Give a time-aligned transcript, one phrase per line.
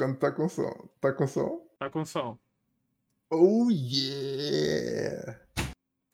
[0.00, 0.88] Quando tá com som.
[0.98, 1.60] Tá com som?
[1.78, 2.38] Tá com som.
[3.30, 5.38] Oh yeah!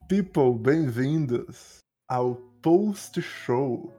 [0.08, 1.78] People, bem-vindos
[2.08, 3.94] ao Post Show.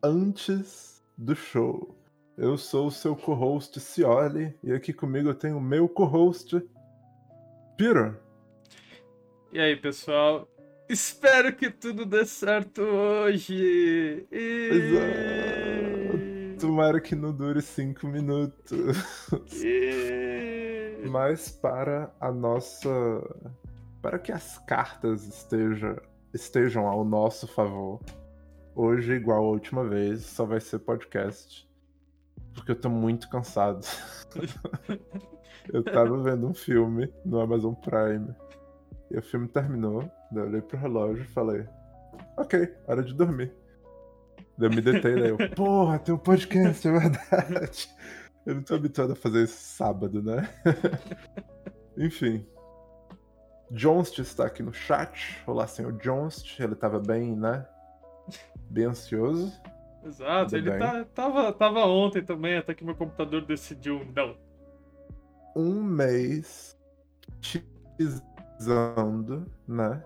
[0.00, 1.92] Antes do show.
[2.38, 6.62] Eu sou o seu co-host Cioli e aqui comigo eu tenho o meu co-host
[7.76, 8.16] Piro.
[9.52, 10.48] E aí, pessoal?
[10.90, 14.26] Espero que tudo dê certo hoje.
[14.32, 14.96] E...
[16.58, 18.98] Tomara que não dure cinco minutos.
[19.62, 21.00] E...
[21.08, 22.90] Mas para a nossa.
[24.02, 25.96] Para que as cartas estejam,
[26.34, 28.00] estejam ao nosso favor,
[28.74, 31.70] hoje, igual a última vez, só vai ser podcast.
[32.52, 33.86] Porque eu tô muito cansado.
[35.72, 38.34] eu tava vendo um filme no Amazon Prime.
[39.10, 40.02] E o filme terminou.
[40.30, 41.66] Daí eu olhei pro relógio e falei:
[42.36, 43.52] Ok, hora de dormir.
[44.56, 47.88] Daí eu me deitei daí eu, porra, tem um podcast, é verdade.
[48.46, 50.48] Eu não tô habituado a fazer isso sábado, né?
[51.96, 52.46] Enfim.
[53.70, 55.42] Jonst está aqui no chat.
[55.46, 56.58] Olá, senhor Jonst.
[56.58, 57.66] Ele tava bem, né?
[58.70, 59.52] Bem ansioso.
[60.02, 64.34] Exato, Tudo ele tá, tava, tava ontem também, até que meu computador decidiu não.
[65.54, 66.78] Um mês
[68.60, 70.02] teasando, né?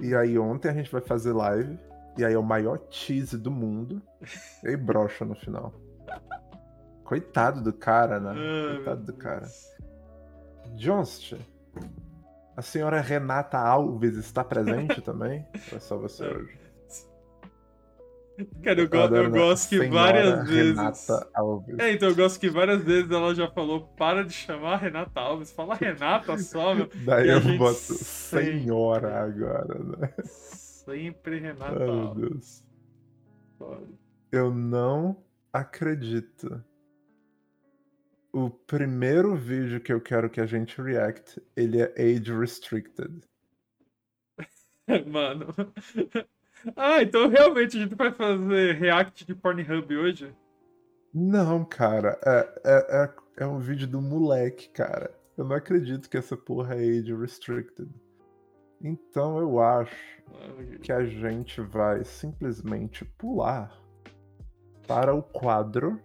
[0.00, 1.78] E aí ontem a gente vai fazer live.
[2.18, 4.02] E aí é o maior tease do mundo.
[4.64, 5.72] E brocha no final.
[7.04, 8.32] Coitado do cara, né?
[8.76, 9.48] Coitado do cara.
[10.76, 11.34] Jonst,
[12.56, 15.44] a senhora Renata Alves está presente também?
[15.72, 16.61] Ou é só você hoje?
[18.64, 20.76] Cara, eu, go- eu gosto que várias vezes.
[20.76, 21.78] Renata Alves.
[21.78, 25.20] É, então eu gosto que várias vezes ela já falou, para de chamar a Renata
[25.20, 26.88] Alves, fala Renata só, meu.
[27.04, 30.14] Daí eu boto sempre- senhora agora, né?
[30.24, 32.20] Sempre Renata Ai, meu Alves.
[32.30, 32.64] Deus.
[33.58, 33.86] Foda.
[34.32, 35.22] Eu não
[35.52, 36.64] acredito.
[38.32, 43.20] O primeiro vídeo que eu quero que a gente react, ele é age restricted.
[45.06, 45.54] Mano.
[46.76, 50.34] Ah, então realmente a gente vai fazer react de Pornhub hoje?
[51.14, 55.14] Não, cara, é, é, é, é um vídeo do moleque, cara.
[55.36, 57.90] Eu não acredito que essa porra é age restricted.
[58.82, 60.22] Então eu acho
[60.82, 63.72] que a gente vai simplesmente pular
[64.86, 66.00] para o quadro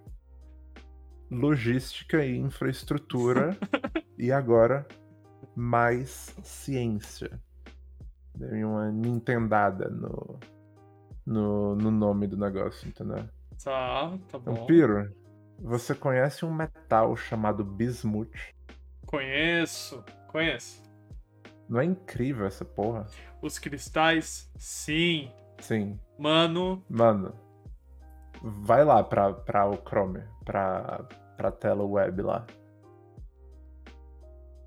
[1.29, 3.57] Logística e Infraestrutura
[4.17, 4.87] e agora
[5.55, 7.41] mais ciência.
[8.37, 10.39] Dei uma nintendada no,
[11.25, 13.27] no, no nome do negócio, entendeu?
[13.63, 14.51] Tá, tá bom.
[14.51, 15.11] Então, Piro,
[15.59, 18.29] você conhece um metal chamado bismuth?
[19.07, 20.83] Conheço, conheço.
[21.67, 23.07] Não é incrível essa porra?
[23.41, 25.31] Os cristais, sim.
[25.59, 25.99] Sim.
[26.19, 27.33] Mano, Mano,
[28.43, 32.45] vai lá pra, pra o Chrome, pra, pra tela web lá.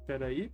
[0.06, 0.52] peraí.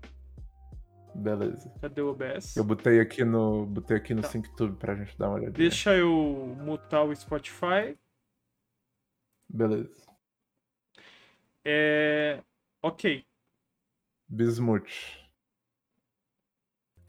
[1.16, 1.72] Beleza.
[1.80, 2.56] Cadê o OBS?
[2.56, 4.28] Eu botei aqui no, botei aqui no Tá.
[4.28, 5.52] SyncTube pra gente dar uma olhadinha.
[5.58, 7.96] Deixa eu mutar o Spotify.
[9.48, 10.06] Beleza.
[11.64, 12.42] É.
[12.82, 13.24] Ok.
[14.28, 15.24] Bismuth.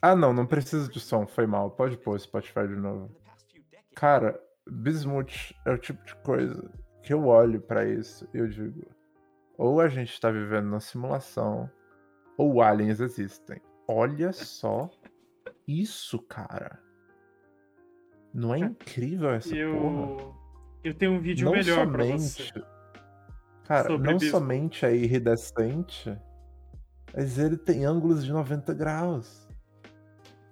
[0.01, 1.71] Ah, não, não precisa de som, foi mal.
[1.71, 3.15] Pode pôr o Spotify de novo.
[3.95, 6.71] Cara, Bismuth é o tipo de coisa
[7.03, 8.85] que eu olho pra isso e eu digo:
[9.57, 11.69] ou a gente tá vivendo na simulação,
[12.37, 13.59] ou aliens existem.
[13.87, 14.89] Olha só
[15.67, 16.79] isso, cara.
[18.33, 19.59] Não é incrível essa porra?
[19.61, 20.35] Eu.
[20.83, 22.63] Eu tenho um vídeo não melhor pra somente, você.
[23.65, 24.31] cara, sobre não bismuth.
[24.31, 26.17] somente é iridescente,
[27.13, 29.47] mas ele tem ângulos de 90 graus.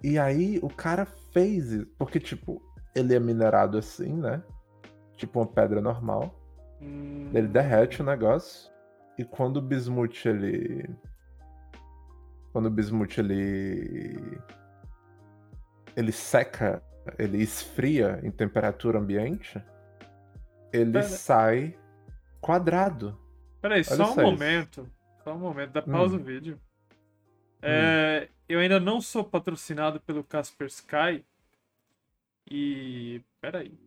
[0.03, 2.61] E aí o cara fez isso, porque tipo,
[2.95, 4.43] ele é minerado assim, né?
[5.15, 6.33] Tipo uma pedra normal.
[6.81, 8.69] Hum, Ele derrete o negócio
[9.17, 10.89] e quando o bismuth ele
[12.55, 14.39] quando o bismuth ele
[15.93, 16.81] ele seca,
[17.19, 19.61] ele esfria em temperatura ambiente,
[20.71, 21.03] ele Pera.
[21.03, 21.77] sai
[22.39, 23.19] quadrado.
[23.61, 24.89] Peraí, Olha só um momento.
[25.21, 25.71] Só um momento.
[25.73, 26.19] Dá pausa Hum.
[26.21, 26.57] o vídeo.
[27.61, 31.25] É, eu ainda não sou patrocinado pelo Kaspersky.
[32.49, 33.21] E.
[33.41, 33.77] Peraí.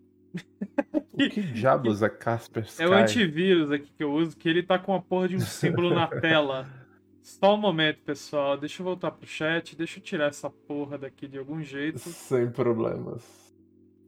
[0.92, 2.82] O que diabos é Casper Sky?
[2.82, 5.40] É o antivírus aqui que eu uso, que ele tá com a porra de um
[5.40, 6.68] símbolo na tela.
[7.22, 8.56] Só um momento, pessoal.
[8.56, 9.76] Deixa eu voltar pro chat.
[9.76, 11.98] Deixa eu tirar essa porra daqui de algum jeito.
[11.98, 13.22] Sem problemas.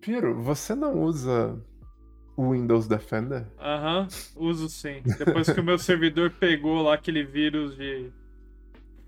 [0.00, 1.60] Piro, você não usa
[2.36, 3.46] o Windows Defender?
[3.58, 5.02] Aham, uso sim.
[5.18, 8.10] Depois que o meu servidor pegou lá aquele vírus de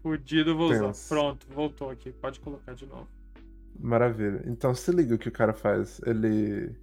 [0.03, 0.87] fudido, eu vou usar.
[0.89, 1.09] Tenso.
[1.09, 2.13] Pronto, voltou aqui.
[2.13, 3.09] Pode colocar de novo.
[3.81, 4.43] Maravilha.
[4.47, 6.01] Então se liga o que o cara faz.
[6.05, 6.77] Ele,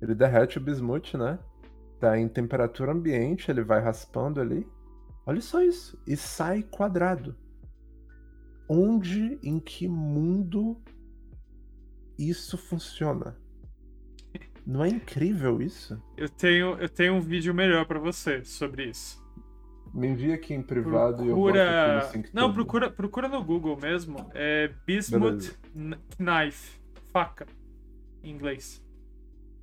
[0.00, 1.38] ele derrete o bismute, né?
[1.98, 4.66] Tá em temperatura ambiente, ele vai raspando ali.
[5.26, 6.00] Olha só isso.
[6.06, 7.36] E sai quadrado.
[8.68, 10.80] Onde, em que mundo
[12.18, 13.36] isso funciona?
[14.66, 16.00] Não é incrível isso?
[16.16, 19.24] Eu tenho, eu tenho um vídeo melhor pra você sobre isso.
[19.94, 21.98] Me envia aqui em privado e eu boto Procura.
[21.98, 22.24] aqui no.
[22.34, 24.30] Não, procura, procura no Google mesmo.
[24.34, 25.20] É Bismuth
[25.74, 26.00] Beleza.
[26.18, 26.80] Knife.
[27.12, 27.46] Faca.
[28.22, 28.84] Em inglês.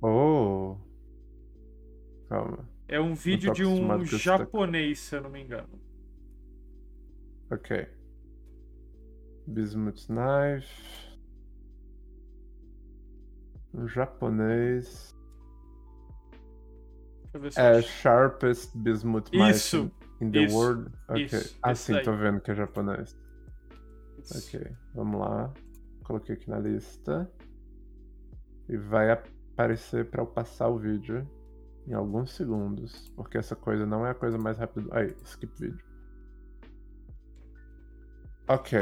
[0.02, 0.76] Oh.
[2.28, 2.68] Calma.
[2.86, 5.80] É um vídeo de um japonês, se eu não me engano.
[7.50, 7.88] Ok.
[9.46, 11.14] Bismuth knife.
[13.72, 15.14] Um japonês.
[17.56, 19.90] É sharpest bismuth knife Isso,
[20.20, 20.90] in the isso, world.
[21.08, 21.24] Ok.
[21.24, 22.04] isso, Ah, esse sim, daí.
[22.04, 23.18] tô vendo que é japonês.
[24.22, 24.56] Isso.
[24.56, 25.52] Ok, vamos lá.
[26.04, 27.30] Coloquei aqui na lista.
[28.68, 31.28] E vai aparecer pra eu passar o vídeo
[31.86, 33.10] em alguns segundos.
[33.16, 34.88] Porque essa coisa não é a coisa mais rápida.
[34.96, 35.84] Aí, skip vídeo.
[38.48, 38.78] Ok.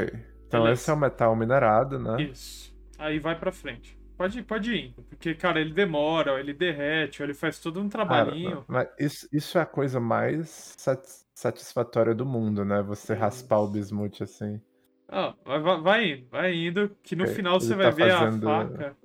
[0.47, 0.81] Então Beleza.
[0.81, 2.21] esse é o metal minerado, né?
[2.23, 2.73] Isso.
[2.97, 3.97] Aí vai pra frente.
[4.17, 4.93] Pode, pode ir.
[5.09, 8.63] Porque, cara, ele demora, ele derrete, ele faz todo um Cara, trabalhinho.
[8.67, 12.81] mas isso, isso é a coisa mais sat- satisfatória do mundo, né?
[12.83, 14.61] Você raspar o bismuth assim.
[15.09, 18.11] Ó, vai, vai- indo, vai indo, que no Ok, final ele você tá vai ver
[18.11, 18.97] fazendo- a faca.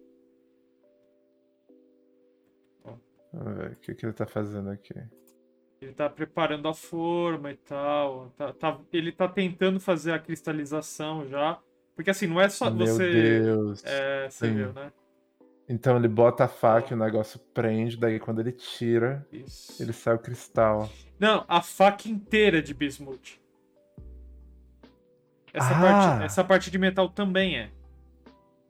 [3.33, 4.95] O que, que ele tá fazendo aqui.
[5.81, 8.31] Ele tá preparando a forma e tal.
[8.37, 11.59] Tá, tá- ele tá tentando fazer a cristalização já.
[11.95, 13.11] Porque assim, não é só Meu você.
[13.43, 13.85] Deus.
[13.85, 14.55] É, você Sim.
[14.55, 14.93] viu, né?
[15.69, 19.81] Então ele bota a faca e o negócio prende, daí quando ele tira, Isso.
[19.83, 20.89] ele sai o cristal.
[21.21, 23.39] Não, a faca inteira de bismuth.
[25.53, 25.81] Essa, Ah!
[25.81, 27.71] parte, essa parte de metal também é.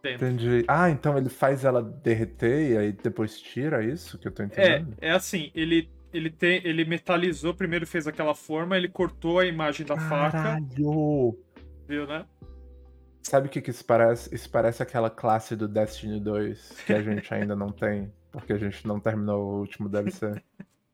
[0.03, 0.27] Dentro.
[0.27, 0.65] Entendi.
[0.69, 4.43] Ah, então ele faz ela derreter e aí depois tira é isso que eu tô
[4.43, 4.97] É, entendendo?
[5.01, 9.85] é assim, ele, ele, tem, ele metalizou, primeiro fez aquela forma, ele cortou a imagem
[9.85, 11.37] da faca, Caralho!
[11.89, 12.27] viu, né?
[13.23, 14.35] Sabe o que, que isso parece?
[14.35, 18.59] Isso parece aquela classe do Destiny 2 que a gente ainda não tem, porque a
[18.59, 20.41] gente não terminou o último DLC.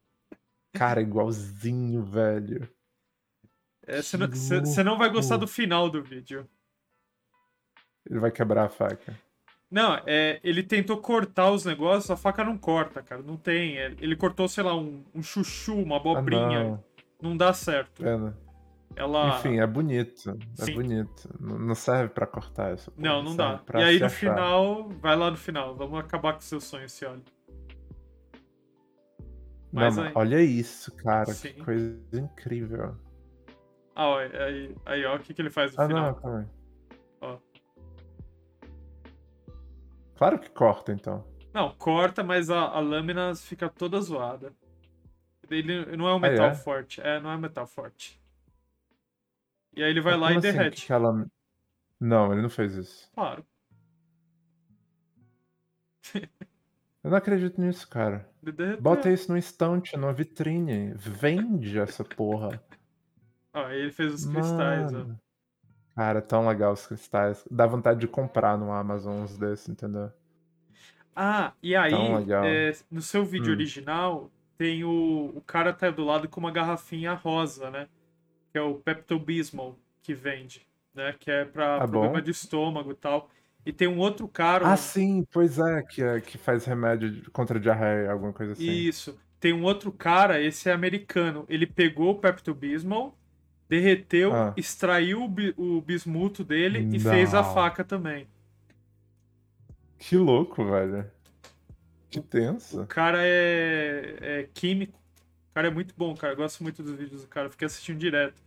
[0.72, 2.68] Cara, igualzinho, velho.
[3.86, 6.48] É, Você Que não, não vai gostar do final do vídeo.
[8.08, 9.18] Ele vai quebrar a faca.
[9.70, 13.22] Não, é, ele tentou cortar os negócios, a faca não corta, cara.
[13.22, 13.78] Não tem.
[13.78, 16.64] é, Ele cortou, sei lá, um, um chuchu, uma Ah, abobrinha.
[16.64, 16.84] não.
[17.20, 17.36] não.
[17.36, 18.02] dá certo.
[18.02, 18.36] Pena.
[18.94, 19.30] Ela.
[19.38, 20.38] Enfim, é bonito.
[20.60, 20.74] É Sim.
[20.74, 21.28] bonito.
[21.40, 22.92] N- Não serve pra cortar isso.
[22.96, 23.60] Não, não dá.
[23.74, 25.74] E aí no final, vai lá no final.
[25.74, 27.22] Vamos acabar com seu sonho, esse óleo.
[29.72, 31.26] Não, Mas mas aí- olha isso, cara.
[31.32, 31.54] Sim.
[31.54, 32.94] Que coisa incrível.
[33.96, 36.06] Ah, ó, aí, aí, ó, o que, que ele faz no Ah, final?
[36.12, 36.46] não, calma aí.
[37.20, 37.38] Ó.
[40.16, 41.24] Claro que corta, então.
[41.52, 44.52] Não, corta, mas a, a lâmina fica toda zoada.
[45.50, 46.54] Ele não é um metal é?
[46.54, 47.00] forte.
[47.00, 48.20] É, não é metal forte.
[49.76, 50.92] E aí ele vai lá e assim, derrete.
[50.92, 51.26] ela-
[52.00, 53.10] Não, ele não fez isso.
[53.12, 53.44] Claro.
[57.02, 58.28] Eu não acredito nisso, cara.
[58.80, 60.94] Bota isso no estante, numa vitrine.
[60.94, 62.62] Vende essa porra.
[63.52, 64.98] Ó, aí ele fez os cristais, ó.
[64.98, 65.20] Mano.
[65.94, 67.44] Cara, tão legal os cristais.
[67.50, 70.10] Dá vontade de comprar no Amazon uns desses, entendeu?
[71.14, 71.92] Ah, e aí,
[72.44, 73.54] é, no seu vídeo Hum.
[73.54, 75.32] original, tem o.
[75.34, 77.88] O cara tá do lado com uma garrafinha rosa, né?
[78.52, 81.14] Que é o Pepto-Bismol que vende, né?
[81.18, 82.20] Que é pra Tá problema bom.
[82.20, 83.30] de estômago e tal.
[83.64, 84.66] E tem um outro cara.
[84.68, 88.64] Ah, um- sim, pois é, que, é, que faz remédio contra diarreia, alguma coisa assim.
[88.64, 89.18] Isso.
[89.40, 91.44] Tem um outro cara, esse é americano.
[91.48, 93.16] Ele pegou o Pepto-Bismol,
[93.68, 94.52] derreteu, Ah.
[94.56, 97.54] extraiu o, bi- o bismuto dele e fez a Não.
[97.54, 98.26] faca também.
[99.98, 101.10] Que louco, velho.
[102.10, 102.86] Que O tenso.
[102.86, 104.98] cara é, é químico.
[105.50, 106.32] O cara é muito bom, cara.
[106.32, 107.48] Eu gosto muito dos vídeos do cara.
[107.50, 108.40] Fiquei assistindo direto.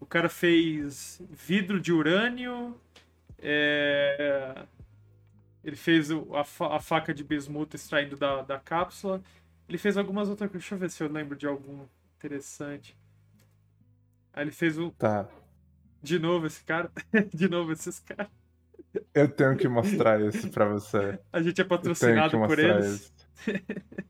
[0.00, 2.78] O cara fez vidro de urânio.
[3.38, 4.64] é,
[5.62, 9.22] Ele fez o- a, fa- a faca de bismuto extraindo da, da cápsula.
[9.68, 10.62] Ele fez algumas outras coisas.
[10.62, 11.86] Deixa eu ver se eu lembro de algum
[12.18, 12.94] interessante.
[14.34, 14.90] Aí ele fez o.
[14.92, 15.28] Tá.
[16.02, 16.90] De novo esse cara.
[17.32, 18.30] de novo esses caras.
[19.12, 21.18] Eu tenho que mostrar isso pra você.
[21.32, 22.86] A gente é patrocinado por eles.
[22.86, 23.14] isso.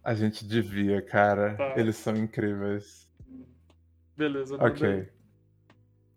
[0.03, 1.55] A gente devia, cara.
[1.55, 1.75] Tá.
[1.77, 3.09] Eles são incríveis.
[4.17, 4.57] Beleza.
[4.57, 5.09] Ok.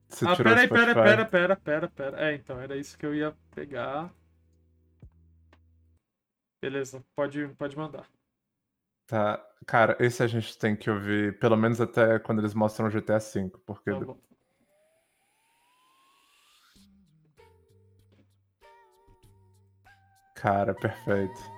[0.09, 2.21] Você Ah, pera pera, pera, pera, pera, pera.
[2.21, 4.13] É, então, era isso que eu ia pegar.
[6.61, 8.07] Beleza, pode, pode mandar.
[9.07, 9.41] Tá.
[9.65, 13.17] Cara, esse a gente tem que ouvir, pelo menos até quando eles mostram o GTA
[13.19, 14.17] V, porque Tá bom.
[20.35, 21.57] Cara, perfeito.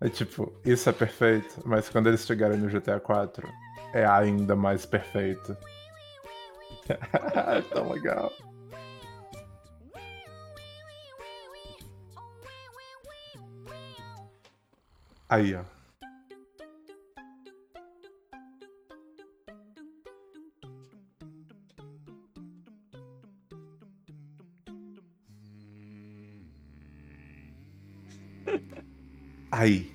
[0.00, 3.46] É tipo, isso é perfeito, mas quando eles chegarem no GTA 4,
[3.92, 5.56] é ainda mais perfeito.
[6.88, 8.32] é tão legal.
[15.28, 15.79] Aí, ó.
[29.60, 29.92] Aí.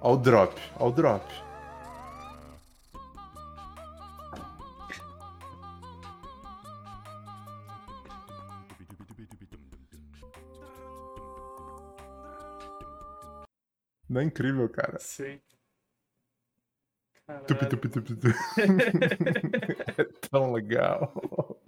[0.00, 1.26] Ó o drop, ó o drop.
[14.08, 14.96] Não é incrível, cara?
[15.00, 15.40] Sim.
[17.48, 18.28] Tupi, tupi, tupi, tupi.
[19.98, 21.59] é tão legal.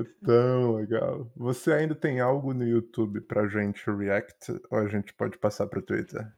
[0.00, 1.30] É tão legal.
[1.36, 4.52] Você ainda tem algo no YouTube pra gente react?
[4.70, 6.30] Ou a gente pode passar pro Twitter?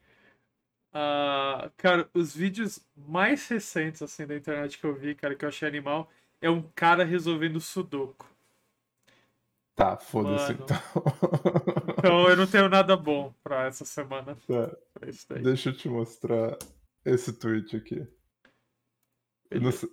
[0.95, 5.49] Ah, cara, os vídeos mais recentes assim da internet que eu vi, cara, que eu
[5.49, 8.27] achei animal, é um cara resolvendo sudoku.
[9.75, 10.77] Tá, foda-se então.
[11.99, 15.43] Então eu não tenho nada bom pra essa semana Tá, pra isso daí.
[15.43, 16.59] deixa eu te mostrar
[17.05, 18.07] esse tweet aqui.
[19.51, 19.89] Sei-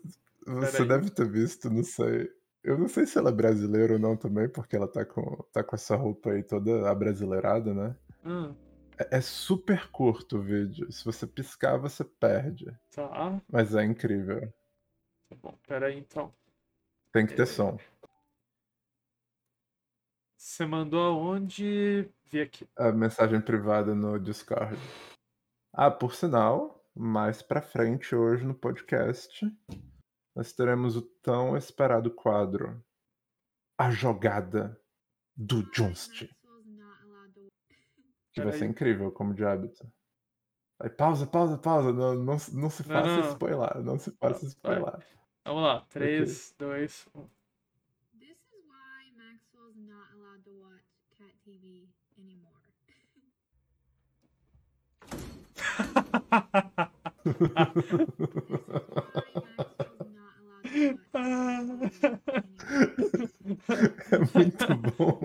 [0.46, 2.30] você deve ter visto, não sei.
[2.64, 5.24] Eu não sei se ela é brasileira ou não também, porque ela tá com,
[5.54, 7.96] tá com essa roupa aí toda abrasileirada, né?
[8.24, 8.54] Ah,
[9.00, 10.92] É, é super curto o vídeo.
[10.92, 12.66] Se você piscar, você perde.
[12.94, 14.42] tá, Mas é incrível.
[15.30, 15.58] tá bom.
[15.68, 16.34] Pera aí então.
[17.14, 17.78] Tem que ter som.
[20.38, 22.10] Você mandou aonde?
[22.32, 22.68] Vi aqui.
[22.78, 24.78] A mensagem privada no Discord.
[25.74, 29.46] Ah, por sinal, mais pra frente hoje no podcast,
[30.40, 32.82] nós teremos o tão esperado quadro
[33.78, 34.82] A Jogada
[35.36, 36.30] do Junst.
[38.32, 39.86] Que vai ser incrível, como de hábito.
[40.80, 41.92] Aí, pausa, pausa, pausa.
[41.92, 43.30] Não, não, não se Não, faça não.
[43.32, 43.84] spoiler.
[43.84, 44.48] Não se faça Vai.
[44.48, 45.06] spoiler.
[45.44, 45.86] Vamos lá.
[45.90, 47.30] 3, 2, 1.
[64.12, 65.20] É muito bom.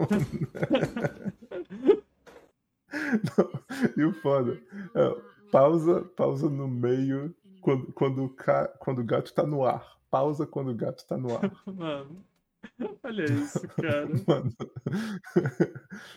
[3.37, 3.51] Não,
[3.97, 4.61] e o foda.
[4.95, 5.17] É,
[5.51, 8.69] pausa, pausa no meio quando, quando, o ca...
[8.79, 9.99] quando o gato tá no ar.
[10.11, 11.51] Pausa quando o gato tá no ar.
[11.67, 12.25] Mano.
[13.03, 14.09] Olha isso, cara.
[14.27, 14.53] Mano.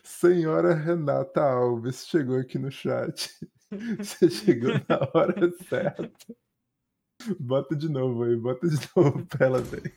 [0.03, 3.29] Senhora Renata Alves chegou aqui no chat.
[3.99, 6.11] Você chegou na hora certa.
[7.39, 9.93] Bota de novo aí, bota de novo pra ela ver.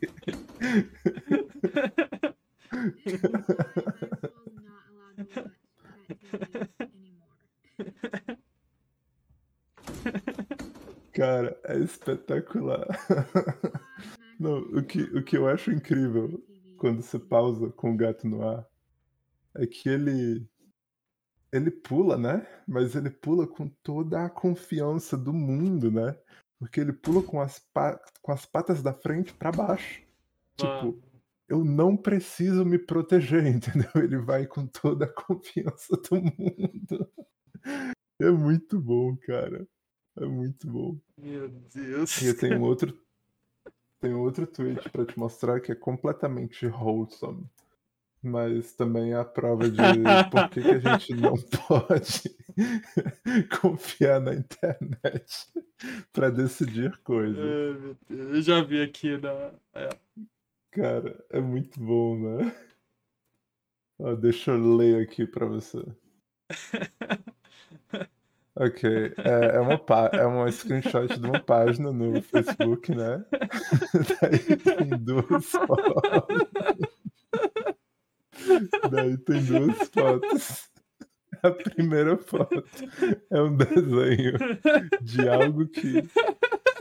[11.12, 12.86] Cara, é espetacular.
[14.38, 16.42] Não, o que, o que eu acho incrível
[16.78, 18.66] quando você pausa com o gato no ar
[19.54, 20.48] é que ele
[21.52, 22.46] ele pula, né?
[22.66, 26.16] Mas ele pula com toda a confiança do mundo, né?
[26.60, 27.58] Porque ele pula com as,
[28.20, 30.02] com as patas da frente pra baixo.
[30.54, 31.02] Tipo, Mano.
[31.48, 33.90] eu não preciso me proteger, entendeu?
[33.96, 37.10] Ele vai com toda a confiança do mundo.
[38.20, 39.66] É muito bom, cara.
[40.18, 41.00] É muito bom.
[41.16, 42.20] Meu Deus.
[42.20, 42.96] E eu tenho outro.
[44.02, 47.46] Um outro tweet pra te mostrar que é completamente wholesome.
[48.22, 49.78] Mas também é a prova de
[50.30, 51.34] por que, que a gente não
[51.66, 52.36] pode
[53.60, 55.48] confiar na internet
[56.12, 57.38] pra decidir coisas.
[57.38, 58.36] Ai, meu Deus.
[58.36, 59.52] Eu já vi aqui na.
[59.74, 59.88] é.
[60.72, 62.54] Cara, é muito bom, né?
[63.98, 65.82] Ó, deixa eu ler aqui pra você.
[68.54, 69.80] Ok, é, é uma,
[70.12, 73.24] é uma screenshot de uma página no Facebook, né?
[74.20, 76.02] Daí tem duas fotos.
[78.90, 80.70] Daí tem duas fotos.
[81.42, 82.62] A primeira foto
[83.30, 84.34] é um desenho
[85.00, 86.02] de algo que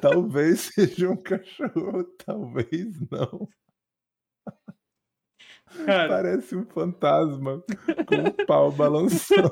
[0.01, 3.47] talvez seja um cachorro, talvez não.
[5.85, 7.63] Cara, Parece um fantasma
[8.07, 9.51] com o pau balançando.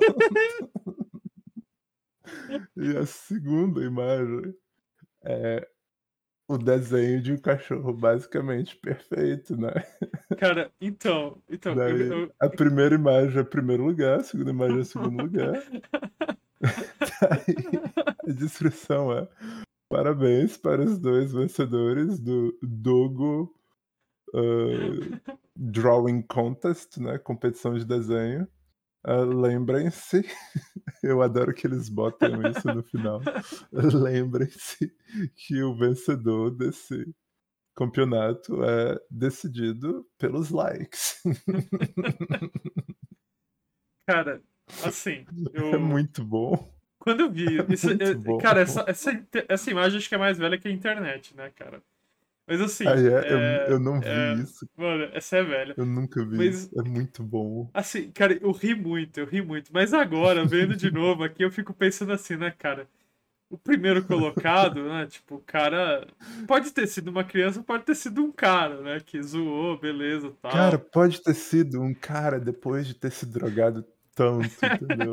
[2.75, 4.53] E a segunda imagem
[5.23, 5.67] é
[6.47, 9.71] o desenho de um cachorro basicamente perfeito, né?
[10.37, 11.41] cara, então.
[11.49, 15.21] Então, eu- Daí, eu- a primeira imagem é primeiro lugar, a segunda imagem é segundo
[15.21, 15.61] lugar.
[16.61, 16.61] Daí,
[18.27, 19.27] a descrição é
[19.89, 23.53] parabéns para os dois vencedores do Dogo
[24.33, 27.17] uh, Drawing Contest, né?
[27.17, 28.47] Competição de desenho.
[29.09, 30.21] Ah, Lembrem-se,
[31.01, 33.21] eu adoro que eles botam isso no final.
[33.71, 34.93] Lembrem-se
[35.33, 37.15] que o vencedor desse
[37.73, 41.21] campeonato é decidido pelos likes.
[44.05, 44.41] Cara,
[44.83, 45.73] assim, eu.
[45.73, 46.73] É muito bom.
[46.99, 50.37] Quando eu vi isso, Muito eu- cara, essa, essa, essa imagem acho que é mais
[50.37, 51.81] velha que a internet, né, cara?
[52.47, 52.91] Mas assim, é?
[52.91, 54.67] é- eu, eu não vi é- isso.
[54.77, 55.73] mano, essa é velha.
[55.75, 56.79] Eu nunca vi Mas- isso.
[56.79, 57.69] É muito bom.
[57.73, 59.69] Assim, cara, eu ri muito, eu ri muito.
[59.73, 62.87] Mas agora, vendo de novo aqui, eu fico pensando assim, né, cara?
[63.49, 65.05] O primeiro colocado, né?
[65.07, 66.07] Tipo, o cara.
[66.47, 68.99] Pode ter sido uma criança, pode ter sido um cara, né?
[69.05, 70.51] Que zoou, beleza tal.
[70.51, 73.85] Cara, pode ter sido um cara depois de ter se drogado
[74.15, 75.11] tanto, entendeu?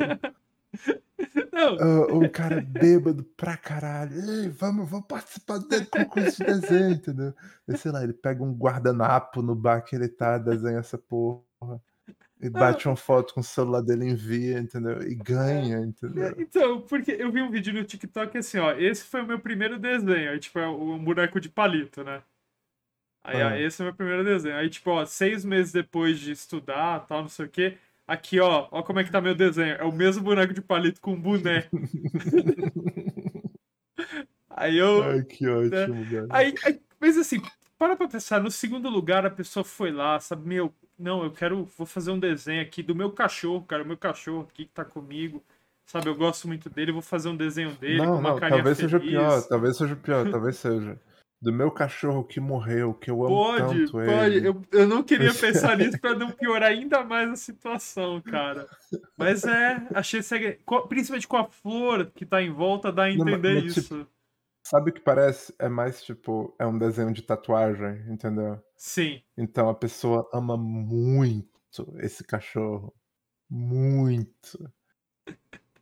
[1.55, 4.11] Não, Ah, um cara bêbado pra caralho.
[4.13, 7.33] Ei, vamos, vamos participar do concurso de desenho, entendeu?
[7.65, 11.41] E, sei lá, ele pega um guardanapo no bar que ele tá, desenha essa porra.
[12.41, 15.01] E bate uma foto com o celular dele e envia, entendeu?
[15.01, 16.35] E ganha, entendeu?
[16.37, 19.79] Então, porque eu vi um vídeo no TikTok assim, ó, esse foi o meu primeiro
[19.79, 22.21] desenho, aí tipo, é um boneco de palito, né?
[23.23, 23.47] Aí, Ah.
[23.47, 24.57] ó, esse é o meu primeiro desenho.
[24.57, 28.67] Aí, tipo, ó, seis meses depois de estudar, tal, não sei o quê, aqui, ó,
[28.71, 29.75] ó como é que tá meu desenho.
[29.75, 31.67] É o mesmo boneco de palito com um boné.
[34.49, 35.03] aí eu...
[35.03, 36.27] Ai, que ótimo, velho.
[36.31, 37.41] Aí, aí- mas assim,
[37.77, 41.65] para pra pensar, no segundo lugar a pessoa foi lá, sabe, meu, não, eu quero,
[41.77, 44.85] vou fazer um desenho aqui do meu cachorro, cara, o meu cachorro aqui que tá
[44.85, 45.43] comigo,
[45.85, 48.57] sabe, eu gosto muito dele, vou fazer um desenho dele com Não, uma não, carinha
[48.57, 49.11] talvez seja feliz.
[49.11, 50.99] pior, talvez seja pior, talvez seja.
[51.45, 54.47] Do meu cachorro que morreu, que eu amo Pode, tanto pode, ele.
[54.47, 58.67] eu, eu não queria pensar nisso pra não piorar ainda mais a situação, cara.
[59.15, 60.21] Mas é, achei,
[60.65, 63.79] co- principalmente com a flor que tá em volta, dá a Não, mas- entender tipo,
[63.79, 64.07] isso.
[64.65, 65.53] Sabe o que parece?
[65.59, 68.59] É mais tipo, é um desenho de tatuagem, entendeu?
[68.75, 71.47] Sim, Então a pessoa ama muito
[71.99, 72.91] esse cachorro.
[73.47, 74.67] Muito.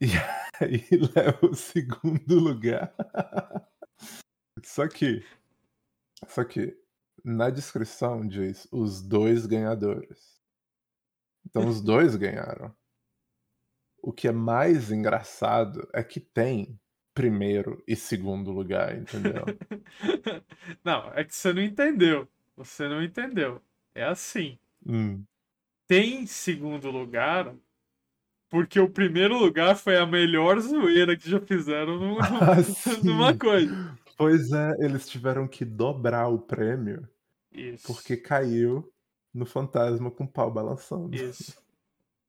[0.02, 0.08] E
[0.60, 2.94] aí leva o segundo lugar.
[4.66, 5.24] Só que,
[6.28, 6.76] só que
[7.24, 10.42] na descrição diz os dois ganhadores.
[11.46, 12.74] Então os dois ganharam.
[14.02, 16.78] O que é mais engraçado é que tem
[17.14, 19.46] primeiro e segundo lugar, entendeu?
[20.84, 22.28] Não, é que você não entendeu.
[22.58, 23.62] Você não entendeu.
[23.96, 24.58] É assim.
[24.86, 25.24] Hum.
[25.88, 27.54] Tem segundo lugar
[28.50, 32.58] porque o primeiro lugar foi a melhor zoeira que já fizeram Ah,
[33.04, 33.38] numa sim.
[33.40, 34.00] coisa.
[34.24, 37.08] Pois é, eles tiveram que dobrar o prêmio
[37.52, 37.88] Isso.
[37.88, 38.92] porque caiu
[39.34, 41.16] no fantasma com o pau balançando.
[41.16, 41.62] Isso.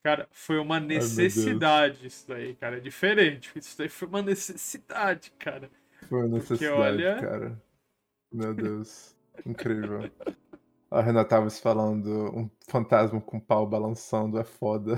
[0.03, 2.77] Cara, foi uma necessidade isso daí, cara.
[2.77, 3.51] É diferente.
[3.57, 5.71] Isso daí foi uma necessidade, cara.
[6.09, 7.63] Foi uma necessidade, olha- cara.
[8.33, 9.17] Meu Deus.
[9.47, 10.11] Incrível.
[10.91, 14.97] A Renata Alves falando um fantasma com pau balançando é foda.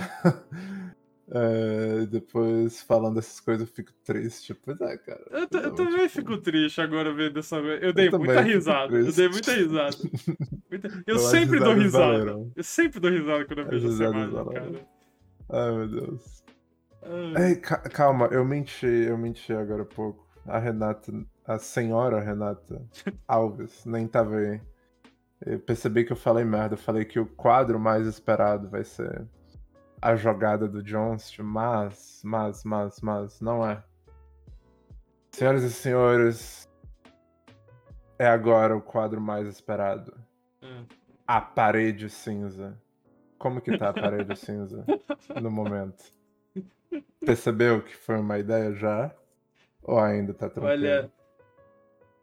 [1.29, 4.55] É, depois falando essas coisas eu fico triste.
[4.55, 5.25] Pois é, cara.
[5.31, 7.57] Eu, eu também tipo, fico triste agora vendo essa.
[7.57, 8.97] Eu dei também muita risada.
[8.97, 9.97] Eu dei muita risada.
[10.71, 12.05] Muita- Eu, sempre dou risada.
[12.19, 12.53] valeram.
[12.55, 14.73] Eu sempre dou risada quando eu vejo essa imagem, valeram.
[14.73, 14.87] cara.
[15.49, 16.45] Ai, meu Deus.
[17.03, 17.49] Ai.
[17.51, 20.25] Ei, ca- calma, eu menti, eu menti agora há pouco.
[20.45, 21.13] A Renata,
[21.45, 22.81] a senhora Renata
[23.27, 24.61] Alves, nem tava aí.
[25.45, 26.75] Eu percebi que eu falei merda.
[26.75, 29.25] Eu falei que o quadro mais esperado vai ser
[30.01, 33.83] a jogada do Johnston, mas, mas, mas, mas, não é.
[35.33, 36.69] Senhoras e senhores,
[38.19, 40.17] é agora o quadro mais esperado.
[40.63, 40.87] Hum.
[41.27, 42.81] A parede cinza.
[43.39, 44.85] Como que tá a parede cinza
[45.41, 46.05] no momento?
[47.21, 49.15] Percebeu que foi uma ideia já?
[49.83, 50.73] Ou ainda tá tranquilo?
[50.73, 51.13] Olha,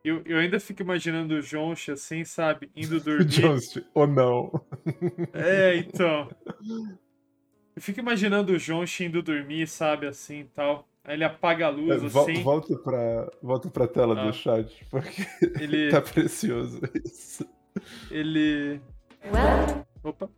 [0.04, 2.70] eu, eu ainda fico imaginando o Jonch assim, sabe?
[2.76, 3.26] Indo dormir.
[3.26, 4.52] Johnston, ou não?
[5.34, 6.30] É, então.
[7.76, 10.08] Eu fico imaginando o Jonch indo dormir, sabe?
[10.08, 10.88] Assim e tal.
[11.04, 12.42] Aí ele apaga a luz, É, assim.
[12.42, 14.26] volta, pra, volta pra tela Ah.
[14.28, 15.26] do chat, porque
[15.60, 15.90] Ele.
[15.92, 17.46] tá precioso isso.
[18.10, 18.80] Ele.
[20.04, 20.30] Opa.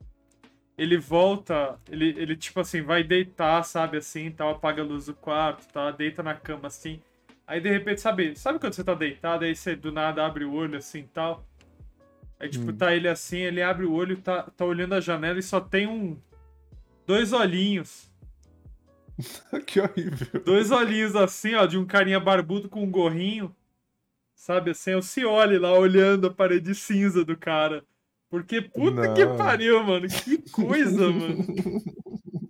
[0.78, 5.13] Ele volta, ele, ele tipo assim, vai deitar, sabe, assim, tal, apaga a luz do
[5.13, 7.00] quarto, tá, deita na cama, assim.
[7.48, 10.52] Aí, de repente, sabe, sabe quando você tá deitado, aí você do nada abre o
[10.54, 11.45] olho, assim, tal?
[12.38, 12.76] Aí, tipo, Hum.
[12.76, 15.88] tá ele assim, ele abre o olho, tá, tá olhando a janela e só tem
[15.88, 16.17] um...
[17.06, 18.10] Dois olhinhos.
[19.65, 20.41] que horrível.
[20.44, 23.56] Dois olhinhos assim, ó, de um carinha barbudo com um gorrinho.
[24.36, 27.84] Sabe, assim, o Cioli lá olhando a parede cinza do cara.
[28.30, 29.38] Porque puta que Não.
[29.38, 30.08] pariu, mano.
[30.08, 31.46] Que coisa, mano.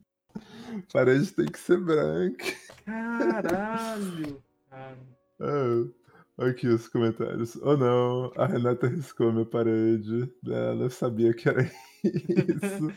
[0.92, 2.46] Parede tem que ser branca.
[2.86, 4.42] Caralho.
[4.70, 4.98] Cara.
[5.40, 7.56] Ah, aqui os comentários.
[7.58, 10.32] Ou não, a Renata riscou minha parede.
[10.46, 11.70] Ela sabia que era
[12.06, 12.92] Isso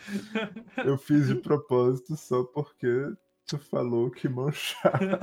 [0.85, 3.12] eu fiz de propósito só porque
[3.47, 5.18] tu falou que manchava.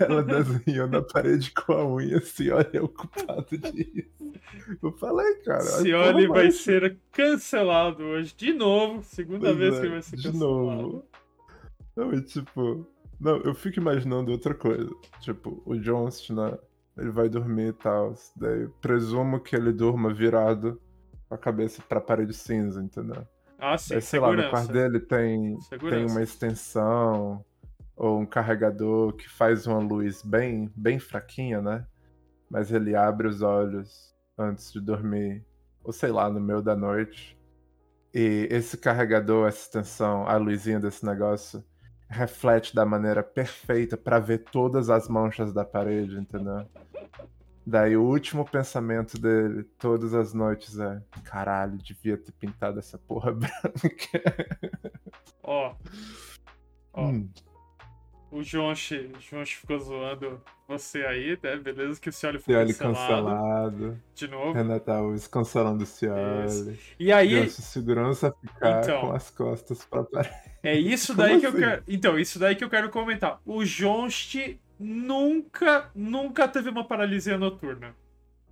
[0.00, 2.20] Ela desenhou na parede com a unha,
[2.52, 4.10] olha, é o culpado disso.
[4.82, 5.60] Eu falei, cara.
[5.60, 8.34] Cioli vai ser cancelado hoje.
[8.36, 9.02] De novo.
[9.02, 10.48] Segunda Pois vez é, que vai ser de cancelado.
[10.48, 11.04] novo.
[11.96, 12.86] Não, e tipo.
[13.20, 14.90] Não, eu fico imaginando outra coisa.
[15.20, 16.58] Tipo, o Johnston, né?
[16.98, 18.14] Ele vai dormir e tal.
[18.36, 20.80] Daí presumo que ele durma virado
[21.34, 23.26] a cabeça pra parede cinza, entendeu?
[23.58, 23.94] Ah, sim.
[23.94, 24.50] Daí, sei lá, no segurança.
[24.50, 26.06] quarto dele tem, tem Segurança.
[26.14, 27.44] uma extensão
[27.96, 31.86] ou um carregador que faz uma luz bem, bem fraquinha, né?
[32.50, 35.44] Mas ele abre os olhos antes de dormir,
[35.82, 37.38] ou sei lá, no meio da noite.
[38.12, 41.64] E esse carregador, essa extensão, a luzinha desse negócio,
[42.08, 46.66] reflete da maneira perfeita pra ver todas as manchas da parede, entendeu?
[47.66, 53.32] Daí o último pensamento dele, todas as noites, é: caralho, devia ter pintado essa porra
[53.32, 54.22] branca.
[55.42, 55.74] Ó.
[56.92, 57.06] Ó.
[57.08, 57.28] Hum.
[58.30, 61.56] O Jonchi, o Jonchi ficou zoando você aí, né?
[61.56, 63.26] Beleza que o Cioli foi Cioli cancelado.
[63.28, 64.02] cancelado.
[64.12, 64.52] De novo.
[64.52, 66.76] Renata Alves cancelando o Cioli.
[66.98, 69.00] E aí, Nossa segurança ficar Então.
[69.02, 70.34] com as costas pra parede.
[70.64, 71.58] é isso Como daí que eu assim?
[71.60, 71.82] quero.
[71.86, 73.40] Então, isso daí que eu quero comentar.
[73.46, 77.94] O Jonchi nunca, nunca teve uma paralisia noturna.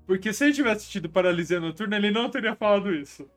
[0.07, 3.29] Porque se ele tivesse tido paralisia noturna, ele não teria falado isso.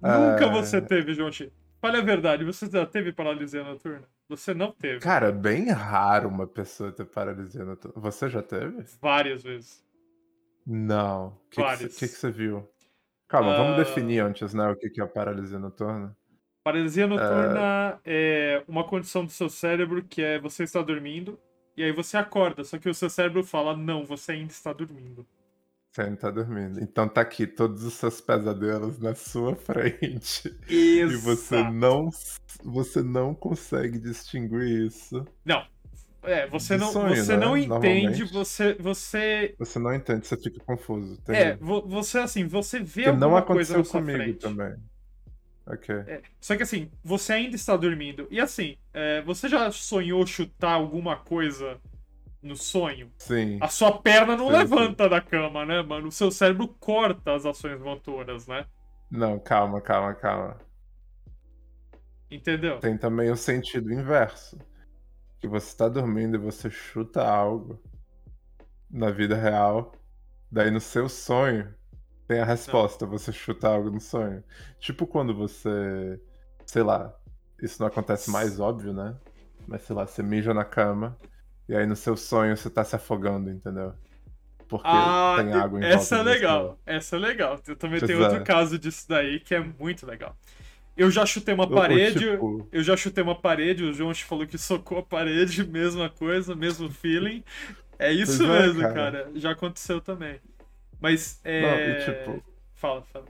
[0.00, 0.50] Nunca É.
[0.50, 1.52] você teve, Jonchi.
[1.80, 4.06] Fale a verdade, você já teve paralisia noturna?
[4.28, 5.00] Você não teve.
[5.00, 8.00] Cara, é bem raro uma pessoa ter paralisia noturna.
[8.00, 8.84] Você já teve?
[9.00, 9.82] Várias vezes.
[10.66, 11.28] Não.
[11.28, 12.68] O que, que, que que você viu?
[13.26, 13.56] Calma, Ah.
[13.56, 16.14] vamos definir antes, né, o que, que é paralisia noturna.
[16.62, 21.38] Paralisia noturna é uma condição do seu cérebro que é você está dormindo
[21.80, 25.26] e aí você acorda, só que o seu cérebro fala: não, você ainda está dormindo.
[25.90, 26.78] Você ainda tá dormindo.
[26.80, 30.54] Então tá aqui todos os seus pesadelos na sua frente.
[30.68, 30.68] Exato.
[30.68, 32.10] E você não,
[32.62, 35.26] você não consegue distinguir isso.
[36.22, 37.44] É, você não, sonho, você né?
[37.46, 38.74] não entende, você.
[38.74, 39.54] Você.
[39.58, 41.18] Você não entende, você fica confuso.
[41.28, 41.64] É, entendi.
[41.88, 44.38] você assim, você vê não alguma coisa aconteceu na sua comigo frente.
[44.38, 44.76] também.
[45.72, 45.94] Ok.
[46.06, 48.26] É, só que assim, você ainda está dormindo.
[48.30, 51.80] E assim, é, você já sonhou chutar alguma coisa
[52.42, 53.12] no sonho?
[53.18, 53.58] Sim.
[53.60, 54.58] A sua perna não Sim, sim.
[54.58, 56.08] levanta da cama, né, mano?
[56.08, 58.66] O seu cérebro corta as ações motoras, né?
[59.10, 60.58] Não, calma, calma, calma.
[62.30, 62.80] Entendeu?
[62.80, 64.58] Tem também o sentido inverso.
[65.40, 67.80] Que você tá dormindo e você chuta algo
[68.90, 69.92] na vida real.
[70.50, 71.74] Daí no seu sonho
[72.30, 74.44] tem a resposta, você chuta algo no sonho.
[74.78, 76.20] Tipo quando você.
[76.64, 77.12] Sei lá,
[77.60, 79.16] isso não acontece mais óbvio, né?
[79.66, 81.18] Mas sei lá, você mija na cama
[81.68, 83.94] e aí no seu sonho você tá se afogando, entendeu?
[84.68, 86.78] Porque tem água em Ah, essa é legal.
[86.86, 87.60] Essa é legal.
[87.66, 90.36] Eu também tenho outro caso disso daí que é muito legal.
[90.96, 94.46] Eu já chutei uma ou parede, tipo, eu já chutei uma parede, o João falou
[94.46, 97.42] que socou a parede, mesma coisa, mesmo feeling.
[97.98, 98.94] É isso Pois é, mesmo, cara.
[98.94, 99.30] cara.
[99.34, 100.40] Já aconteceu também.
[101.00, 101.62] Mas é.
[101.62, 102.44] Não, e tipo.
[102.74, 103.26] Fala, fala.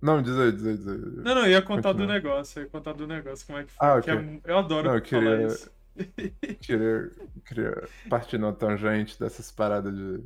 [0.00, 0.98] Não, diz aí, diz aí, diz aí.
[0.98, 2.14] Não, não, eu ia contar do Continua.
[2.14, 3.86] negócio, eu ia contar do negócio, como é que foi.
[3.88, 5.70] Ah, que é eu adoro Não, eu falar queria- isso.
[6.60, 7.10] queria,
[7.44, 10.22] queria partir na tangente dessas paradas de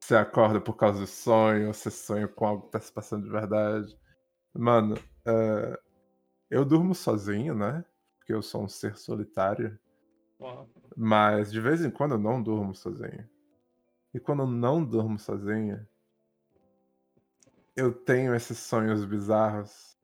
[0.00, 3.24] você acorda por causa do sonho, ou você sonha com algo que tá se passando
[3.24, 3.94] de verdade.
[4.54, 5.78] Mano, é,
[6.48, 7.84] eu durmo sozinho, né?
[8.18, 9.78] Porque eu sou um ser solitário.
[10.40, 10.64] Ó,
[10.96, 13.28] Mas de vez em quando eu não durmo sozinho.
[14.14, 15.86] E quando eu não durmo sozinho,
[17.76, 19.96] eu tenho esses sonhos bizarros.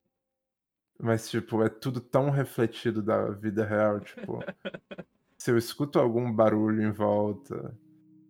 [1.01, 4.01] Mas, tipo, é tudo tão refletido da vida real.
[4.01, 4.39] Tipo,
[5.37, 7.77] se eu escuto algum barulho em volta,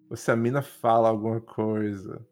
[0.09, 2.27] ou se a mina fala alguma coisa,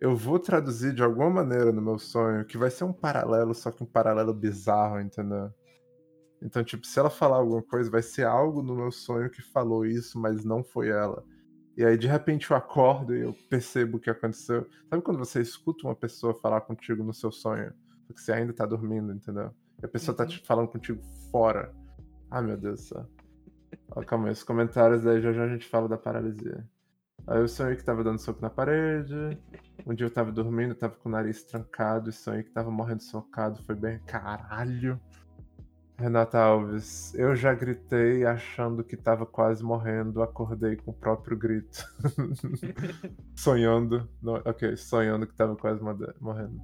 [0.00, 3.70] eu vou traduzir de alguma maneira no meu sonho que vai ser um paralelo, só
[3.70, 5.52] que um paralelo bizarro, entendeu?
[6.40, 9.86] Então, tipo, se ela falar alguma coisa, vai ser algo no meu sonho que falou
[9.86, 11.24] isso, mas não foi ela.
[11.76, 14.66] E aí, de repente, eu acordo e eu percebo o que aconteceu.
[14.88, 17.72] Sabe quando você escuta uma pessoa falar contigo no seu sonho,
[18.06, 19.50] só que você ainda tá dormindo, entendeu?
[19.82, 20.28] E a pessoa tá Uhum.
[20.30, 21.74] te falando contigo fora.
[22.30, 23.06] Ai, meu Deus do céu.
[23.90, 26.66] Ó, calma aí, os comentários aí já já a gente fala da paralisia.
[27.26, 29.14] Aí eu sonhei que tava dando soco na parede.
[29.86, 33.02] Um dia eu tava dormindo, tava com o nariz trancado e sonhei que tava morrendo
[33.02, 33.62] socado.
[33.64, 33.98] Foi bem.
[34.06, 35.00] Caralho!
[35.98, 41.82] Renata Alves, eu já gritei achando que tava quase morrendo, acordei com o próprio grito.
[43.34, 44.08] sonhando.
[44.22, 45.80] não, ok, sonhando que tava quase
[46.20, 46.60] morrendo.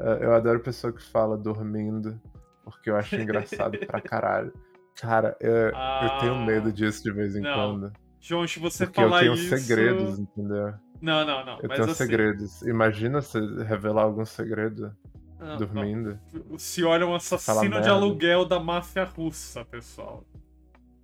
[0.00, 2.18] É, eu adoro pessoa que fala dormindo,
[2.64, 4.52] porque eu acho engraçado pra caralho.
[4.98, 7.54] Cara, eu, eu tenho Ah, medo disso de vez em não.
[7.54, 7.92] quando.
[8.20, 9.56] João, se você Porque eu falar tenho isso.
[9.58, 10.74] segredos, entendeu?
[11.00, 11.58] Não, não, não.
[11.60, 12.62] Eu tenho assim, segredos.
[12.62, 14.94] Imagina você revelar algum segredo.
[15.42, 16.18] Não, dormindo.
[16.48, 20.24] O senhor é um fala assassino de aluguel da máfia russa, pessoal.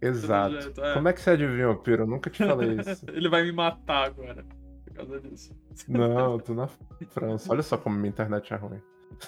[0.01, 0.81] Exato.
[0.81, 0.95] é.
[0.95, 2.05] Como é que você adivinhou, Piro?
[2.05, 3.05] Eu nunca te falei isso.
[3.09, 4.45] Ele vai me matar agora.
[4.85, 5.57] Por causa disso.
[5.89, 6.69] Não, eu tô na
[7.11, 7.51] França.
[7.51, 8.81] Olha só como minha internet é ruim.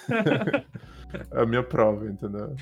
[1.33, 2.55] é a minha prova, entendeu?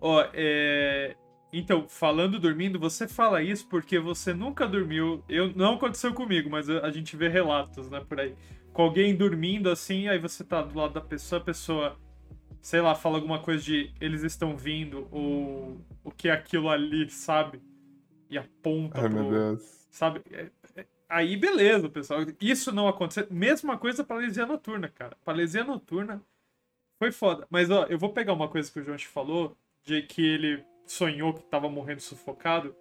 [0.00, 1.16] Ó, é...
[1.52, 5.24] Então, falando dormindo, você fala isso porque você nunca dormiu.
[5.28, 8.34] Eu não aconteceu comigo, mas a gente vê relatos, né, por aí.
[8.78, 11.98] Com alguém dormindo assim, aí você tá do lado da pessoa, a pessoa,
[12.60, 17.10] sei lá, fala alguma coisa de eles estão vindo, ou o que é aquilo ali,
[17.10, 17.60] sabe?
[18.30, 19.24] E aponta Ai, pro.
[19.24, 19.88] meu Deus.
[19.90, 20.22] Sabe?
[20.30, 22.20] É- é- Aí, beleza, pessoal.
[22.40, 23.26] Isso não aconteceu.
[23.32, 25.16] Mesma coisa paralisia noturna, cara.
[25.24, 26.22] Paralisia noturna
[27.00, 27.48] foi foda.
[27.50, 30.64] Mas, ó, eu vou pegar uma coisa que o João te falou, de que ele
[30.86, 32.76] sonhou que tava morrendo sufocado.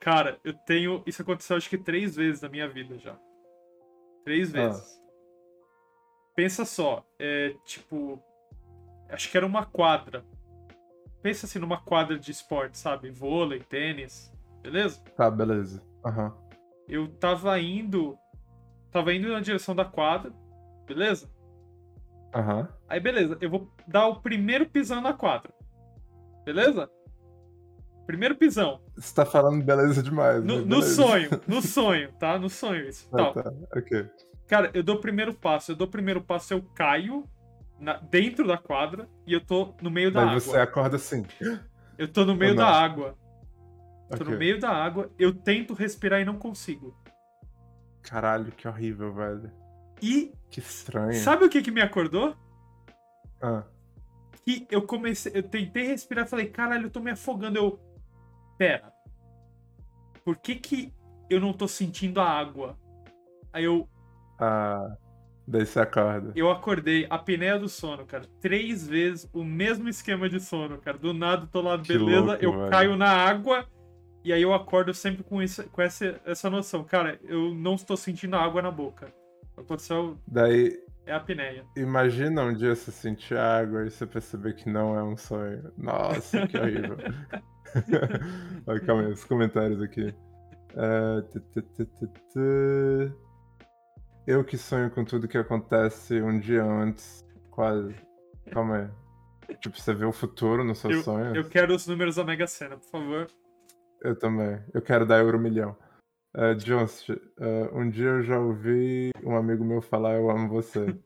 [0.00, 1.02] Cara, eu tenho.
[1.04, 3.14] Isso aconteceu acho que três vezes na minha vida já.
[4.24, 5.03] Três Ah.
[6.34, 8.20] Pensa só, é tipo.
[9.08, 10.24] Acho que era uma quadra.
[11.22, 13.10] Pensa assim numa quadra de esporte, sabe?
[13.10, 15.00] Vôlei, tênis, beleza?
[15.16, 15.82] Tá, beleza.
[16.04, 16.34] Aham.
[16.88, 18.18] eu tava indo.
[18.90, 20.32] Tava indo na direção da quadra,
[20.86, 21.28] beleza?
[22.34, 22.68] Aham.
[22.88, 25.52] Aí beleza, eu vou dar o primeiro pisão na quadra.
[26.44, 26.90] Beleza?
[28.06, 28.80] Primeiro pisão.
[28.96, 30.44] Você tá falando beleza demais.
[30.44, 30.94] No, no beleza.
[30.94, 32.38] sonho, no sonho, tá?
[32.38, 33.08] No sonho isso.
[33.16, 34.08] Ah, tá, ok.
[34.46, 37.28] Cara, eu dou o primeiro passo, eu dou o primeiro passo, eu caio
[37.78, 40.40] na- dentro da quadra e eu tô no meio da Mas água.
[40.40, 41.24] você acorda assim.
[41.96, 42.72] Eu tô no meio da não?
[42.72, 43.18] água.
[44.10, 44.26] Tô Ok.
[44.32, 46.94] no meio da água, eu tento respirar e não consigo.
[48.02, 49.50] Caralho, que horrível, velho.
[50.02, 51.14] E Que estranho.
[51.14, 52.36] sabe o que que me acordou?
[53.40, 53.64] Ah,
[54.44, 57.56] que eu comecei, eu tentei respirar, falei, caralho, eu tô me afogando.
[57.58, 57.80] Eu,
[58.58, 58.92] pera,
[60.22, 60.92] por que que
[61.30, 62.78] eu não tô sentindo a água?
[63.52, 63.88] Aí eu,
[64.38, 64.96] ah,
[65.46, 66.32] daí você acorda.
[66.34, 70.98] eu acordei, a apneia do sono, cara, três vezes o mesmo esquema de sono, cara.
[70.98, 72.70] Do nada, tô lá, Que beleza, louco, eu velho.
[72.70, 73.66] caio na água
[74.24, 76.82] e aí eu acordo sempre com, isso, com essa, essa noção.
[76.84, 79.12] Cara, eu não estou sentindo água na boca.
[79.56, 81.64] Aconteceu, Daí, é a apneia.
[81.76, 85.70] imagina um dia você sentir água e você perceber que não é um sonho.
[85.76, 86.96] Nossa, que horrível.
[88.66, 90.14] Olha, calma aí, os comentários aqui.
[90.76, 91.22] É,
[94.26, 97.24] Eu que sonho com tudo que acontece um dia antes.
[97.50, 97.94] Quase.
[98.50, 98.90] Calma
[99.48, 99.56] aí.
[99.56, 101.36] Tipo, você vê o futuro nos seus sonhos?
[101.36, 103.26] Eu quero os números da Mega Sena, por favor.
[104.00, 104.60] Eu também.
[104.72, 105.76] Eu quero dar euro milhão.
[106.34, 107.14] Uh, Jones, uh,
[107.72, 110.96] um dia eu já ouvi um amigo meu falar eu amo você.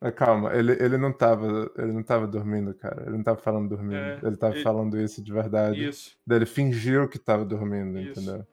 [0.00, 1.70] Mas calma, ele, ele não tava.
[1.78, 3.02] Ele não tava dormindo, cara.
[3.02, 3.94] Ele não tava falando dormindo.
[3.94, 5.88] É, ele tava ele- falando isso de verdade.
[5.88, 6.16] Isso.
[6.26, 8.20] Daí ele fingiu que tava dormindo, Isso.
[8.20, 8.46] entendeu?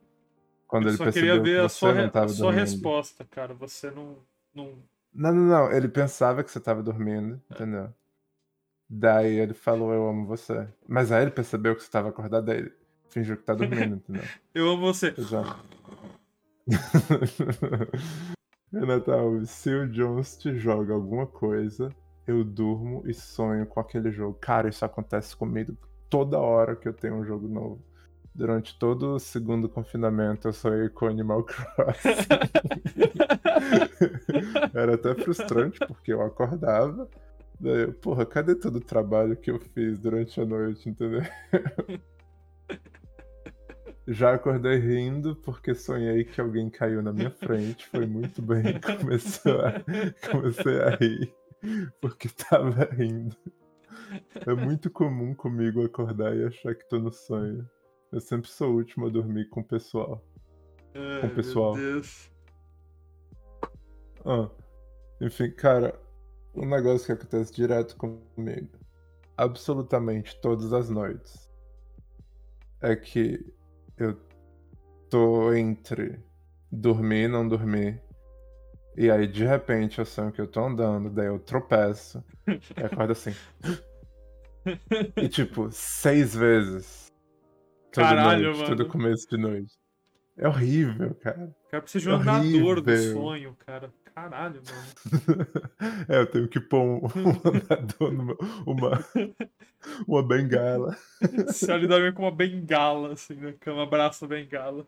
[0.74, 3.54] Quando Eu ele só percebeu queria ver que a sua, re- a sua resposta, cara.
[3.54, 4.18] Você não.
[4.56, 4.74] não...
[5.14, 5.72] Não, não, não.
[5.72, 7.54] Ele pensava que você tava dormindo, É.
[7.54, 7.94] entendeu?
[8.90, 10.68] Daí ele falou eu amo você.
[10.88, 12.74] Mas aí ele percebeu que você tava acordado, daí ele
[13.10, 14.24] fingiu que tá dormindo, entendeu?
[14.52, 15.14] Eu amo você.
[15.16, 15.64] Exato.
[19.08, 21.90] Alves, se o Jones te joga alguma coisa,
[22.26, 24.40] eu durmo e sonho com aquele jogo.
[24.42, 25.78] Cara, isso acontece comigo
[26.10, 27.80] toda hora que eu tenho um jogo novo.
[28.36, 32.10] Durante todo o segundo confinamento, eu sonhei com Animal Crossing.
[34.74, 37.08] Era até frustrante, porque eu acordava.
[37.60, 41.22] Daí, eu, porra, cadê todo o trabalho que eu fiz durante a noite, entendeu?
[44.08, 47.88] Já acordei rindo porque sonhei que alguém caiu na minha frente.
[47.88, 48.64] Foi muito bem.
[49.00, 49.74] Começou a,
[50.30, 51.34] comecei a rir
[52.02, 53.36] porque tava rindo.
[54.46, 57.66] É muito comum comigo acordar e achar que tô no sonho.
[58.14, 60.24] Eu sempre sou o último a dormir com o pessoal.
[60.94, 61.74] Ai, pessoal.
[61.76, 62.30] Meu Deus.
[64.24, 64.48] Ah,
[65.20, 66.00] enfim, cara,
[66.54, 68.70] um negócio que acontece direto comigo,
[69.36, 71.52] absolutamente todas as noites,
[72.82, 73.52] é que
[73.98, 74.16] eu
[75.10, 76.24] tô entre
[76.72, 78.00] dormir e não dormir,
[78.96, 83.14] e aí de repente eu sonho que eu tô andando, daí eu tropeço, e acordo
[83.14, 83.34] assim.
[85.18, 87.03] E tipo, seis vezes.
[87.94, 88.76] Toda Caralho, noite, mano.
[88.76, 89.74] todo começo de noite.
[90.36, 91.56] É horrível, cara.
[91.68, 93.94] O cara precisa de um narrador do sonho, cara.
[94.16, 95.48] Caralho, mano.
[96.10, 97.06] é, eu tenho que pôr um, um
[97.46, 99.06] andador numa, uma,
[100.08, 100.98] uma bengala.
[101.54, 104.88] Se ele dorme com uma bengala, assim, na cama, abraça a bengala.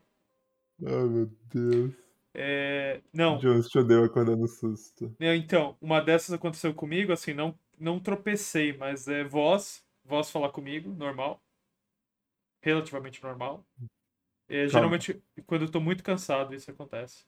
[0.83, 1.93] Ai, meu Deus.
[2.33, 3.01] É...
[3.13, 5.15] Não, Jones te odeio acordar no susto.
[5.19, 10.49] É, Então, uma dessas aconteceu comigo, assim, não, não tropecei, mas é voz, voz falar
[10.49, 11.41] comigo, normal.
[12.65, 13.63] Relativamente normal.
[14.49, 17.23] É, geralmente, quando eu tô muito cansado, isso acontece.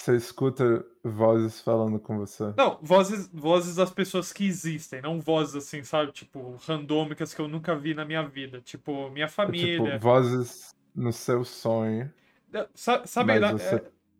[0.00, 2.44] Você escuta vozes falando com você.
[2.56, 6.10] Não, vozes, vozes das pessoas que existem, não vozes assim, sabe?
[6.10, 8.60] Tipo, randômicas que eu nunca vi na minha vida.
[8.60, 9.92] Tipo, minha família.
[9.92, 12.12] Tipo, vozes no seu sonho.
[12.52, 13.76] É, sa- Sabe, na- você-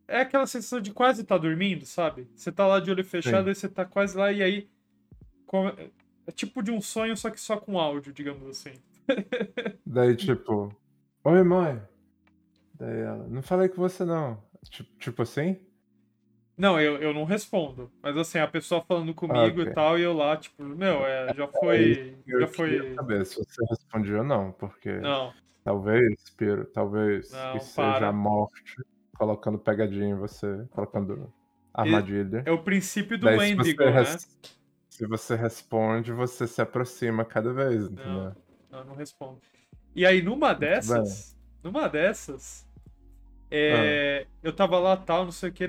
[0.09, 2.29] é, é aquela sensação de quase estar dormindo, sabe?
[2.37, 4.69] Você tá lá de olho fechado e você tá quase lá e aí.
[6.27, 8.75] É tipo de um sonho, só que só com áudio, digamos assim.
[9.87, 10.75] Daí, tipo,
[11.25, 11.81] oi mãe.
[12.75, 14.42] Daí ela, não falei com você não.
[14.71, 15.57] Tipo, tipo assim?
[16.57, 17.90] Não, eu, eu não respondo.
[18.03, 19.62] Mas assim, a pessoa falando comigo ok.
[19.62, 22.16] e tal, e eu lá, tipo, meu, é, já foi.
[22.27, 22.94] Eu Já foi.
[22.97, 25.33] saber se você respondia ou não, porque Não,
[25.64, 27.94] talvez, Piro, talvez Não, isso para.
[27.94, 28.83] seja a morte
[29.16, 31.33] colocando pegadinha em você, colocando
[31.73, 32.42] armadilha.
[32.44, 34.01] é o princípio do Daí, se Wendigo, você, né?
[34.01, 34.29] res-
[34.90, 38.12] se você responde, você se aproxima cada vez, entendeu?
[38.12, 38.37] Não,
[38.85, 39.41] não respondo.
[39.95, 42.67] E aí, numa dessas, numa dessas,
[43.51, 44.31] é, Ah.
[44.43, 45.67] eu tava lá tal, não sei o que,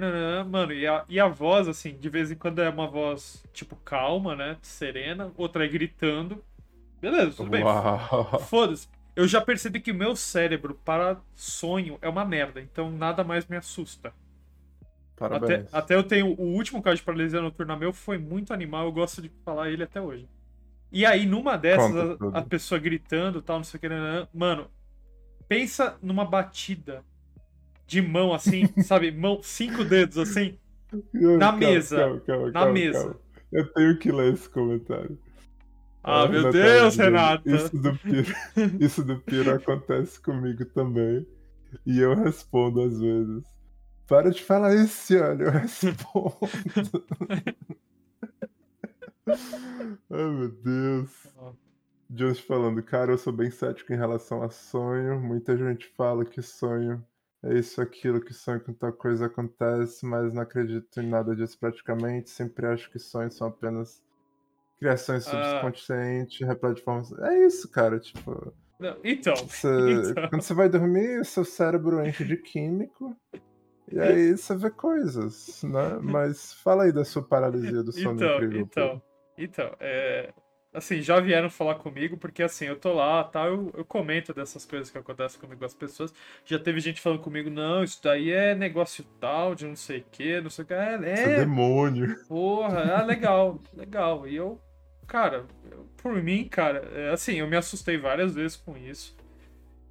[0.47, 3.75] mano, e a, e a voz, assim, de vez em quando é uma voz, tipo,
[3.77, 6.43] calma, né, serena, outra é gritando.
[7.01, 7.63] Beleza, tudo bem.
[8.47, 8.87] Foda-se.
[9.15, 13.45] Eu já percebi que o meu cérebro para sonho é uma merda, então nada mais
[13.47, 14.13] me assusta.
[15.29, 15.73] Até, Parabéns.
[15.73, 16.27] até eu tenho.
[16.39, 19.83] O último caso de paralisia noturna meu foi muito animal, eu gosto de falar ele
[19.83, 20.27] até hoje.
[20.91, 24.67] E aí, numa dessas, a, a pessoa gritando tal, não sei o que, nananã, mano,
[25.47, 27.03] pensa numa batida
[27.85, 29.11] de mão assim, sabe?
[29.11, 30.57] Mão, cinco dedos assim.
[31.13, 31.97] na Calma, mesa.
[31.97, 33.15] calma, calma, Na mesa.
[33.51, 35.17] Eu tenho que ler esse comentário.
[36.03, 37.49] Ah, meu Renata Deus, Renata.
[37.49, 38.33] Isso do, Piro,
[38.79, 41.25] isso do Piro acontece comigo também.
[41.85, 43.43] E eu respondo às vezes.
[44.07, 46.39] Para de falar isso, olha, eu respondo.
[50.09, 51.27] Ai, meu Deus.
[51.37, 51.51] Ah.
[52.15, 55.19] Just falando, cara, eu sou bem cético em relação a sonho.
[55.19, 57.05] Muita gente fala que sonho
[57.43, 61.57] é isso, aquilo, que sonho com tal coisa acontece, mas não acredito em nada disso
[61.59, 62.29] praticamente.
[62.31, 64.01] Sempre acho que sonhos são apenas
[64.79, 65.61] criações Ah.
[65.61, 67.11] subconscientes, repletas de formas.
[67.19, 68.51] É isso, cara, tipo.
[68.79, 69.67] Não, Então, você-
[70.17, 70.29] Então.
[70.29, 73.15] Quando você vai dormir, seu cérebro enche de químico.
[73.91, 75.99] E aí você vê coisas, né?
[76.01, 78.59] Mas fala aí da sua paralisia do sono então, incrível.
[78.61, 79.01] então,
[79.43, 80.33] então, é,
[80.73, 84.65] assim, já vieram falar comigo, porque assim, eu tô lá, tá, eu, eu comento dessas
[84.65, 86.13] coisas que acontecem comigo com as pessoas.
[86.45, 90.05] Já teve gente falando comigo, não, isso daí é negócio tal, de não sei o
[90.11, 90.73] que, não sei o que.
[90.73, 92.15] É, Seu é demônio.
[92.27, 94.27] porra, é legal, legal.
[94.27, 94.61] E eu,
[95.07, 99.15] cara, eu- por mim, cara, é, assim, eu me assustei várias vezes com isso.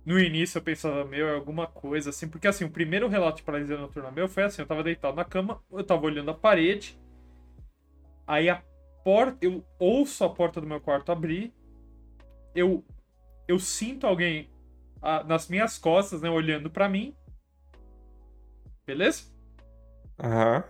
[0.04, 3.42] No início eu pensava, meu, é alguma coisa assim, porque assim, o primeiro relato de
[3.44, 6.98] paralisia noturna meu foi assim, eu tava deitado na cama, eu tava olhando a parede,
[8.26, 8.62] aí a
[9.08, 11.54] porta, eu ouço a porta do meu quarto abrir,
[12.54, 12.84] eu
[13.48, 14.50] eu sinto alguém
[15.00, 17.16] ah, nas minhas costas, né, olhando pra mim.
[18.86, 19.22] Beleza?
[20.22, 20.62] Aham.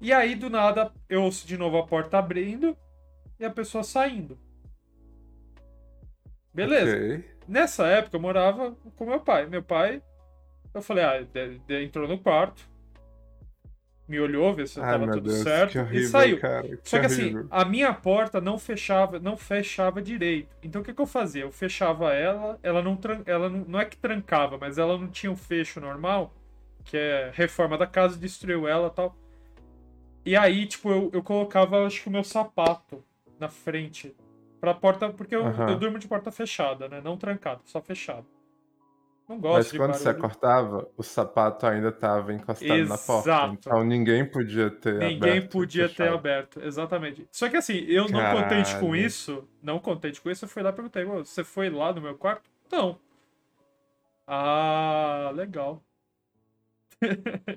[0.00, 2.74] E aí, do nada, eu ouço de novo a porta abrindo
[3.38, 4.38] e a pessoa saindo.
[6.54, 6.96] Beleza.
[6.96, 7.36] Ok.
[7.46, 9.44] Nessa época eu morava com meu pai.
[9.44, 10.02] Meu pai,
[10.72, 11.20] eu falei, ah,
[11.82, 12.66] entrou no quarto,
[14.08, 16.40] me olhou, ver se Ai, tava tudo Deus, certo horrível, e saiu.
[16.40, 16.66] cara.
[16.68, 17.46] Que Só que assim, horrível.
[17.50, 20.48] a minha porta não fechava, não fechava direito.
[20.62, 21.42] Então o que, que eu fazia?
[21.42, 25.08] Eu fechava ela, ela não tran- ela não, não é que trancava, mas ela não
[25.08, 26.32] tinha um fecho normal,
[26.84, 29.16] que é reforma da casa, destruiu ela, e tal.
[30.24, 33.02] E aí, tipo, eu, eu colocava acho que o meu sapato
[33.38, 34.14] na frente
[34.60, 37.00] pra porta, porque eu, eu durmo de porta fechada, né?
[37.02, 38.24] Não trancada, só fechada.
[39.28, 43.28] Não gosto Mas quando você cortava, o sapato ainda estava encostado na porta.
[43.28, 43.54] Exato.
[43.60, 47.28] Então ninguém podia ter Ninguém aberto e podia ter aberto, exatamente.
[47.30, 48.96] Só que assim, eu não contente com Caralho.
[48.96, 52.00] isso, não contente com isso, eu fui lá e perguntei, "Ô, você foi lá no
[52.00, 52.48] meu quarto?
[52.72, 52.98] Não.
[54.26, 55.82] Ah, legal.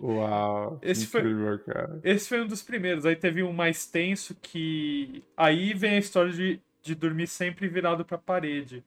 [0.01, 1.59] Uau, Esse foi- incrível.
[2.03, 3.05] Esse foi um dos primeiros.
[3.05, 5.23] Aí teve um mais tenso que.
[5.35, 8.83] Aí vem a história de, de dormir sempre virado pra parede.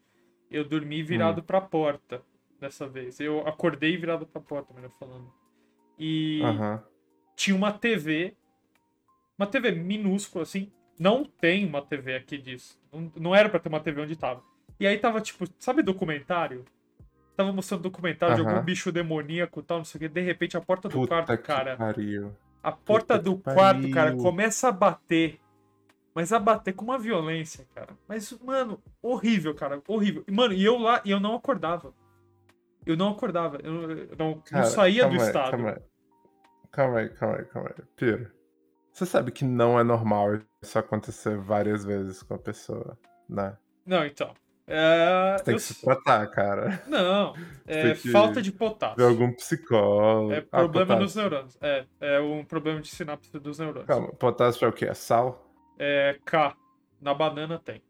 [0.51, 1.45] Eu dormi virado Hum.
[1.45, 2.23] pra porta
[2.65, 3.21] dessa vez.
[3.21, 5.31] Eu acordei virado pra porta, melhor falando.
[5.99, 6.83] E Aham.
[7.37, 8.35] tinha uma TV.
[9.39, 10.71] Uma TV minúscula, assim.
[10.99, 12.79] Não tem uma TV aqui disso.
[12.93, 14.43] Não, não era pra ter uma TV onde tava.
[14.79, 16.65] E aí tava, tipo, sabe documentário?
[17.37, 18.51] Tava mostrando documentário de Aham.
[18.53, 20.09] algum bicho demoníaco e tal, não sei o que.
[20.09, 21.77] De repente a porta do Puta quarto, cara.
[21.77, 22.33] pariu.
[22.63, 24.23] A porta Puta do quarto, cara, pariu.
[24.23, 25.41] começa a bater.
[26.15, 27.93] Mas a bater com uma violência, cara.
[28.07, 29.83] Mas, mano, horrível, cara.
[29.89, 30.25] Horrível.
[30.31, 31.93] Mano, e eu lá, e eu não acordava.
[32.87, 33.59] Eu não acordava.
[33.63, 35.51] Eu, eu não, não Cara, saía do aí, estado.
[35.53, 35.83] Calma aí.
[36.71, 37.85] calma aí, calma aí, calma aí.
[37.97, 38.31] Piro,
[38.93, 43.57] você sabe que não é normal isso acontecer várias vezes com a pessoa, né?
[43.87, 44.35] Não, então.
[44.67, 46.83] É, Você tem eu que se tratar, cara.
[46.87, 47.35] Não,
[47.67, 49.07] é falta de potássio.
[49.07, 50.33] algum psicólogo.
[50.33, 51.21] É Ah, problema nos potássio.
[51.21, 51.59] neurônios.
[51.61, 53.87] É, é um problema de sinapse dos neurônios.
[53.87, 54.87] Calma, potássio é o quê?
[54.87, 55.47] É sal?
[55.79, 56.57] É K.
[57.01, 57.83] Na banana tem.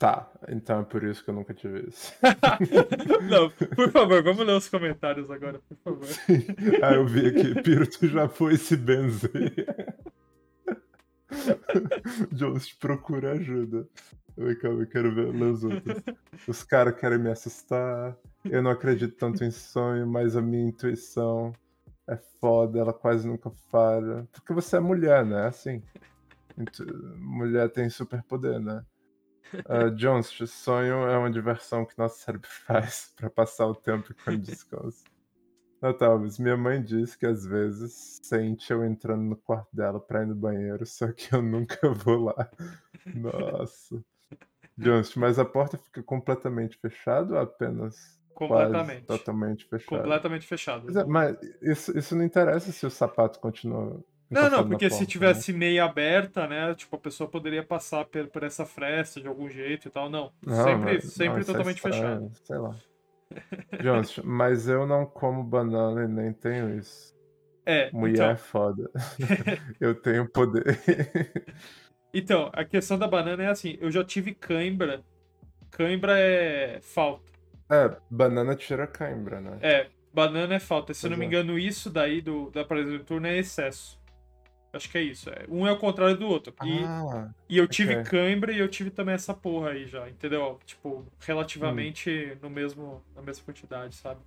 [0.00, 2.14] Tá, então é por isso que eu nunca tive isso.
[3.30, 6.08] Não, por favor, vamos ler os comentários agora, por favor.
[6.82, 9.52] ah, eu vi aqui, Piro, tu já foi se benzer.
[12.32, 13.86] Jones, procura ajuda.
[14.38, 16.02] Oi, calma, eu quero ver ler os outros.
[16.48, 18.16] Os caras querem me assustar.
[18.42, 21.52] Eu não acredito tanto em sonho, mas a minha intuição
[22.08, 24.26] é foda, ela quase nunca falha.
[24.32, 25.46] Porque você é mulher, né?
[25.46, 25.82] Assim.
[27.18, 28.82] Mulher tem superpoder, né?
[29.68, 34.38] Uh, Jones, sonho é uma diversão que nosso cérebro faz pra passar o tempo quando
[34.38, 35.04] descansa.
[35.80, 36.38] Não, talvez.
[36.38, 40.34] Minha mãe diz que às vezes sente eu entrando no quarto dela pra ir no
[40.34, 42.50] banheiro, só que eu nunca vou lá.
[43.06, 44.02] Nossa.
[44.76, 49.04] Jones, mas a porta fica completamente fechada ou apenas Completamente.
[49.04, 50.02] quase totalmente fechada?
[50.02, 50.84] Completamente fechado.
[50.86, 54.02] Mas, é, mas isso, isso não interessa se o sapato continua.
[54.30, 56.72] Não, não, porque se porta, tivesse meia aberta, né?
[56.74, 60.08] Tipo, a pessoa poderia passar por, por essa fresta de algum jeito e tal.
[60.08, 60.32] Não.
[60.46, 62.32] Não, sempre mas- sempre não, é totalmente estranho, fechado.
[62.44, 62.76] Sei lá.
[63.82, 67.14] Jones, mas eu não como banana e nem tenho isso.
[67.66, 68.90] É, Mulher é então, foda.
[69.80, 70.78] eu tenho poder.
[72.14, 75.02] então, a questão da banana é assim, eu já tive cãibra.
[75.70, 77.30] Cãibra é falta.
[77.70, 79.58] é, banana tira cãibra, né?
[79.60, 80.92] É, banana é falta.
[80.94, 81.28] Se eu não me é.
[81.28, 83.99] engano, isso daí do, da paralisia noturna é excesso.
[84.72, 85.28] Acho que é isso.
[85.30, 85.44] É.
[85.48, 86.54] Um é o contrário do outro.
[86.64, 88.04] E, Ah, e eu tive ok.
[88.04, 90.60] cãibra e eu tive também essa porra aí já, entendeu?
[90.64, 92.38] Tipo, relativamente Hum.
[92.42, 94.20] no mesmo, na mesma quantidade, sabe?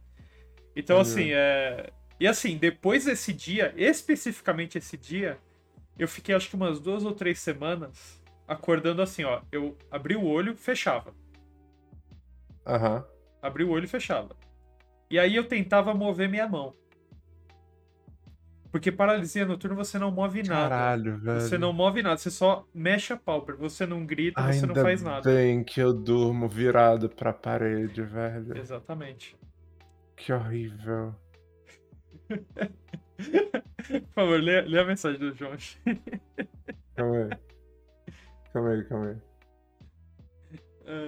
[0.75, 1.91] Então, assim, é.
[2.19, 5.37] E assim, depois desse dia, especificamente esse dia,
[5.97, 9.41] eu fiquei acho que umas duas ou três semanas acordando assim, ó.
[9.51, 11.13] Eu abri o olho, fechava.
[12.65, 13.05] aham.
[13.41, 14.35] Abri o olho e fechava.
[15.09, 16.73] E aí eu tentava mover minha mão.
[18.73, 20.69] Porque paralisia noturna você não move nada.
[20.69, 21.41] Caralho, velho.
[21.41, 23.55] Você não move nada, você só mexe a pálpebra.
[23.57, 25.31] Você não grita, você não Ainda faz nada.
[25.31, 28.57] bem que eu durmo virado pra parede, velho.
[28.57, 29.37] Exatamente.
[30.15, 31.13] Que horrível.
[32.33, 35.51] Por favor, lê, lê a mensagem do João.
[36.97, 37.29] Calma aí.
[38.51, 39.17] Calma aí, calma aí.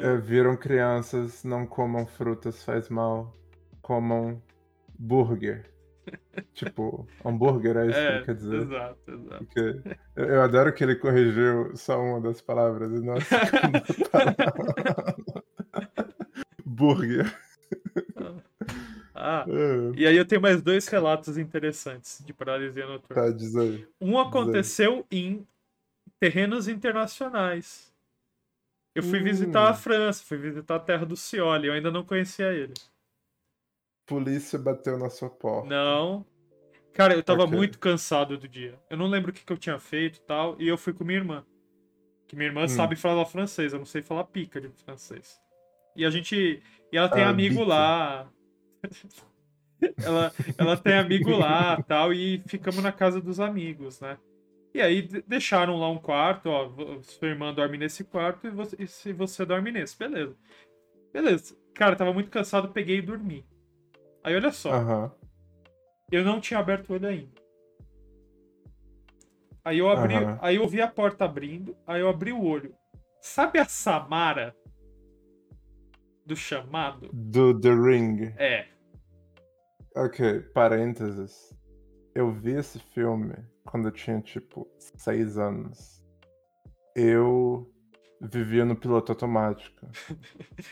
[0.04, 3.36] É, viram crianças, não comam frutas, faz mal.
[3.82, 4.40] Comam
[5.00, 5.75] burger.
[6.54, 8.62] Tipo, hambúrguer, é isso que é, ele quer dizer.
[8.62, 9.46] exato, exato.
[9.46, 9.60] Porque
[10.16, 15.16] eu, eu adoro que ele corrigiu só uma das palavras e não a segunda palavra.
[16.66, 17.38] burger.
[19.14, 23.24] Ah, É, e aí eu tenho mais dois relatos interessantes de paralisia noturna.
[23.24, 23.88] tá, diz aí.
[24.02, 25.48] Um aconteceu em
[26.20, 27.94] terrenos internacionais.
[28.94, 29.24] Eu fui Hum.
[29.24, 32.74] visitar a França, fui visitar a terra do Cioli, eu ainda não conhecia ele.
[34.06, 35.68] Polícia bateu na sua porta.
[35.68, 36.26] Não.
[36.94, 37.56] Cara, eu tava Ok.
[37.58, 38.80] muito cansado do dia.
[38.90, 41.04] Eu não lembro o que, que eu tinha feito e tal, e eu fui com
[41.04, 41.46] minha irmã.
[42.28, 42.68] Que minha irmã Hum.
[42.68, 45.40] sabe falar francês, eu não sei falar pica de francês.
[45.96, 46.62] E a gente.
[46.92, 47.66] E ela tem Ah, amigo bica.
[47.68, 48.30] lá.
[49.98, 54.18] ela, ela tem amigo lá tal, e ficamos na casa dos amigos, né?
[54.74, 56.70] E aí de- deixaram lá um quarto, ó.
[57.02, 60.36] Sua irmã dorme nesse quarto e você, e se você dorme nesse, beleza.
[61.14, 61.58] Beleza.
[61.74, 63.46] Cara, eu tava muito cansado, peguei e dormi.
[64.26, 64.74] Aí olha só.
[64.74, 65.12] Aham.
[66.12, 67.42] Eu não tinha aberto o olho ainda.
[69.64, 70.40] Aí eu abri, Aham.
[70.42, 72.76] aí eu ouvi a porta abrindo, aí eu abri o olho.
[73.22, 74.56] Sabe a Samara
[76.26, 77.12] do chamado?
[77.14, 78.34] Do The Ring.
[78.38, 78.68] É.
[79.96, 81.56] Ok, parênteses.
[82.16, 86.04] Eu vi esse filme quando eu tinha, tipo, seis anos.
[86.96, 87.72] Eu
[88.22, 89.88] vivia no piloto automático.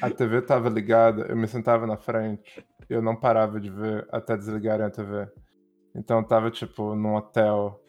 [0.02, 2.66] A TV tava ligada, eu me sentava na frente.
[2.90, 5.28] Eu não parava de ver até desligarem a TV.
[5.96, 7.80] Então eu tava, tipo, num hotel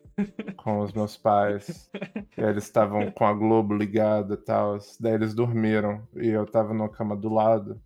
[0.56, 1.90] com os meus pais.
[2.36, 4.78] E eles estavam com a Globo ligada e tal.
[5.00, 6.06] Daí eles dormiram.
[6.16, 7.80] E eu tava numa cama do lado.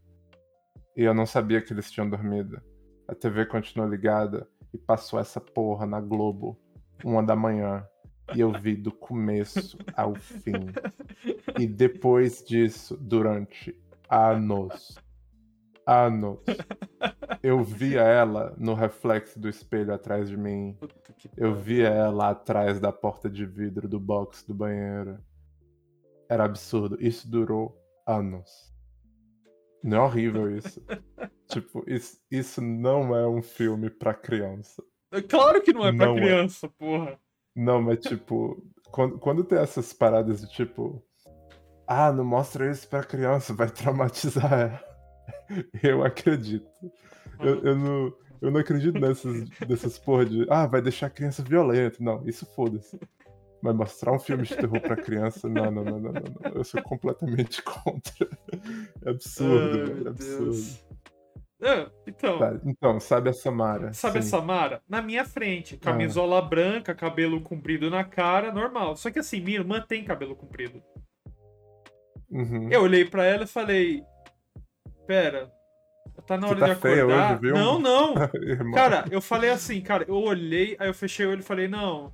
[0.97, 2.61] E eu não sabia que eles tinham dormido.
[3.07, 6.59] A TV continuou ligada e passou essa porra na Globo,
[7.05, 7.87] uma da manhã.
[8.35, 10.67] E eu vi do começo ao fim.
[11.59, 13.75] E depois disso, durante
[14.09, 14.99] anos,
[15.87, 16.39] anos,
[17.43, 20.77] eu via ela no reflexo do espelho atrás de mim.
[21.37, 25.19] Eu via ela atrás da porta de vidro do box do banheiro.
[26.29, 26.99] Era absurdo.
[27.01, 27.77] Isso durou
[28.07, 28.69] anos.
[29.83, 30.83] Não é horrível isso?
[31.49, 34.83] tipo, isso, isso não é um filme pra criança.
[35.29, 36.21] Claro que não é pra Não é.
[36.21, 37.19] criança, porra.
[37.59, 41.03] Não, mas tipo, quando, quando tem essas paradas de tipo.
[41.89, 44.85] Ah, não mostra isso pra criança, vai traumatizar ela.
[45.83, 46.71] Eu acredito.
[47.41, 50.47] Eu, eu não, eu não acredito nessas, nessas porra de.
[50.49, 51.97] Ah, vai deixar a criança violenta.
[52.01, 52.99] Não, isso foda-se.
[53.61, 56.13] Mas mostrar um filme de terror pra criança, não, não, não, não, não.
[56.13, 56.53] não.
[56.55, 58.29] Eu sou completamente contra.
[59.05, 60.07] É absurdo, Ai, velho.
[60.07, 60.45] É absurdo.
[60.45, 60.88] Deus.
[61.61, 63.93] Não, então, Tá, então, sabe a Samara?
[63.93, 64.29] sabe a Sim.
[64.29, 64.81] Samara?
[64.89, 68.97] Na minha frente, camisola branca, cabelo comprido na cara, normal.
[68.97, 70.83] Só que assim, minha irmã tem cabelo comprido.
[72.31, 72.69] Uhum.
[72.71, 74.05] Eu olhei pra ela e falei:
[75.07, 75.51] Pera,
[76.27, 77.33] tá na hora tá de acordar?
[77.33, 77.55] hoje, viu?
[77.55, 78.15] Não, não.
[78.75, 82.13] Cara, eu falei assim, cara, eu olhei, aí eu fechei o olho e falei: Não,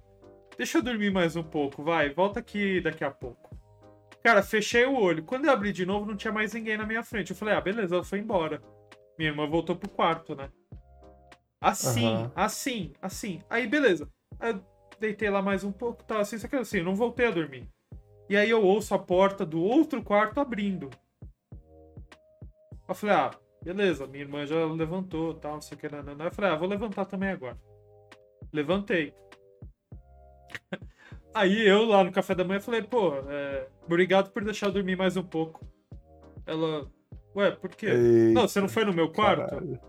[0.56, 3.50] deixa eu dormir mais um pouco, vai, volta aqui daqui a pouco.
[4.22, 5.22] Cara, fechei o olho.
[5.24, 7.30] Quando eu abri de novo, não tinha mais ninguém na minha frente.
[7.30, 8.62] Eu falei: Ah, beleza, ela foi embora.
[9.18, 10.50] Minha irmã voltou pro quarto, né?
[11.60, 12.32] Assim, Aham.
[12.34, 13.40] assim, assim.
[13.48, 14.08] Aí, beleza.
[14.40, 14.60] Eu
[14.98, 17.68] deitei lá mais um pouco, tal, assim, só que assim, eu não voltei a dormir.
[18.28, 20.90] E aí eu ouço a porta do outro quarto abrindo.
[22.88, 23.30] Eu falei, ah,
[23.62, 26.24] beleza, minha irmã já levantou, tal, não sei o que, nananã.
[26.26, 27.58] Eu falei, ah, vou levantar também agora.
[28.52, 29.14] Levantei.
[31.34, 34.96] Aí eu lá no café da manhã falei, pô, é, obrigado por deixar eu dormir
[34.96, 35.66] mais um pouco.
[36.46, 36.90] Ela,
[37.36, 37.86] ué, por quê?
[37.86, 39.48] Eita, Não, você não foi no meu quarto?
[39.50, 39.80] caralho.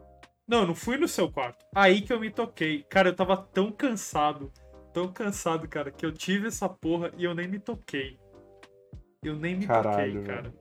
[0.47, 1.65] Não, eu não fui no seu quarto.
[1.73, 2.83] Aí que eu me toquei.
[2.89, 4.51] Cara, eu tava tão cansado,
[4.93, 8.19] tão cansado, cara, que eu tive essa porra e eu nem me toquei.
[9.23, 10.53] Eu nem me Caralho, toquei, cara.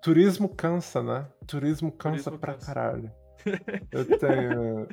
[0.00, 1.26] Turismo cansa, né?
[1.46, 2.66] Turismo cansa Turismo pra cansa.
[2.66, 3.10] caralho.
[3.90, 4.88] Eu tenho.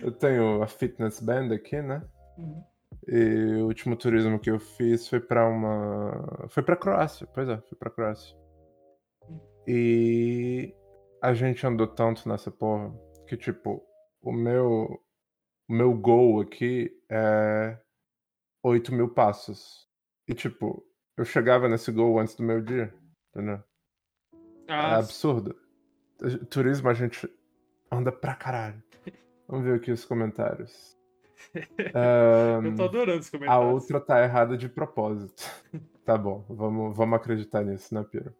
[0.00, 2.02] eu tenho a fitness band aqui, né?
[2.38, 2.62] Uhum.
[3.08, 6.46] E o último turismo que eu fiz foi pra uma.
[6.50, 8.36] Foi pra Croácia, pois é, foi pra Croácia.
[9.66, 10.74] E
[11.22, 12.92] a gente andou tanto nessa porra
[13.26, 13.82] que, tipo,
[14.22, 15.00] o meu.
[15.66, 17.78] O meu goal aqui é
[18.62, 19.88] 8 mil passos.
[20.28, 20.84] E, tipo,
[21.16, 22.92] eu chegava nesse goal antes do meu dia,
[23.30, 23.62] entendeu?
[24.68, 25.56] É Ah, absurdo.
[26.50, 27.26] Turismo a gente
[27.90, 28.82] anda pra caralho.
[29.48, 30.94] Vamos ver aqui os comentários.
[31.94, 33.68] Ahn, eu tô adorando esse a comentário.
[33.68, 35.42] outra tá errada de propósito.
[36.04, 38.34] Tá bom, vamos, vamos acreditar nisso, né, Piro?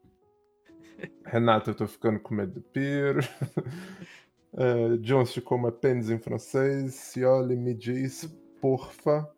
[1.25, 3.21] Renato, eu tô ficando com medo do Piro.
[4.53, 6.95] Uh, John se como é pênis em francês.
[6.95, 8.25] Cioli me diz
[8.61, 9.29] porfa.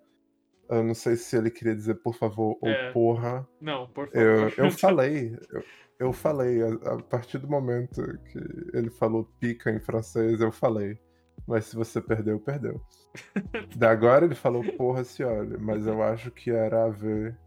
[0.69, 2.91] Eu não sei se ele queria dizer por favor ou É.
[2.93, 3.49] porra.
[3.61, 4.21] Não, por favor.
[4.21, 5.63] Eu, eu falei, eu,
[5.99, 8.39] eu falei, a, a partir do momento que
[8.77, 10.99] ele falou pica em francês, eu falei.
[11.47, 12.81] Mas se você perdeu, perdeu.
[13.77, 17.39] Da agora ele falou porra se olha, mas eu acho que era a ver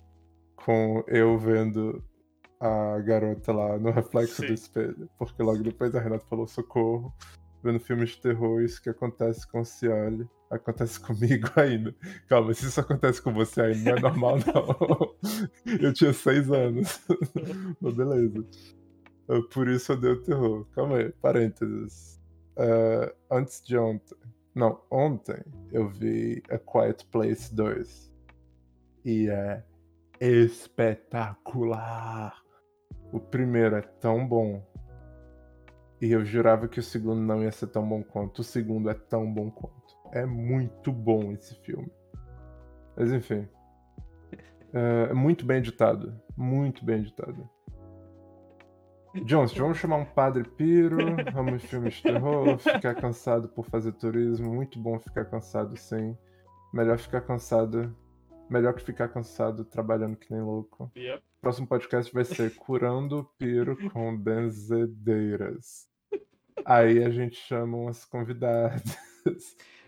[0.56, 2.04] com eu vendo
[2.60, 4.48] a garota lá no reflexo Sim.
[4.48, 5.10] do espelho.
[5.18, 7.14] Porque logo depois a Renata falou socorro,
[7.64, 10.28] vendo filmes de terror, isso que acontece com o Cioli.
[10.50, 11.96] Acontece comigo ainda.
[12.28, 15.16] Calma, se isso acontece com você ainda, não é normal, não.
[15.80, 17.02] Eu tinha seis anos.
[17.80, 18.46] Mas beleza.
[19.30, 20.66] Ah, Por isso eu dei o terror.
[20.74, 22.20] Calma aí, parênteses.
[22.58, 24.18] Ah, antes de ontem.
[24.56, 25.40] Não, ontem
[25.72, 28.12] eu vi A Quiet Place 2.
[29.06, 29.64] E é
[30.20, 32.39] espetacular.
[33.12, 34.64] O primeiro é tão bom.
[36.02, 38.40] E eu jurava que o segundo não ia ser tão bom quanto.
[38.40, 39.96] O segundo é tão bom quanto.
[40.12, 41.92] É muito bom esse filme.
[42.96, 43.48] Mas enfim.
[44.72, 46.20] É muito bem editado.
[46.38, 47.50] Muito bem editado.
[49.26, 50.98] Jones, vamos chamar um padre piro,
[51.34, 54.54] vamos filmes de terror, ficar cansado por fazer turismo.
[54.54, 56.16] Muito bom ficar cansado, sim.
[56.72, 57.96] Melhor ficar cansado.
[58.50, 60.92] Melhor que ficar cansado trabalhando que nem louco.
[60.98, 61.24] Yep.
[61.42, 65.88] Próximo podcast vai ser Curando o Piro com Benzedeiras.
[66.66, 68.98] Aí a gente chama umas convidadas.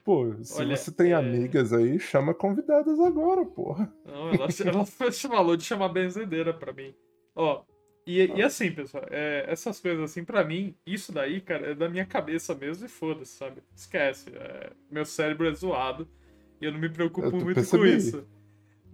[0.04, 3.94] Pô, se Olha, você tem é- amigas aí, chama convidadas agora, porra.
[4.06, 6.94] Não, ela, ela falou de chamar benzedeira pra mim.
[7.36, 7.64] Ó,
[8.06, 11.88] e, e assim, pessoal, é, essas coisas assim, pra mim, isso daí, cara, é da
[11.88, 13.62] minha cabeça mesmo e foda-se, sabe?
[13.76, 14.32] Esquece.
[14.36, 16.08] é, meu cérebro é zoado
[16.60, 17.84] e eu não me preocupo muito percebi.
[17.84, 18.28] com isso.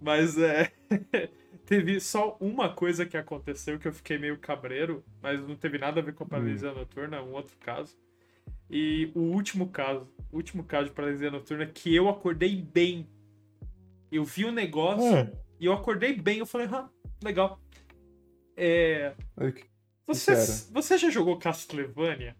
[0.00, 0.70] Mas é.
[1.66, 6.00] teve só uma coisa que aconteceu que eu fiquei meio cabreiro, mas não teve nada
[6.00, 6.30] a ver com a Hum.
[6.30, 7.96] paralisia noturna, é um outro caso.
[8.70, 13.06] E o último caso, o último caso de paralisia noturna que eu acordei bem.
[14.10, 15.32] Eu vi o negócio É.
[15.60, 16.88] e eu acordei bem, eu falei, ah,
[17.22, 17.60] legal.
[18.56, 19.14] É,
[19.54, 19.64] que-
[20.06, 20.40] você, era?
[20.72, 22.34] você já jogou Castlevania?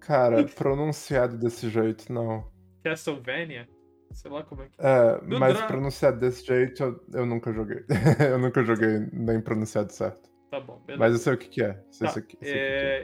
[0.00, 2.50] Cara, pronunciado desse jeito, não.
[2.82, 3.68] Castlevania?
[4.14, 4.74] Sei lá como é que.
[4.78, 7.84] É, Do mas Dra- pronunciado desse jeito, eu, eu nunca joguei.
[8.30, 10.30] eu nunca joguei nem pronunciado certo.
[10.50, 10.98] Tá bom, beleza.
[11.00, 11.72] Mas eu sei o que, que é.
[11.74, 12.50] Tá, sei, sei o que que é.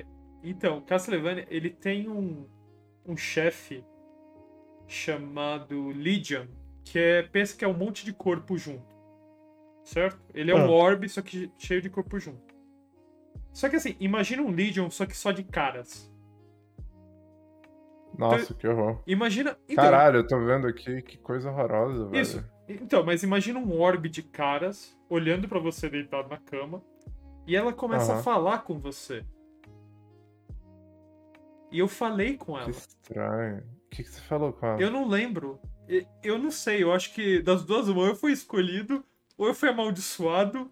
[0.00, 0.04] é,
[0.44, 2.48] Então, Castlevania, ele tem um,
[3.04, 3.84] um chefe
[4.86, 6.46] chamado Legion,
[6.84, 8.88] que é, pensa que é um monte de corpo junto.
[9.84, 10.20] certo?
[10.34, 10.70] Ele é um Ah.
[10.70, 12.54] orb, só que cheio de corpo junto.
[13.52, 16.09] Só que assim, imagina um Legion, só que só de caras.
[18.18, 19.02] Nossa, que horror.
[19.06, 19.56] Imagina.
[19.68, 22.20] Então, Caralho, eu tô vendo aqui que coisa horrorosa, velho.
[22.22, 22.44] Isso.
[22.68, 26.82] Então, mas imagina um orb de caras olhando pra você deitado na cama
[27.46, 28.22] e ela começa a Aham.
[28.22, 29.24] falar com você.
[31.72, 32.70] E eu falei com Que ela.
[32.70, 33.58] estranho.
[33.58, 34.80] O que, que você falou com ela?
[34.80, 35.60] Eu não lembro.
[36.22, 39.04] Eu não sei, eu acho que das duas ou eu fui escolhido,
[39.36, 40.70] ou eu fui amaldiçoado,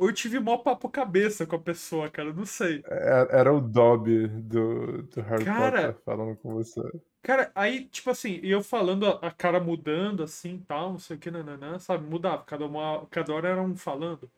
[0.00, 2.32] ou eu tive mó papo cabeça com a pessoa, cara.
[2.32, 2.82] Não sei.
[2.86, 6.80] É- Era o Dobby do, do Harry Cara- Potter falando com você.
[7.22, 11.30] Cara, aí, tipo assim, eu falando, a, cara mudando assim tal, não sei o que,
[11.30, 12.06] nananã, sabe?
[12.08, 14.30] Mudava, cada, uma, cada hora era um falando.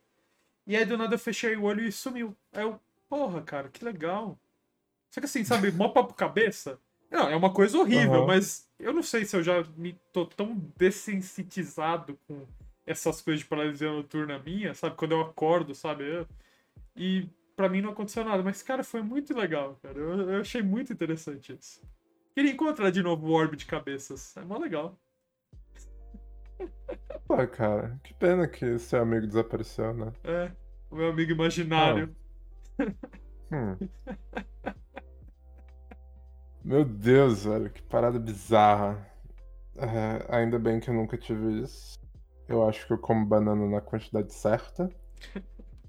[0.67, 2.37] E aí do nada eu fechei o olho e sumiu.
[2.53, 4.37] Aí eu, porra, cara, que legal.
[5.11, 6.77] Só que assim, sabe, mó papo cabeça.
[7.09, 8.27] Não, é uma coisa horrível, Aham.
[8.27, 12.47] mas eu não sei se eu já me tô tão dessensitizado com
[12.87, 14.97] essas coisas de paralisia noturna minha, sabe?
[14.97, 16.05] Quando eu acordo, sabe?
[16.05, 16.27] Eu-
[16.97, 18.43] E pra mim não aconteceu nada.
[18.43, 19.99] Mas, cara, foi muito legal, cara.
[19.99, 21.81] Eu, eu achei muito interessante isso.
[22.35, 24.37] Queria encontrar de novo o orbe de cabeças.
[24.37, 24.99] É mó legal.
[27.27, 30.13] Pô, cara, que pena que seu amigo desapareceu, né?
[30.25, 30.51] É,
[30.91, 32.15] o meu amigo imaginário.
[33.51, 33.77] Hum.
[36.65, 39.07] Meu Deus, velho, que parada bizarra.
[39.77, 41.99] É, ainda bem que eu nunca tive isso.
[42.53, 44.91] Eu acho que eu como banana na quantidade certa.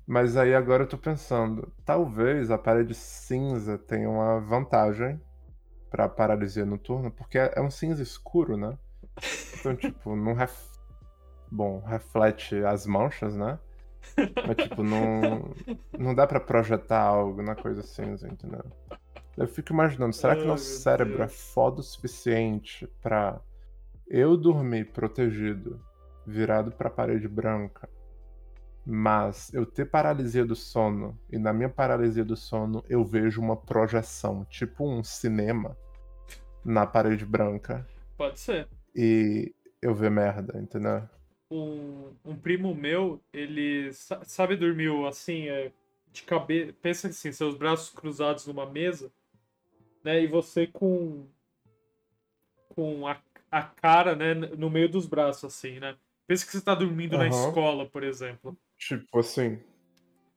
[0.06, 5.20] Mas aí agora eu tô pensando, talvez a parede cinza tenha uma vantagem
[5.90, 8.78] pra paralisia noturna, porque é é um cinza escuro, né?
[9.60, 10.58] Então, tipo, não ref...
[11.50, 13.60] Bom, reflete as manchas, né?
[14.46, 15.54] Mas, tipo, não,
[15.98, 18.64] não dá pra projetar algo na coisa cinza, entendeu?
[19.38, 21.32] Eu fico imaginando, será que Ai, nosso cérebro Deus.
[21.32, 23.40] é foda o suficiente pra
[24.08, 25.80] eu dormir protegido,
[26.26, 27.90] virado pra parede branca,
[28.86, 33.56] mas eu ter paralisia do sono, e na minha paralisia do sono eu vejo uma
[33.56, 35.78] projeção, tipo um cinema,
[36.66, 38.68] na parede branca, Pode ser.
[38.96, 41.08] e eu ver merda, entendeu?
[41.50, 45.72] Um, um primo meu, ele sa- sabe dormir assim, é,
[46.12, 46.74] de cabeça.
[46.82, 49.12] Pensa assim, seus braços cruzados numa mesa,
[50.04, 50.22] né?
[50.24, 51.28] E você com.
[52.70, 53.22] com a,
[53.52, 54.34] a cara, né?
[54.34, 55.96] No meio dos braços, assim, né?
[56.28, 57.48] Pensa que você tá dormindo na Aham.
[57.50, 58.58] escola, por exemplo.
[58.78, 59.60] Tipo assim.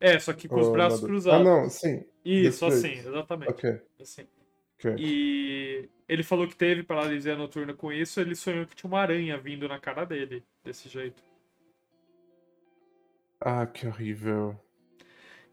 [0.00, 1.10] É, só que com os oh, braços Deus.
[1.10, 1.46] cruzados.
[1.46, 2.04] Ah, não, sim.
[2.24, 3.50] Isso, assim, exatamente.
[3.50, 4.26] Ok, Assim.
[4.78, 4.94] ok.
[4.98, 9.38] E ele falou que teve paralisia noturna com isso, ele sonhou que tinha uma aranha
[9.38, 11.22] vindo na cara dele, desse jeito.
[13.40, 14.58] Ah, que horrível.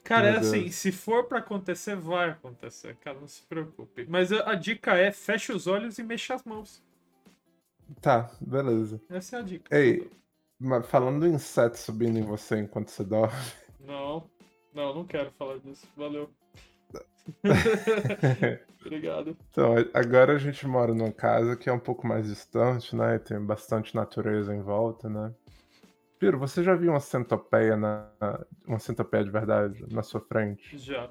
[0.04, 0.76] Cara, Meu é assim, Deus.
[0.76, 4.06] se for pra acontecer, vai acontecer, cara, não se preocupe.
[4.10, 6.84] Mas a, a dica é, feche os olhos e mexa as mãos.
[8.02, 9.00] Tá, beleza.
[9.10, 9.78] Essa é a dica.
[9.78, 10.10] Ei,
[10.64, 13.34] mas falando do inseto subindo em você enquanto você dorme.
[13.80, 14.30] Não,
[14.74, 15.86] não, não quero falar disso.
[15.96, 16.30] Valeu.
[18.86, 19.38] Obrigado.
[19.50, 23.16] então, agora a gente mora numa casa que é um pouco mais distante, né?
[23.16, 25.34] E tem bastante natureza em volta, né?
[26.20, 28.10] Piro, você já viu uma centopeia na.
[28.66, 30.78] Uma centopeia de verdade na sua frente?
[30.78, 31.10] Já.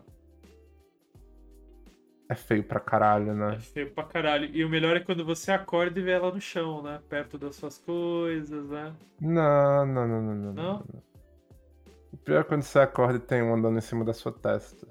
[2.33, 3.59] É feio pra caralho, É né?
[3.61, 4.49] feio pra caralho.
[4.55, 6.99] E o melhor é quando você acorda e vê ela no chão, né?
[7.07, 8.91] Perto das suas coisas, né?
[9.21, 10.53] Não, não, não, não, não.
[10.55, 10.85] Não?
[12.11, 14.89] O pior é quando você acorda e tem um andando em cima da sua testa.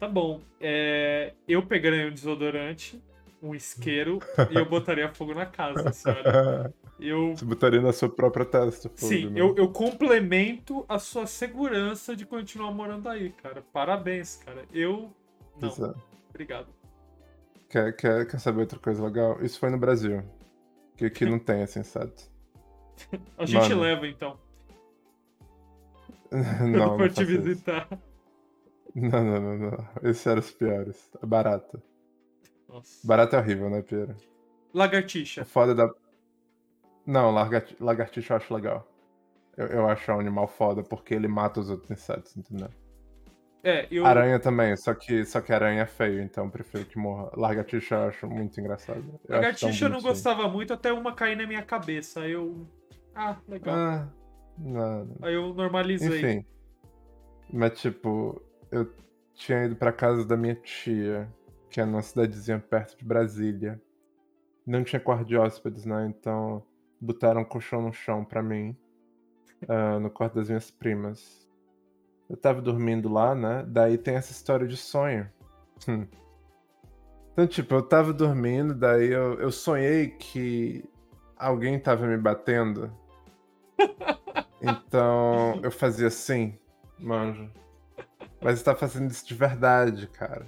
[0.00, 0.40] Tá bom.
[0.60, 3.00] É, eu pegaria um desodorante,
[3.40, 4.18] um isqueiro
[4.50, 6.74] e eu botaria fogo na casa, senhora.
[6.98, 7.36] Eu.
[7.36, 9.40] Você botaria na sua própria testa, fogo, Sim, né?
[9.40, 13.62] eu, eu complemento a sua segurança de continuar morando aí, cara.
[13.72, 14.64] Parabéns, cara.
[14.74, 15.12] Eu.
[15.60, 16.17] Não, é.
[16.38, 16.68] Obrigado.
[17.68, 19.42] Quer, quer, quer saber outra coisa legal?
[19.42, 20.22] Isso foi no Brasil.
[20.96, 22.30] Que aqui não tem esse inseto.
[23.36, 23.82] A gente Mano.
[23.82, 24.38] leva então.
[26.30, 27.42] não, Quando for te isso.
[27.42, 27.88] visitar.
[28.94, 29.88] Não, não, não, não.
[30.02, 31.10] Esses eram os piores.
[31.22, 31.82] Barata.
[32.68, 33.06] Nossa.
[33.06, 34.16] Barata é horrível, né, Pira?
[34.72, 35.44] O Lagartixa.
[35.44, 35.92] foda da.
[37.06, 37.76] Não, lagarti...
[37.80, 38.86] lagartixa eu acho legal.
[39.56, 42.70] Eu, eu acho um animal foda porque ele mata os outros insetos, entendeu?
[43.62, 44.06] É, eu.
[44.06, 47.30] Aranha também, só que, só que aranha é feio, então prefiro que morra.
[47.34, 49.04] Lagartixa eu acho muito engraçado.
[49.28, 52.20] Eu Lagartixa eu não gostava muito até uma cair na minha cabeça.
[52.20, 52.66] Aí eu.
[53.14, 53.74] Ah, legal.
[53.74, 54.08] Ah.
[55.22, 56.18] Aí eu normalizei.
[56.18, 56.46] Enfim.
[57.52, 58.40] Mas, tipo,
[58.70, 58.92] eu
[59.34, 61.28] tinha ido pra casa da minha tia,
[61.70, 63.80] que é numa cidadezinha perto de Brasília.
[64.66, 66.06] Não tinha quarto de hóspedes, né?
[66.06, 66.62] Então,
[67.00, 68.76] botaram um colchão no chão pra mim,
[69.68, 71.47] ah, no quarto das minhas primas.
[72.28, 73.64] Eu tava dormindo lá, né?
[73.66, 75.28] Daí tem essa história de sonho.
[75.88, 76.06] Hum.
[77.32, 80.84] Então, tipo, eu tava dormindo, daí eu, eu sonhei que
[81.36, 82.92] alguém tava me batendo.
[84.60, 86.58] Então eu fazia assim,
[86.98, 87.48] manja.
[88.42, 90.44] Mas tá fazendo isso de verdade, cara.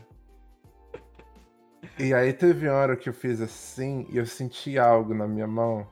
[1.96, 5.46] E aí teve uma hora que eu fiz assim e eu senti algo na minha
[5.46, 5.86] mão.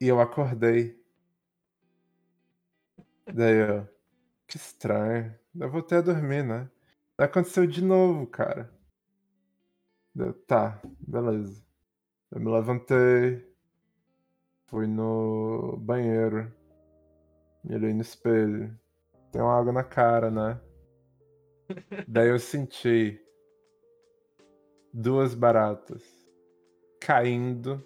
[0.00, 1.00] E eu acordei.
[3.32, 3.93] Daí eu.
[4.46, 5.34] Que estranho.
[5.58, 6.70] Eu voltei a dormir, né?
[7.16, 8.72] Aconteceu de novo, cara.
[10.14, 11.64] Deu, tá, beleza.
[12.30, 13.48] Eu me levantei.
[14.66, 16.52] Fui no banheiro.
[17.62, 18.78] Me olhei no espelho.
[19.32, 20.60] Tem uma água na cara, né?
[22.06, 23.20] Daí eu senti
[24.92, 26.02] duas baratas
[27.00, 27.84] caindo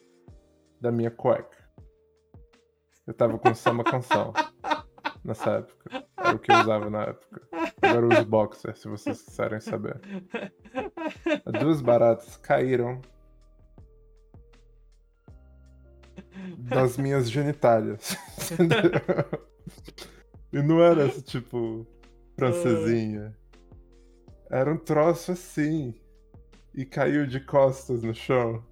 [0.81, 1.57] da minha cueca.
[3.07, 4.33] Eu tava com uma canção
[5.29, 6.05] nessa época.
[6.17, 7.41] Era o que eu usava na época.
[7.83, 10.01] Agora eu uso boxer, se vocês quiserem saber.
[11.61, 13.01] Duas baratas caíram
[16.59, 18.17] das minhas genitálias.
[20.53, 21.87] e não era esse tipo
[22.37, 23.37] francesinha.
[24.51, 25.95] Era um troço assim.
[26.75, 28.65] E caiu de costas no chão.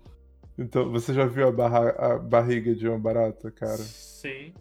[0.58, 3.76] Então, você já viu a, barra- a barriga de uma barata, cara?
[3.76, 4.54] Sim,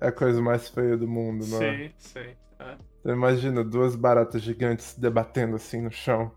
[0.00, 1.76] É a coisa mais feia do mundo, não é?
[1.76, 2.36] sim, sim.
[2.58, 2.76] É.
[3.00, 6.30] Então, imagina duas baratas gigantes se debatendo assim no chão.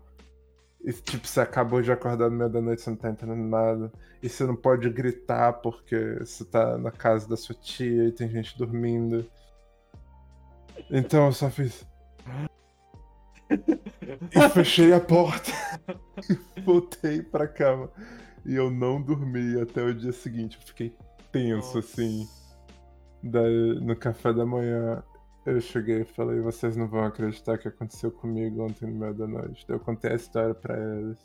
[0.84, 3.92] E tipo, você acabou de acordar no meio da noite, você não tá entendendo nada.
[4.22, 8.28] E você não pode gritar porque você tá na casa da sua tia e tem
[8.28, 9.26] gente dormindo.
[10.90, 11.86] Então eu só fiz.
[13.50, 15.50] E fechei a porta.
[16.56, 17.90] E voltei pra cama.
[18.44, 20.58] E eu não dormi até o dia seguinte.
[20.60, 20.94] Eu fiquei
[21.32, 22.28] tenso assim.
[23.26, 25.02] Daí, no café da manhã,
[25.46, 29.26] eu cheguei e falei: vocês não vão acreditar que aconteceu comigo ontem no meio da
[29.26, 29.64] noite.
[29.66, 31.18] Daí eu contei a história pra eles.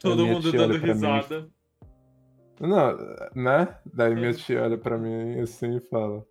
[0.00, 1.48] Todo minha mundo dando pra mim risada.
[2.60, 2.96] Não,
[3.34, 3.76] né?
[3.92, 4.34] Daí minha É.
[4.34, 6.24] tia olha pra mim assim e fala: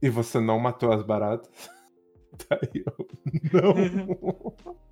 [0.00, 1.50] E você não matou as baratas?
[2.48, 3.06] Daí eu,
[3.52, 4.74] não.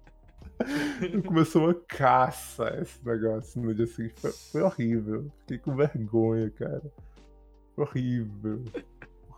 [1.26, 4.20] Começou uma caça esse negócio no dia seguinte.
[4.20, 5.30] Foi, foi horrível.
[5.40, 6.82] Fiquei com vergonha, cara.
[7.76, 8.62] Horrível.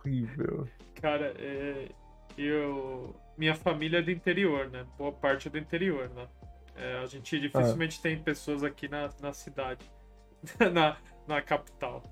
[0.05, 0.67] Horrível.
[1.01, 1.89] Cara, é,
[2.37, 3.15] eu.
[3.37, 4.85] Minha família é do interior, né?
[4.97, 6.27] Boa parte é do interior, né?
[6.75, 9.89] É, a gente dificilmente tem pessoas aqui na, na cidade,
[10.73, 10.97] na,
[11.27, 12.03] na capital.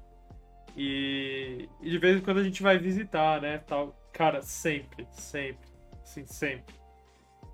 [0.76, 3.60] E, e de vez em quando a gente vai visitar, né?
[3.60, 3.96] Tal.
[4.12, 5.70] Cara, sempre, sempre,
[6.02, 6.76] assim, sempre.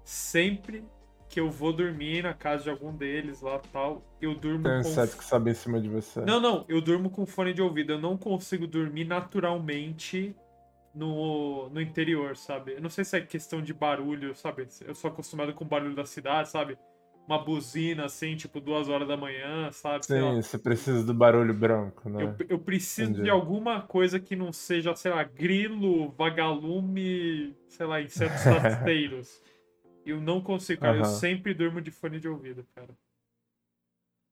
[0.03, 0.83] Sempre
[1.29, 4.83] que eu vou dormir na casa de algum deles lá tal, eu durmo Tem um
[4.83, 6.21] com que sobe em cima de você.
[6.21, 7.93] não, não, eu durmo com fone de ouvido.
[7.93, 10.35] Eu não consigo dormir naturalmente
[10.93, 12.73] no, no interior, sabe?
[12.73, 14.67] Eu não sei se é questão de barulho, sabe?
[14.85, 16.77] Eu sou acostumado com o barulho da cidade, sabe?
[17.27, 20.07] Uma buzina assim, tipo duas horas da manhã, sabe?
[20.07, 22.23] Sim, você precisa do barulho branco, né?
[22.23, 23.25] Eu, eu preciso Entendi.
[23.25, 29.39] de alguma coisa que não seja, sei lá, grilo, vagalume, sei lá, insetos rasteiros.
[30.09, 30.97] Eu não consigo, cara.
[30.97, 31.05] Eu Aham.
[31.05, 32.93] sempre durmo de fone de ouvido, cara.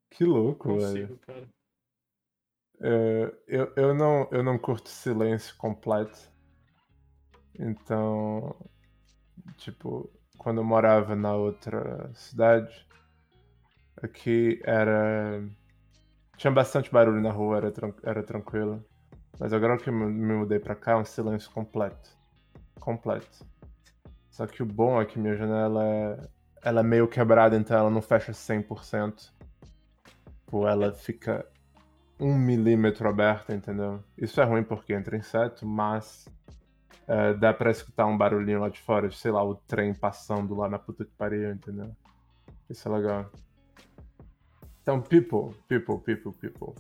[0.09, 1.09] Que louco, velho.
[1.09, 1.47] Consigo, cara.
[2.80, 6.30] É, eu, eu, não, eu não curto silêncio completo.
[7.59, 8.55] Então,
[9.57, 12.86] tipo, quando eu morava na outra cidade,
[14.01, 15.43] aqui era.
[16.38, 18.84] Tinha bastante barulho na rua, era, tran- era tranquilo.
[19.39, 22.11] Mas agora que eu me me mudei pra cá, é um silêncio completo.
[22.80, 23.45] Completo.
[24.38, 26.30] Só que o bom é que minha janela é,
[26.62, 29.32] ela é meio quebrada, então ela não fecha 100%.
[30.46, 31.44] Tipo, ela fica
[32.20, 34.00] um milímetro aberta, entendeu?
[34.16, 36.30] Isso é ruim porque entra inseto, mas
[37.08, 40.70] é, dá pra escutar um barulhinho lá de fora, sei lá, o trem passando lá
[40.70, 41.90] na puta que pariu, entendeu?
[42.70, 43.32] Isso é legal.
[44.84, 46.76] Então, people, people, people, people.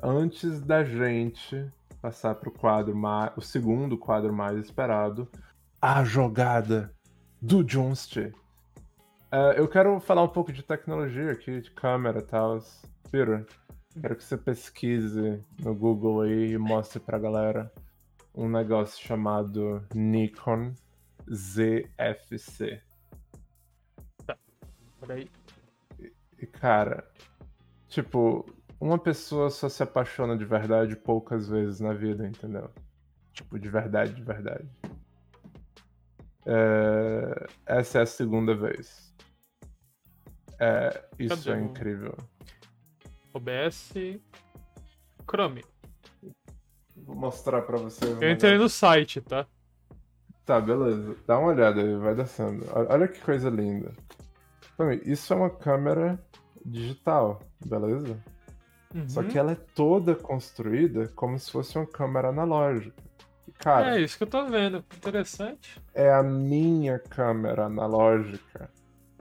[0.00, 1.68] Antes da gente
[2.00, 5.28] passar pro quadro mais, o segundo quadro mais esperado,
[5.86, 6.90] a jogada
[7.42, 8.32] do Johnsty.
[9.30, 12.58] É, eu quero falar um pouco de tecnologia aqui, de câmera e tal.
[13.10, 13.44] Peter,
[14.00, 17.70] quero que você pesquise no Google aí e mostre pra galera
[18.34, 20.72] um negócio chamado Nikon
[21.30, 22.80] ZFC.
[25.00, 25.30] Peraí.
[26.38, 27.06] E cara,
[27.88, 28.46] tipo,
[28.80, 32.70] uma pessoa só se apaixona de verdade poucas vezes na vida, entendeu?
[33.34, 34.66] Tipo, de verdade, de verdade.
[36.46, 39.14] É, Essa é a segunda vez.
[40.60, 42.16] É, isso Cadê é o- incrível.
[43.32, 44.20] OBS.
[45.28, 45.64] Chrome.
[46.96, 48.04] Vou mostrar pra você.
[48.04, 49.46] o Eu entrei no site, tá?
[50.44, 51.16] Tá, beleza.
[51.26, 52.64] Dá uma olhada aí, vai descendo.
[52.72, 53.92] Olha olha que coisa linda.
[55.04, 56.22] Isso é uma câmera
[56.64, 58.22] digital, beleza?
[59.08, 59.28] Só Uhum.
[59.28, 63.02] que ela é toda construída como se fosse uma câmera analógica.
[63.58, 64.84] Cara, É isso que eu tô vendo.
[64.96, 65.80] Interessante.
[65.94, 68.70] é a minha câmera analógica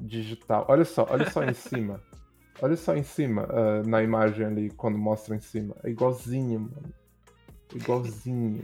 [0.01, 0.65] digital.
[0.67, 2.01] Olha só, olha só em cima.
[2.61, 5.75] Olha só em cima, ah, na imagem ali, quando mostra em cima.
[5.83, 6.93] É igualzinho, mano.
[7.73, 8.63] Igualzinho.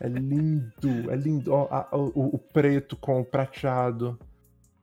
[0.00, 1.54] É lindo, é lindo.
[1.54, 4.18] A- o, o preto com o prateado.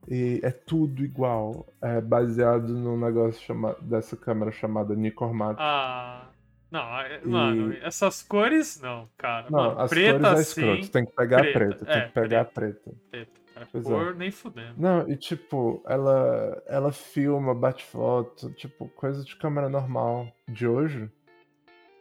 [0.08, 1.66] E é tudo igual.
[1.82, 5.56] É baseado num negócio chama, dessa câmera chamada Nicormat.
[5.60, 6.28] Ah.
[6.72, 9.50] Não, é- mano, essas cores, não, cara.
[9.50, 10.90] Não, mano, as preta cores é assim, escroto.
[10.90, 11.84] Tem que pegar preta, a preta.
[11.84, 12.94] Tem é, que pegar a preta.
[13.10, 13.42] preta.
[13.70, 13.88] Pois é.
[13.88, 14.74] cor nem fudendo.
[14.78, 21.10] Não, e tipo, ela, ela filma, bate foto, tipo, coisa de câmera normal de hoje.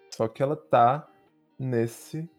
[0.09, 1.05] Só que ela tá
[1.59, 2.29] nesse.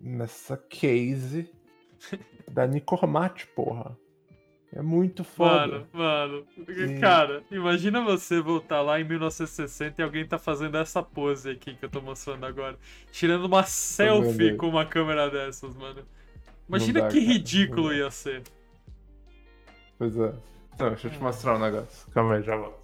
[0.00, 1.52] nessa case
[2.50, 3.94] da Nicormat, porra.
[4.74, 5.86] É muito foda.
[5.92, 6.98] Mano, mano.
[6.98, 11.84] Cara, imagina você voltar lá em 1960 e alguém tá fazendo essa pose aqui que
[11.84, 12.78] eu tô mostrando agora.
[13.10, 16.02] Tirando uma selfie com uma câmera dessas, mano.
[16.66, 18.42] Imagina dá, que ridículo não ia ser.
[19.98, 20.34] Pois é.
[20.74, 22.10] Então, deixa eu te mostrar um negócio.
[22.10, 22.80] Calma aí, já volto.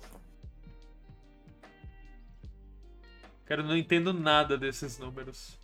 [3.46, 5.58] Cara, eu não entendo nada desses números.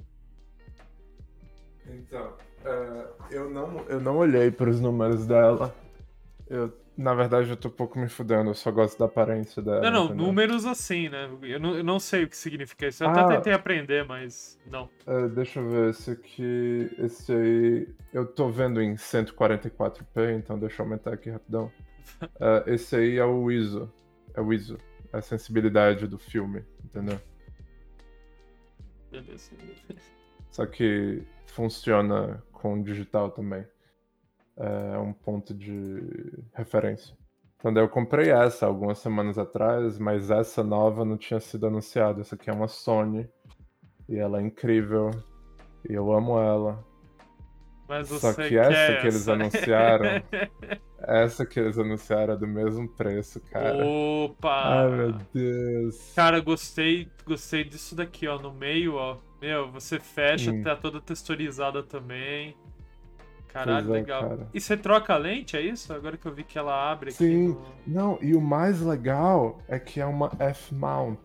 [1.86, 2.32] Então,
[2.64, 5.83] é, eu, não, eu não olhei para os números dela.
[6.48, 9.80] Eu, na verdade, eu tô um pouco me fudendo, eu só gosto da aparência dela.
[9.80, 10.26] Não, não, entendeu?
[10.26, 11.28] números assim, né?
[11.42, 13.02] Eu não, eu não sei o que significa isso.
[13.02, 13.12] Eu Ah.
[13.12, 14.88] até tentei aprender, mas não.
[15.06, 16.94] É, deixa eu ver, esse aqui.
[16.98, 17.88] Esse aí.
[18.12, 21.70] Eu tô vendo em 144p, então deixa eu aumentar aqui rapidão.
[22.38, 23.90] É, esse aí é o ISO.
[24.34, 24.76] É o ISO.
[25.12, 27.18] É a sensibilidade do filme, entendeu?
[29.10, 29.52] Beleza.
[30.50, 33.64] Só que funciona com digital também.
[34.56, 36.00] É um ponto de
[36.54, 37.16] referência.
[37.58, 42.20] Então eu comprei essa algumas semanas atrás, mas essa nova não tinha sido anunciada.
[42.20, 43.28] Essa aqui é uma Sony.
[44.08, 45.10] E ela é incrível.
[45.88, 46.84] E eu amo ela.
[47.88, 50.22] Mas Só que essa que eles anunciaram,
[51.06, 53.84] Essa que eles anunciaram é do mesmo preço, cara.
[53.84, 54.80] Opa!
[54.84, 56.12] Ai meu Deus.
[56.14, 59.18] Cara, gostei, gostei disso daqui, ó, no meio, ó.
[59.40, 60.62] Meu, você fecha, Hum.
[60.62, 62.56] tá toda texturizada também.
[63.54, 64.28] Caralho, é, legal.
[64.28, 64.48] cara.
[64.52, 65.92] E você troca a lente, é isso?
[65.94, 67.18] Agora que eu vi que ela abre aqui.
[67.18, 67.48] Sim.
[67.48, 71.20] no- Não, e o mais legal é que é uma F-mount.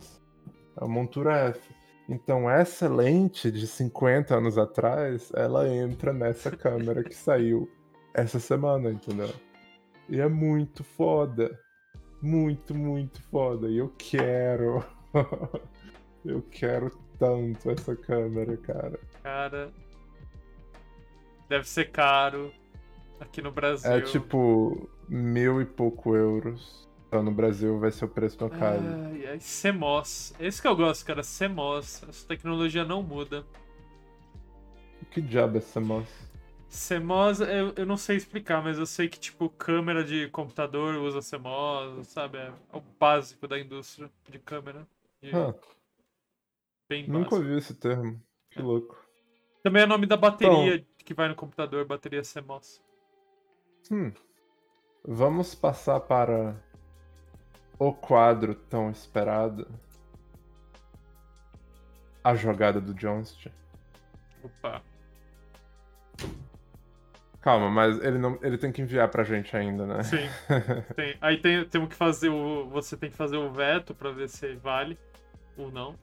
[0.79, 1.59] É uma montura F.
[2.07, 7.69] Então essa lente de 50 anos atrás, ela entra nessa câmera que saiu
[8.13, 9.29] essa semana, entendeu?
[10.07, 11.59] E é muito foda.
[12.21, 13.67] Muito, muito foda.
[13.67, 14.83] E eu quero.
[16.25, 18.99] eu quero tanto essa câmera, cara.
[19.23, 19.71] Cara.
[21.49, 22.53] Deve ser caro.
[23.19, 23.91] Aqui no Brasil.
[23.91, 26.87] É tipo mil e pouco euros.
[27.07, 28.83] Então no Brasil vai ser o preço do mercado.
[28.85, 30.33] Ai, ai, CMOS.
[30.39, 31.21] Esse que eu gosto, cara.
[31.23, 32.03] CMOS.
[32.07, 33.43] Essa tecnologia não muda.
[35.11, 36.29] Que diabo é moça?
[36.69, 41.19] CMOS, eu, eu não sei explicar, mas eu sei que, tipo, câmera de computador usa
[41.19, 42.37] CMOS, sabe?
[42.37, 44.87] É o básico da indústria de câmera.
[45.23, 45.55] E Ah,
[46.87, 48.21] bem nunca ouvi esse termo.
[48.51, 48.95] Que louco.
[49.63, 52.79] Também é o nome da bateria Então- que vai no computador, bateria CMOS.
[53.91, 54.11] Hum.
[55.03, 56.55] Vamos passar para
[57.79, 59.67] o quadro tão esperado.
[62.23, 63.49] A jogada do Johnston.
[64.43, 64.83] Opa.
[67.41, 70.03] Calma, mas ele não, ele tem que enviar pra gente ainda, né?
[70.03, 70.29] Sim.
[70.95, 71.17] Tem.
[71.19, 72.69] Aí tem, temos que fazer o.
[72.69, 74.95] Você tem que fazer o veto pra ver se vale
[75.57, 75.95] ou não.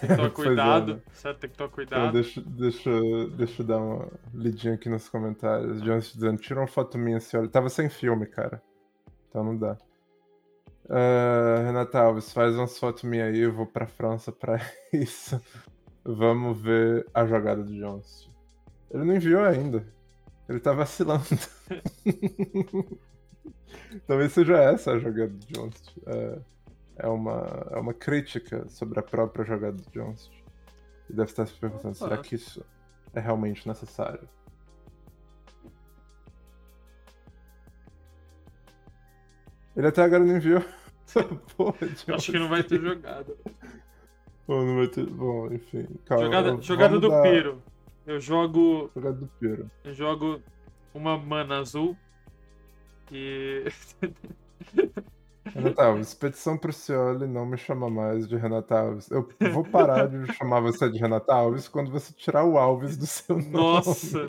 [0.00, 1.00] Tem que tomar é, cuidado, né?
[1.12, 1.40] certo?
[1.40, 2.12] Tem que tomar Então, cuidado.
[2.12, 2.90] deixa, deixa,
[3.36, 5.80] deixa eu dar uma lidinha aqui nos comentários.
[5.82, 7.48] Johnston dizendo, tira uma foto minha, senhora.
[7.48, 8.62] Tava sem filme, cara.
[9.28, 9.76] Então não dá.
[10.88, 14.58] Ah, Renata Alves, faz umas fotos minhas aí, eu vou pra França pra
[14.92, 15.40] isso.
[16.04, 18.30] Vamos ver a jogada do Johnston.
[18.90, 19.86] Ele não enviou ainda.
[20.48, 21.24] Ele tá vacilando.
[24.06, 26.00] Talvez seja essa a jogada do Johnston.
[26.06, 26.38] É,
[26.96, 30.34] é, uma, é uma crítica sobre a própria jogada do Johnston.
[31.10, 32.64] E deve estar se perguntando, será que isso
[33.14, 34.28] é realmente necessário?
[39.76, 40.62] Ele até agora não enviou.
[41.56, 41.76] Porra,
[42.14, 43.34] Acho que não vai ter jogada.
[44.46, 45.06] Bom, não vai ter...
[45.06, 45.86] Bom, enfim.
[46.04, 47.62] Calma, Jogada, jogada do dar- Piro.
[48.06, 48.90] Eu jogo.
[48.94, 49.70] Jogada do Piro.
[49.84, 50.42] Eu jogo
[50.92, 51.96] uma mana azul.
[53.10, 53.64] E.
[55.44, 59.10] Renata Alves, expedição pro Cioli não me chama mais de Renata Alves.
[59.10, 63.06] Eu vou parar de chamar você de Renata Alves quando você tirar o Alves do
[63.06, 63.50] seu nome.
[63.50, 64.28] Nossa!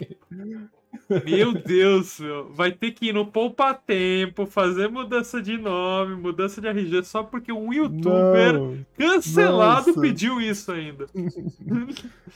[1.26, 2.52] Meu Deus, meu.
[2.54, 7.24] Vai ter que ir no Poupa Tempo, fazer mudança de nome, mudança de RG, só
[7.24, 10.02] porque um youtuber Não, cancelado Nossa.
[10.02, 11.06] pediu isso ainda.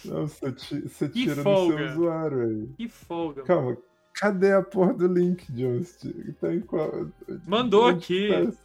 [0.05, 1.77] não, você, ti- você Que tira no folga.
[1.77, 2.67] seu usuário aí.
[2.77, 3.43] Que folga.
[3.43, 3.47] mano.
[3.47, 3.77] Calma,
[4.13, 6.05] cadê a porra do link, Just?
[6.41, 7.07] Tá em qual...
[7.47, 8.29] Mandou onde aqui.
[8.51, 8.57] tá?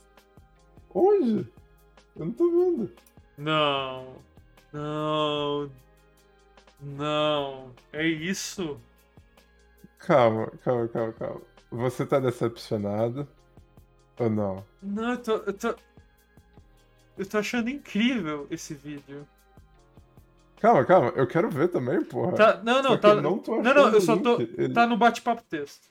[0.95, 1.47] Onde?
[2.16, 2.93] Eu não tô vendo.
[3.38, 4.14] Não.
[4.72, 5.70] Não.
[6.80, 7.70] Não.
[7.93, 8.78] É isso?
[9.99, 11.40] Calma, calma, calma, calma.
[11.70, 13.26] Você tá decepcionado?
[14.18, 14.64] Ou não?
[14.82, 15.32] Não, eu tô.
[15.36, 15.74] Eu tô,
[17.18, 19.26] eu tô achando incrível esse vídeo.
[20.61, 22.36] Calma, calma, eu quero ver também, porra.
[22.36, 23.09] Tá, não, não, tá.
[23.09, 24.40] eu não tô não, não, eu só tô.
[24.40, 25.88] Ele- Tá no bate-papo texto.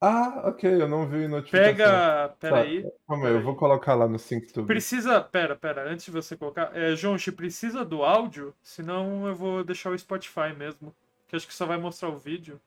[0.00, 1.74] Ah, ok, eu não vi notificação.
[1.74, 2.28] Pega.
[2.38, 2.84] Pera Tá, aí.
[3.08, 4.66] Calma aí, eu vou colocar lá no SyncTube.
[4.66, 5.20] Precisa.
[5.22, 6.70] Pera, pera, antes de você colocar.
[6.76, 8.54] É, Jonchi, precisa do áudio?
[8.62, 10.94] Senão eu vou deixar o Spotify mesmo.
[11.26, 12.60] Que acho que só vai mostrar o vídeo.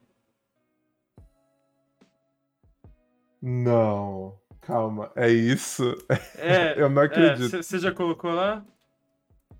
[3.41, 5.95] Não, calma, é isso?
[6.37, 6.73] É.
[6.81, 7.63] Eu não acredito.
[7.63, 8.65] Você já colocou lá?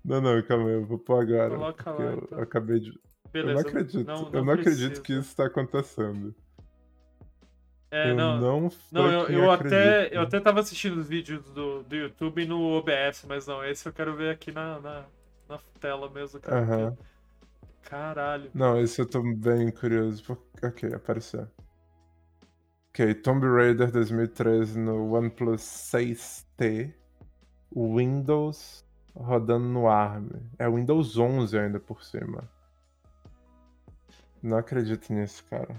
[0.04, 1.50] Não, não, calma aí, eu vou pôr agora.
[1.50, 2.38] Coloca lá, eu então.
[2.40, 2.98] acabei de.
[3.32, 3.50] Beleza.
[3.50, 4.06] eu não acredito.
[4.06, 6.34] Não, eu não acredito que isso tá acontecendo.
[7.90, 8.40] É, eu não.
[8.40, 12.76] não Não, eu, eu até, eu até tava assistindo os vídeos do, do YouTube no
[12.78, 15.04] OBS, mas não, esse eu quero ver aqui na, na,
[15.48, 16.38] na tela mesmo.
[16.40, 17.10] cara, porque-
[17.82, 18.50] Caralho.
[18.54, 20.38] Não, esse eu tô bem curioso.
[20.62, 21.48] Ok, apareceu.
[22.90, 26.92] Ok, Tomb Raider 2013 no OnePlus 6T.
[27.74, 28.84] Windows
[29.14, 30.28] rodando no ARM.
[30.58, 32.48] É Windows 11 ainda por cima.
[34.42, 35.74] Não acredito nisso, cara.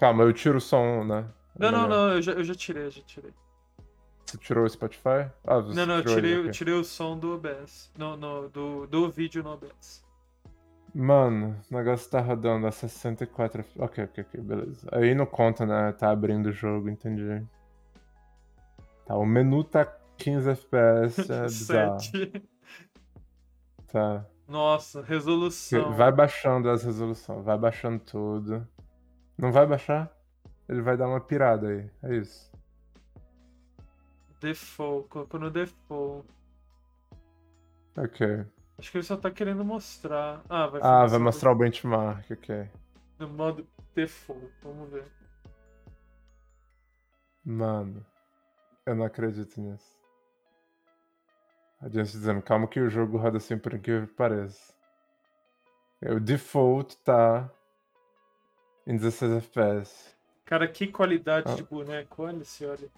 [0.00, 1.26] Calma, eu tiro o som, né?
[1.58, 3.34] Não, não, não, eu já, eu já tirei, eu já tirei.
[4.24, 5.30] Você tirou o Spotify?
[5.46, 7.90] Ah, você Não, não, eu ele, tirei, eu tirei o som do OBS.
[7.98, 10.02] No, no, do, do vídeo no OBS.
[10.94, 13.60] Mano, o negócio tá rodando a 64.
[13.60, 14.88] F- Ok, ok, ok, beleza.
[14.90, 15.92] Aí não conta, né?
[15.92, 17.44] Tá abrindo o jogo, entendi.
[19.04, 19.84] Tá, o menu tá
[20.16, 21.96] 15 FPS, é bizarro.
[23.92, 24.24] Tá.
[24.48, 25.92] Nossa, resolução.
[25.94, 28.66] Vai baixando as resoluções, vai baixando tudo.
[29.40, 30.14] Não vai baixar?
[30.68, 32.52] Ele vai dar uma pirada aí, é isso.
[34.38, 36.28] Default, colocou no default.
[37.96, 38.46] Ok.
[38.78, 40.42] Acho que ele só tá querendo mostrar.
[40.46, 42.68] Ah, vai Ah, vai mostrar o benchmark, ok.
[43.18, 45.10] No modo default, vamos ver.
[47.42, 48.04] Mano,
[48.84, 49.98] eu não acredito nisso.
[51.80, 54.74] A gente dizendo, calma que o jogo roda assim por incrível que pareça.
[56.02, 57.50] O default tá
[58.90, 60.16] em 16 FPS.
[60.44, 61.54] Cara, que qualidade Ah.
[61.54, 62.88] de boneco, olha se olha.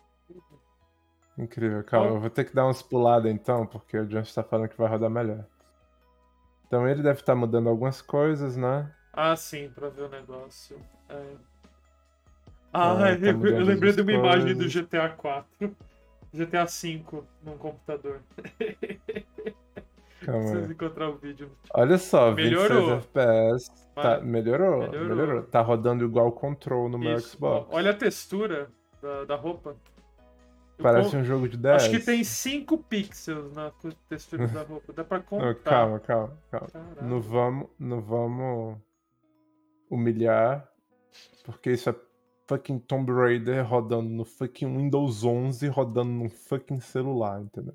[1.36, 4.68] Incrível, calma, eu vou ter que dar umas puladas então, porque o John tá falando
[4.68, 5.44] que vai rodar melhor.
[6.66, 8.90] Então ele deve estar mudando algumas coisas, né?
[9.12, 10.80] Ah, sim, pra ver o negócio.
[11.10, 11.34] É.
[12.72, 14.72] Ah, tá eu, eu lembrei de uma imagem do coisas.
[14.72, 15.76] GTA 4.
[16.32, 18.22] GTA 5 num computador.
[20.26, 21.50] Calma Preciso encontrar o vídeo.
[21.74, 22.96] Olha só, Melhorou.
[22.96, 23.70] 26 FPS.
[23.94, 25.08] Tá, melhorou, Melhorou.
[25.08, 27.30] melhorou, Tá rodando igual o Control no meu Isso.
[27.36, 27.68] Xbox.
[27.70, 28.70] Olha a textura
[29.00, 29.76] da, da roupa.
[30.78, 31.82] Parece com- um jogo de 10.
[31.82, 33.70] Acho que tem 5 pixels na
[34.08, 34.92] textura da roupa.
[34.92, 35.54] Dá pra Não, contar.
[35.62, 36.68] calma, calma, calma.
[36.68, 37.08] Caralho.
[37.08, 38.78] Não vamos, não vamos
[39.90, 40.66] humilhar,
[41.44, 41.94] porque isso é
[42.48, 47.74] fucking Tomb Raider rodando no fucking Windows 11, rodando num fucking celular, entendeu?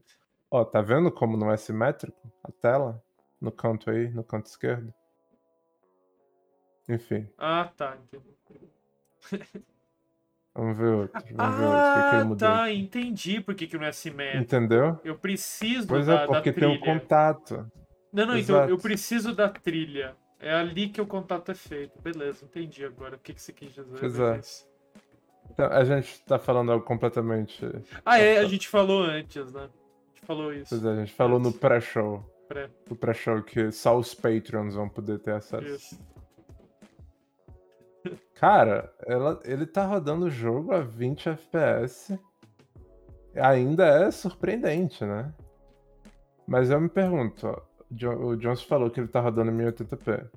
[0.49, 3.03] Ó, tá vendo como não é simétrico a tela?
[3.39, 4.93] No canto aí, no canto esquerdo.
[6.89, 7.97] Enfim, Ah, tá.
[7.97, 8.69] Entendi.
[10.55, 11.21] vamos ver outro.
[11.35, 11.91] Vamos ver outro.
[11.91, 12.71] Que, que Ah, tá.
[12.71, 14.43] Entendi por que, que não é simétrico.
[14.43, 14.99] Entendeu?
[15.03, 17.69] Eu preciso Pois da, é, porque tem um contato.
[18.13, 18.69] Não, não, então Exato.
[18.69, 20.15] eu preciso da trilha.
[20.39, 21.99] É ali que o contato é feito.
[22.01, 23.97] Beleza, entendi agora o que, que você quis dizer.
[23.97, 24.09] É.
[24.09, 24.65] beleza.
[25.49, 27.65] Então, a gente tá falando algo completamente.
[28.05, 29.69] Ah, é, a gente falou antes, né?
[30.27, 30.69] Falou isso.
[30.69, 32.21] Pois é, a gente falou no pré-show.
[32.49, 32.69] Pré.
[32.89, 35.65] O pré-show que só os Patreons vão poder ter acesso.
[35.65, 35.99] Isso.
[38.35, 42.19] Cara, ela, ele tá rodando o jogo a 20 FPS.
[43.35, 45.33] Ainda é surpreendente, né?
[46.47, 47.61] Mas eu me pergunto, ó,
[47.91, 50.29] o Jo- o Jones falou que ele tá rodando em 1080p.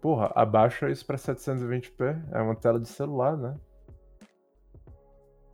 [0.00, 2.22] Porra, abaixa isso pra 720p.
[2.32, 3.54] É uma tela de celular, né?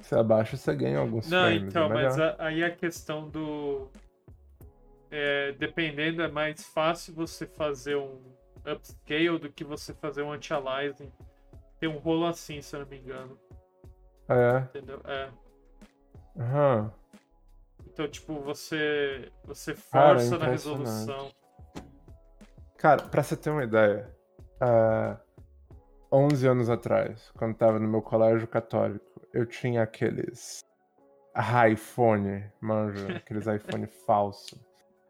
[0.06, 1.64] Se abaixa, você ganha alguns Não, frames.
[1.64, 2.04] então, é melhor.
[2.04, 3.90] mas a- aí a questão do.
[5.10, 8.20] é, dependendo, é mais fácil você fazer um
[8.64, 11.12] upscale do que você fazer um anti-aliasing.
[11.80, 13.36] Tem um rolo assim, se eu não me engano.
[14.28, 14.58] É.
[14.60, 15.00] Entendeu?
[15.04, 15.28] É.
[16.38, 16.92] Aham.
[17.86, 19.30] Então, tipo, você.
[19.44, 20.84] Você Cara, força na impressionante.
[20.84, 21.32] resolução.
[22.76, 24.14] Cara, pra você ter uma ideia,
[24.60, 25.16] há
[26.12, 29.04] 11 anos atrás, quando tava no meu colégio católico,
[29.36, 30.64] eu tinha aqueles
[31.70, 34.58] iPhone, manja, aqueles iPhone falso.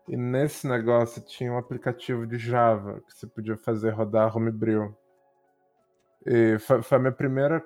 [0.09, 4.97] E nesse negócio tinha um aplicativo de Java que você podia fazer rodar Homebrew.
[6.24, 7.64] E foi, foi a minha primeira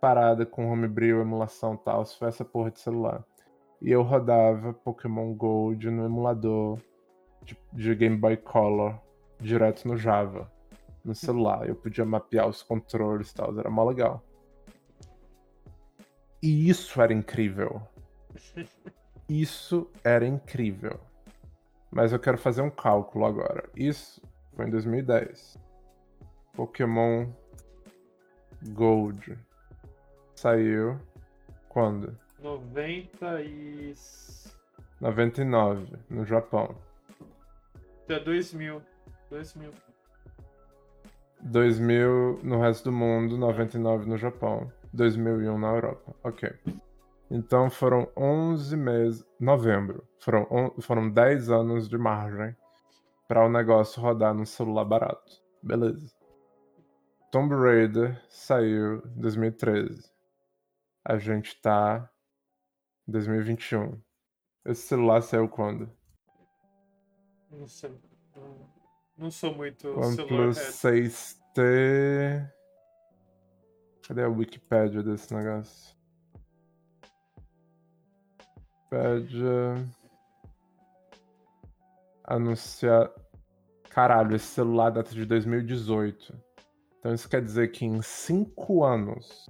[0.00, 3.24] parada com Homebrew, emulação e tal, foi essa porra de celular.
[3.80, 6.80] E eu rodava Pokémon Gold no emulador
[7.42, 9.00] de, de Game Boy Color
[9.40, 10.50] direto no Java,
[11.04, 11.68] no celular.
[11.68, 14.22] Eu podia mapear os controles e tal, era mó legal.
[16.42, 17.80] E isso era incrível.
[19.28, 20.98] Isso era incrível.
[21.90, 23.68] Mas eu quero fazer um cálculo agora.
[23.76, 24.20] Isso
[24.56, 25.56] foi em 2010.
[26.54, 27.28] Pokémon
[28.70, 29.38] Gold
[30.34, 30.98] saiu
[31.68, 32.18] quando?
[32.40, 33.94] 90 e.
[35.00, 36.74] 99, no Japão.
[38.08, 38.82] É 2000.
[39.30, 39.70] 2000.
[41.40, 46.14] 2000 no resto do mundo, 99 no Japão, 2001 na Europa.
[46.22, 46.50] Ok.
[47.30, 49.24] Então foram 11 meses.
[49.40, 50.06] Novembro.
[50.20, 52.54] Foram, on- foram 10 anos de margem
[53.26, 55.32] para o negócio rodar num celular barato.
[55.62, 56.12] Beleza.
[57.30, 60.12] Tomb Raider saiu em 2013.
[61.04, 62.10] A gente tá
[63.08, 63.98] em 2021.
[64.66, 65.90] Esse celular saiu quando?
[67.50, 67.98] Não sei.
[69.16, 70.72] Não, sou muito OnePlus celular head.
[70.72, 72.50] 6T.
[74.06, 75.94] Cadê a Wikipédia desse negócio?
[78.90, 79.88] Wikipédia.
[82.24, 83.10] Anunciar.
[83.90, 86.34] Caralho, esse celular data de 2018.
[86.98, 89.48] Então isso quer dizer que em 5 anos.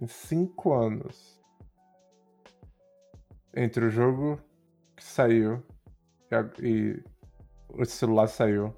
[0.00, 1.40] Em 5 anos.
[3.54, 4.38] Entre o jogo
[4.96, 5.62] que saiu
[6.30, 7.02] e, a- e
[7.68, 8.74] o celular saiu.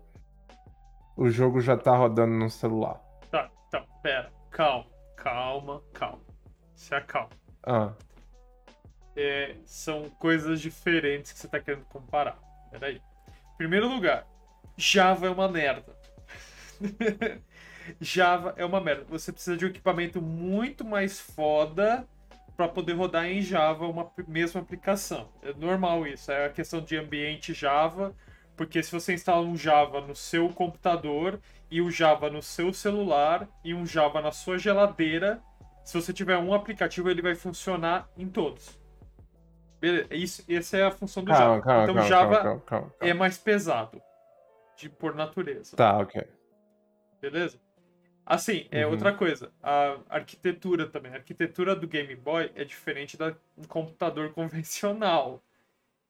[1.17, 3.10] O jogo já tá rodando no celular.
[4.03, 4.33] Pera.
[4.51, 4.87] Calma,
[5.17, 6.23] calma, calma.
[6.75, 7.31] Se acalma.
[7.63, 7.93] Ah,
[9.17, 12.39] É, são coisas diferentes que você tá querendo comparar.
[12.71, 13.01] Peraí.
[13.59, 14.27] Primeiro lugar,
[14.77, 15.95] Java é uma merda.
[18.01, 19.05] Java é uma merda.
[19.09, 22.07] Você precisa de um equipamento muito mais foda
[22.57, 25.31] para poder rodar em Java uma mesma aplicação.
[25.43, 26.31] É normal isso.
[26.31, 28.15] É a questão de ambiente Java,
[28.61, 31.41] porque se você instala um Java no seu computador
[31.71, 35.43] e um Java no seu celular e um Java na sua geladeira,
[35.83, 38.79] se você tiver um aplicativo ele vai funcionar em todos.
[39.81, 41.63] Beleza, isso, essa é a função do calma, Java.
[41.63, 43.99] calma, então calma, Java calma, é mais pesado
[44.77, 45.75] de por natureza.
[45.75, 46.23] Tá, ok.
[47.19, 47.59] Beleza?
[48.27, 48.93] Assim, é Uhum.
[48.93, 49.51] outra coisa.
[49.63, 51.13] A arquitetura também.
[51.13, 55.43] A arquitetura do Game Boy é diferente da um computador convencional.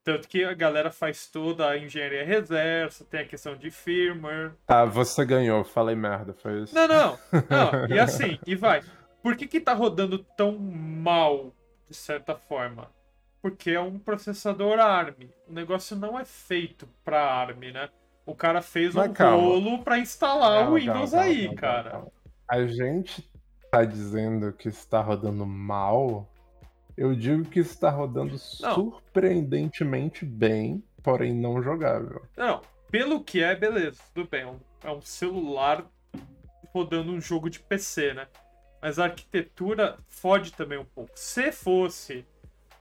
[0.02, 4.52] Tanto que a galera faz toda a engenharia reversa, tem a questão de firmware.
[4.66, 6.74] Tá, você ganhou, falei merda, foi isso?
[6.74, 7.18] Não, não.
[7.50, 8.82] Não, e assim, e vai.
[9.22, 11.54] Por que que tá rodando tão mal,
[11.88, 12.90] de certa forma?
[13.42, 15.28] Porque é um processador ARM.
[15.46, 17.88] O negócio não é feito pra ARM, né?
[18.24, 19.36] O cara fez Mas um calma.
[19.36, 22.06] rolo pra instalar o Windows calma, aí, calma, cara.
[22.48, 23.28] A gente
[23.70, 26.28] tá dizendo que está rodando mal.
[26.96, 32.22] Eu digo que está rodando surpreendentemente bem, porém não jogável.
[32.36, 32.60] Não,
[32.90, 34.42] pelo que é, beleza, tudo bem.
[34.42, 35.84] É um, é um celular
[36.72, 38.26] rodando um jogo de PC, né?
[38.80, 41.10] Mas a arquitetura fode também um pouco.
[41.14, 42.24] Se fosse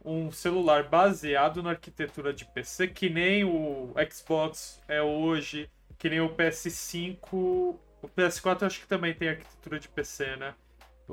[0.03, 6.21] um celular baseado na arquitetura de PC, que nem o Xbox é hoje, que nem
[6.21, 7.77] o PS5.
[8.01, 10.53] O PS4 eu acho que também tem arquitetura de PC, né?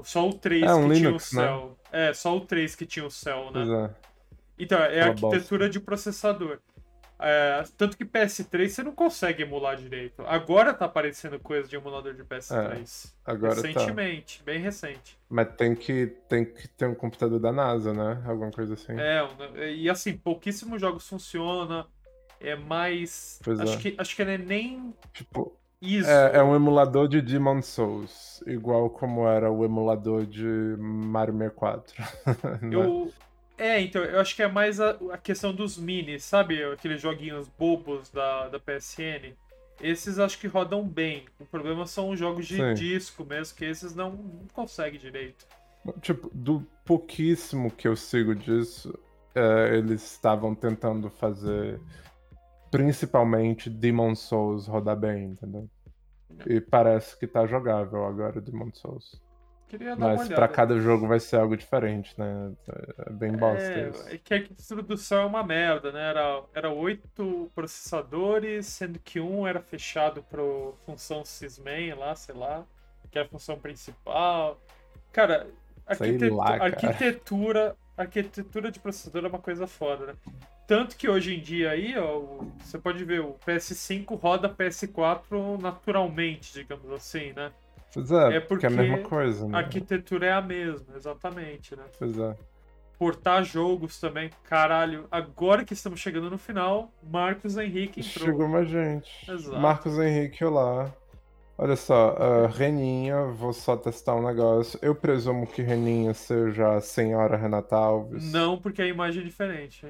[0.05, 1.48] Só o 3 É, um que Linux, tinha né?
[1.48, 1.78] o céu.
[1.93, 3.62] É, só o 3 que tinha o céu, né?
[3.86, 3.90] É.
[4.59, 5.27] Então, é a Aquela bosta.
[5.28, 6.59] arquitetura de processador.
[7.18, 10.23] É, tanto que PS3 você não consegue emular direito.
[10.27, 13.14] Agora tá aparecendo coisa de emulador de PS3.
[13.24, 13.62] Agora tá.
[13.68, 15.18] Recentemente, bem recente.
[15.28, 18.23] Mas tem que, tem que ter um computador da NASA, né?
[18.27, 18.93] Alguma coisa assim.
[19.01, 21.86] É, um- e assim, pouquíssimos jogos funcionam.
[22.39, 23.40] É mais.
[23.43, 23.77] Pois acho, é.
[23.78, 26.09] que, acho que não é nem Tipo, isso.
[26.09, 31.94] é, é um emulador de Demon Souls, igual como era o emulador de Mario 64.
[32.62, 32.70] né?
[32.73, 33.12] Eu.
[33.59, 36.62] É, então, eu acho que é mais a, a questão dos minis, sabe?
[36.62, 39.32] Aqueles joguinhos bobos da, da PSN.
[39.81, 41.24] Esses acho que rodam bem.
[41.40, 42.74] O problema são os jogos de Sim.
[42.74, 45.47] disco mesmo, que esses não, não conseguem direito.
[46.03, 48.93] Tipo, do pouquíssimo que eu sigo disso,
[49.35, 51.81] é, eles estavam tentando fazer
[52.77, 55.66] principalmente Demon Souls rodar bem, entendeu?
[56.47, 59.19] E parece que tá jogável agora Demon Souls.
[59.66, 62.53] Queria dar Mas pra cada jogo vai ser algo diferente, né?
[63.07, 64.09] É bem bosta É, isso.
[64.11, 66.11] é que a introdução é uma merda, né?
[66.11, 70.43] Era, era oito processadores, sendo que um era fechado para
[70.85, 72.65] função sysmain lá, sei lá,
[73.11, 74.61] que era a função principal.
[75.12, 75.48] Cara,
[75.86, 76.65] arquitetu- lá, cara.
[76.65, 80.15] arquitetura, arquitetura de processador é uma coisa foda, né?
[80.66, 86.52] Tanto que hoje em dia aí, ó, você pode ver, o PS5 roda PS4 naturalmente,
[86.52, 87.52] digamos assim, né?
[87.94, 89.56] Pois é, É porque é a mesma coisa, né?
[89.56, 91.84] A arquitetura é a mesma, exatamente, né?
[91.98, 92.36] Pois é.
[92.98, 94.30] portar jogos também.
[94.44, 98.26] Caralho, agora que estamos chegando no final, Marcos Henrique entrou.
[98.26, 99.30] Chegou mais gente.
[99.30, 99.59] Exato.
[99.59, 100.93] Marcos Henrique, olá.
[101.59, 104.78] Olha só, ah, Reninha, vou só testar um negócio.
[104.82, 108.30] Eu presumo que Reninha seja a senhora Renata Alves.
[108.32, 109.86] Não, porque a imagem é diferente.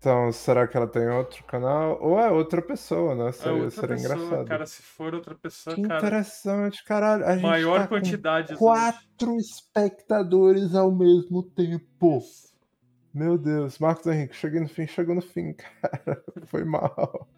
[0.00, 1.98] Então, será que ela tem outro canal?
[2.00, 3.28] Ou é outra pessoa, né?
[3.28, 4.48] É Seria, outra seria pessoa, engraçado.
[4.48, 4.64] cara.
[4.66, 5.98] Se for outra pessoa, que cara.
[5.98, 7.26] interessante, caralho.
[7.26, 8.56] A gente Maior tá quantidade.
[8.56, 12.22] quatro espectadores ao mesmo tempo.
[13.12, 15.52] Meu Deus, Marcos Henrique, cheguei no fim, chegou no fim,
[15.82, 16.24] cara.
[16.46, 17.28] Foi mal.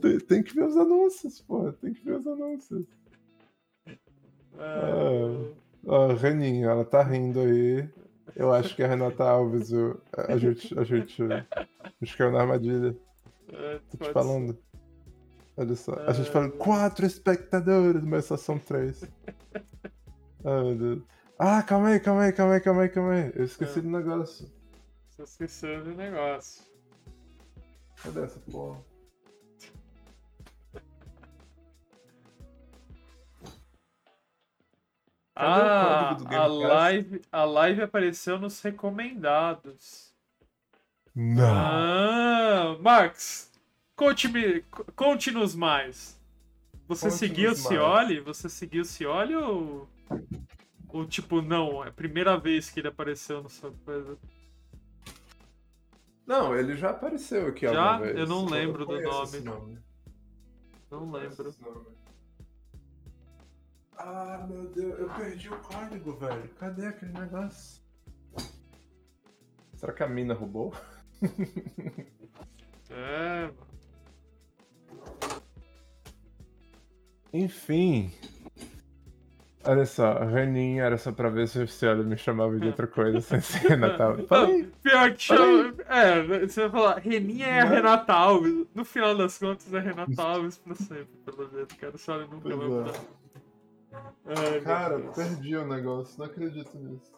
[0.00, 1.70] Tem, tem que ver os anúncios, pô.
[1.74, 2.86] Tem que ver os anúncios.
[4.58, 5.52] É,
[5.86, 7.86] Ó, Reninha, ela tá rindo aí.
[8.34, 11.22] Eu acho que é a Renata Alves, o- a gente, a gente,
[12.00, 12.96] gente caiu na armadilha.
[13.52, 14.58] é, Tô te pode falando.
[15.56, 16.32] Olha só, a gente Ah.
[16.32, 19.04] fala quatro espectadores, mas só são três.
[20.44, 21.02] Ai, meu Deus.
[21.38, 23.32] Ah, calma aí, calma aí, calma aí, calma aí, calma aí.
[23.34, 23.82] Eu esqueci Ah.
[23.82, 24.48] do negócio.
[25.10, 26.64] Você esqueceu do negócio.
[28.02, 28.80] Cadê essa porra?
[35.44, 40.12] Ah, código do a live, a live apareceu nos recomendados.
[41.14, 41.54] Não.
[41.54, 43.50] Ah, Max,
[43.96, 44.62] conte-me,
[44.96, 46.18] conte-nos mais.
[46.88, 47.54] Você Conte-nos seguiu o.
[47.54, 48.20] Cioli?
[48.20, 49.88] Você seguiu o Cioli ou.
[50.88, 54.18] Ou tipo, não, é a primeira vez que ele apareceu no sua coisa.
[56.26, 57.92] Não, ele já apareceu aqui Já?
[57.92, 58.18] alguma vez.
[58.18, 59.60] Eu não lembro do conheço nome.
[59.60, 59.78] nome.
[60.90, 61.54] Não lembro.
[64.04, 66.48] Ah, meu Deus, eu perdi o código, velho.
[66.58, 67.80] Cadê aquele negócio?
[69.76, 70.74] Será que a mina roubou?
[72.94, 73.56] É, mano.
[77.32, 78.12] Enfim.
[79.64, 83.18] Olha só, Reninha era só pra ver se o Cielo me chamava de outra coisa
[83.22, 84.18] sem ser Natal.
[84.26, 84.70] Fala aí.
[84.82, 85.74] Pior que chama.
[85.86, 87.64] É, você vai falar, Reninha é a.
[87.64, 88.66] Renata Alves.
[88.74, 91.94] No final das contas é Renata Alves pra sempre, pelo jeito, cara.
[91.94, 92.68] O Cioli nunca vai é.
[92.68, 93.21] mudar.
[94.26, 97.12] Ai, Cara, perdi o negócio, não acredito nisso.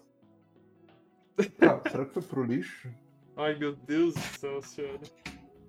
[1.61, 2.89] Ah, será que foi pro lixo?
[3.37, 5.01] Ai, meu Deus do céu, senhora.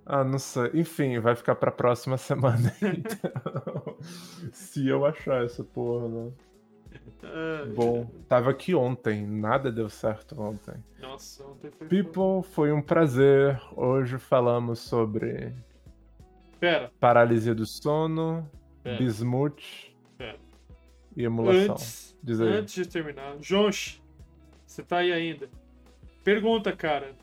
[0.05, 0.69] Ah, não sei.
[0.75, 3.97] Enfim, vai ficar pra próxima semana, então.
[4.51, 6.31] Se eu achar essa porra, né?
[7.75, 10.75] Bom, tava aqui ontem, nada deu certo ontem.
[10.99, 11.87] Nossa, ontem foi.
[11.87, 13.59] People, foi um prazer.
[13.75, 15.51] Hoje falamos sobre
[16.59, 18.47] Pera, paralisia do sono,
[18.83, 18.97] Pera.
[18.97, 19.94] bismuth.
[21.15, 21.73] E emulação.
[21.75, 22.47] antes, Diz aí.
[22.47, 24.01] antes de terminar, Jonch,
[24.65, 25.49] você tá aí ainda?
[26.23, 27.13] Pergunta, cara.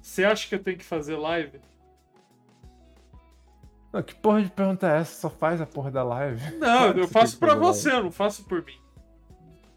[0.00, 1.60] Você acha que eu tenho que fazer live?
[3.92, 5.20] Não, que porra de pergunta é essa?
[5.20, 6.56] Só faz a porra da live.
[6.56, 8.80] Não, eu faço que pra você, eu não faço por mim.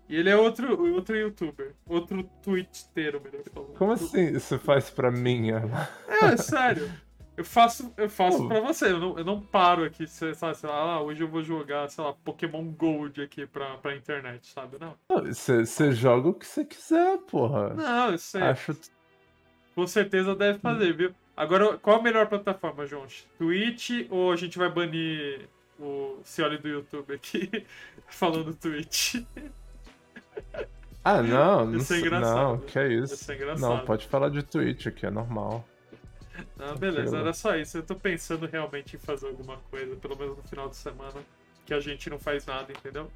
[0.08, 1.74] E ele é outro, outro youtuber.
[1.86, 3.74] Outro twitteiro, melhor falando.
[3.74, 5.50] Como assim você faz pra mim?
[5.52, 6.92] É sério.
[7.38, 8.48] Eu faço, eu faço Pô.
[8.48, 8.92] pra você.
[8.92, 12.04] Eu não, eu não paro aqui, sabe, sei lá, ah, hoje eu vou jogar, sei
[12.04, 14.78] lá, Pokémon Gold aqui pra, pra internet, sabe?
[14.80, 14.96] Não.
[15.24, 17.74] Você joga o que você quiser, porra.
[17.74, 18.42] Não, eu sei.
[18.42, 18.74] Acho.
[19.76, 21.14] Com certeza deve fazer, viu?
[21.36, 23.06] Agora, qual a melhor plataforma, João?
[23.38, 27.66] Twitch ou a gente vai banir o Cioli do YouTube aqui
[28.08, 29.16] falando Twitch?
[31.04, 32.36] Ah, não, não Isso é sei- engraçado.
[32.38, 33.14] Não, que é isso.
[33.14, 33.60] Isso é engraçado.
[33.78, 35.68] Não, pode falar de Twitch aqui, é normal.
[36.60, 37.78] Ah, beleza, era só isso.
[37.78, 41.22] Eu tô pensando realmente em fazer alguma coisa, pelo menos no final de semana,
[41.66, 43.10] que a gente não faz nada, entendeu?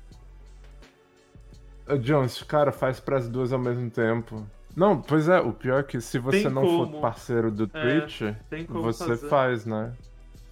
[2.01, 4.45] Jones, cara, faz pras duas ao mesmo tempo.
[4.75, 6.93] Não, pois é, o pior é que se você Tem não como.
[6.93, 8.21] for parceiro do É, Twitch,
[8.67, 9.27] como você fazer.
[9.27, 9.93] faz, né?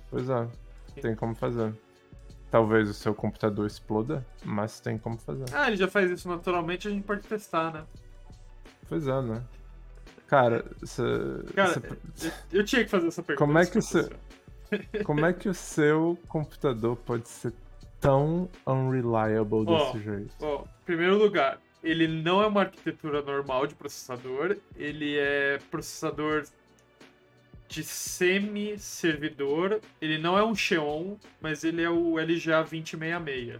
[0.09, 0.47] Pois é,
[1.01, 1.73] tem como fazer.
[2.49, 5.45] Talvez o seu computador exploda, mas tem como fazer.
[5.53, 7.83] Ah, ele já faz isso naturalmente, a gente pode testar, né?
[8.89, 9.43] Pois é, né?
[10.27, 11.03] Cara, você.
[11.55, 11.81] Cara,
[12.13, 13.45] você- Eu, eu tinha que fazer essa pergunta.
[13.45, 13.79] Como é que.
[15.03, 17.53] Como é que o seu computador pode ser
[18.01, 20.35] tão unreliable desse jeito?
[20.41, 26.43] Ó, em primeiro lugar, ele não é uma arquitetura normal de processador, ele é processador
[27.69, 33.59] de semi-servidor, ele não é um Xeon, mas ele é o LGA 2066.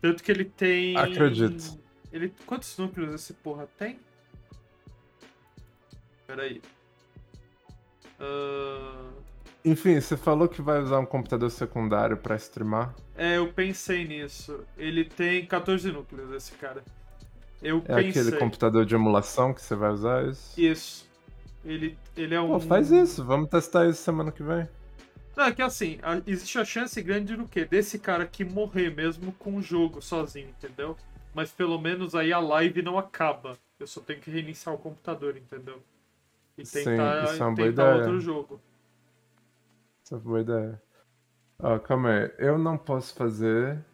[0.00, 0.96] Tanto que ele tem.
[0.96, 1.78] Acredito.
[2.12, 2.32] Ele...
[2.46, 3.98] Quantos núcleos esse porra tem?
[6.28, 6.60] Peraí.
[8.20, 9.10] Ah,
[9.64, 12.94] Enfim, você falou que vai usar um computador secundário pra streamar.
[13.16, 14.62] É, eu pensei nisso.
[14.76, 16.84] Ele tem 14 núcleos, esse cara.
[17.62, 18.22] Eu É pensei.
[18.22, 20.60] aquele computador de emulação que você vai usar isso?
[20.60, 21.08] Isso.
[21.64, 22.48] Ele, ele é um.
[22.48, 24.68] Pô, faz isso, vamos testar isso semana que vem.
[25.36, 27.64] Não, é que assim, a- existe a chance grande do quê?
[27.64, 30.94] Desse cara aqui morrer mesmo com o jogo sozinho, entendeu?
[31.34, 33.56] Mas pelo menos aí a live não acaba.
[33.80, 35.82] Eu só tenho que reiniciar o computador, entendeu?
[36.58, 37.94] E Sim, tentar, isso é uma boa tentar ideia.
[38.04, 38.60] outro jogo.
[40.04, 40.82] Essa é uma boa ideia.
[41.60, 42.30] Ó, calma aí.
[42.38, 43.84] Eu não posso fazer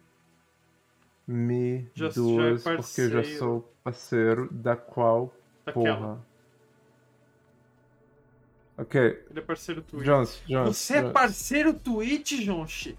[1.27, 5.33] Mi Já- já é duas porque eu já sou parceiro da qual
[5.65, 5.95] Daquela.
[5.97, 6.25] porra.
[8.77, 10.05] Ok, Ele é parceiro Twitch.
[10.05, 10.75] Jones, Jones.
[10.77, 11.13] Você é Jones.
[11.13, 12.97] parceiro Twitch, Jonshi?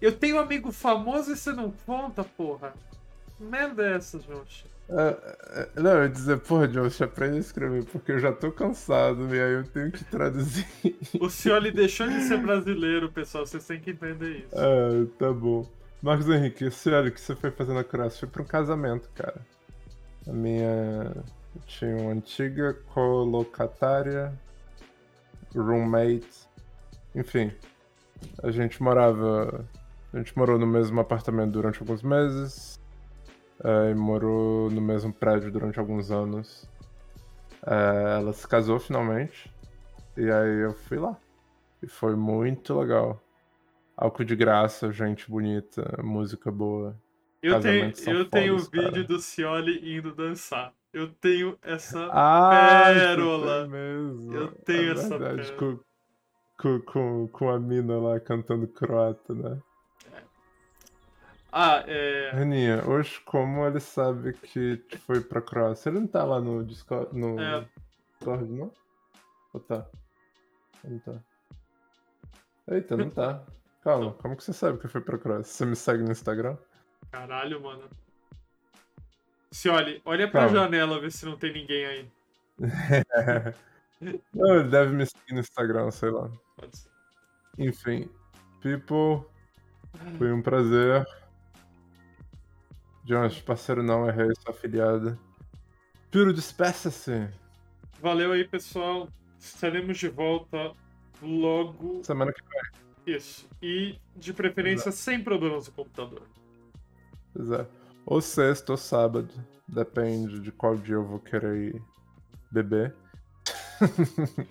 [0.00, 2.72] Eu tenho um amigo famoso e você não conta, porra.
[3.36, 4.66] Que Merda é essa, Jonshi?
[4.94, 8.52] É, é, não, eu ia dizer, porra, Jones, aprende a escrever, porque eu já tô
[8.52, 10.66] cansado e aí eu tenho que traduzir.
[11.18, 13.46] O Cioli deixou de ser brasileiro, pessoal.
[13.46, 14.54] Vocês têm que entender isso.
[14.54, 15.66] Ah, tá bom.
[16.02, 18.20] Marcos Henrique, esse olha o que você foi fazer na Croácia?
[18.20, 19.40] Foi pra um casamento, cara.
[20.28, 21.12] A minha.
[21.54, 24.32] Eu tinha uma antiga colocatária,
[25.54, 26.48] roommate,
[27.14, 27.52] enfim.
[28.42, 29.64] A gente morava.
[30.12, 32.81] A gente morou no mesmo apartamento durante alguns meses.
[33.64, 36.68] Eh, e morou no mesmo prédio durante alguns anos.
[37.66, 39.52] Eh, ela se casou finalmente.
[40.16, 41.16] E aí eu fui lá.
[41.82, 43.20] E foi muito legal.
[43.96, 46.96] Álcool de graça, gente bonita, música boa.
[47.42, 50.72] Eu tenho, eu tenho o vídeo do Cioli indo dançar.
[50.92, 52.08] Eu tenho essa.
[52.12, 53.46] Ah, pérola.
[53.62, 54.34] isso foi mesmo.
[54.34, 55.80] Eu tenho É essa verdade, pérola.
[56.58, 59.58] com, com, com a mina lá cantando croata, né?
[61.52, 62.30] Ah, é.
[62.32, 65.90] Reninha, hoje como ele sabe que foi pra Croácia?
[65.90, 67.68] Ele não tá lá no Discord, no É.
[68.18, 68.72] Discord, não?
[69.52, 69.86] Ou tá?
[70.82, 71.12] Não tá.
[72.68, 73.44] Eita, não tá.
[73.84, 75.44] Calma, como que você sabe que fui pra Croácia?
[75.44, 76.56] Você me segue no Instagram?
[77.10, 77.82] Caralho, mano.
[79.50, 80.56] Cioli, olha pra Calma.
[80.56, 82.10] janela ver se não tem ninguém aí.
[84.34, 86.28] Não, ele deve me seguir no Instagram, sei lá.
[86.56, 86.88] Pode ser.
[87.58, 88.08] Enfim,
[88.60, 89.24] people,
[90.18, 91.06] foi um prazer.
[93.04, 95.18] Jonas, parceiro não, errei, sou afiliado.
[96.10, 97.28] Piro, despeça-se.
[98.00, 99.08] Valeu aí, pessoal.
[99.38, 100.72] Estaremos de volta
[101.20, 102.02] logo.
[102.04, 103.48] Semana que Isso.
[103.60, 106.22] E, de preferência, sem problemas no computador.
[107.34, 107.66] vem, é.
[108.06, 109.32] Ou sexta ou sábado.
[109.66, 111.82] Depende de qual dia eu vou querer ir
[112.50, 112.94] beber.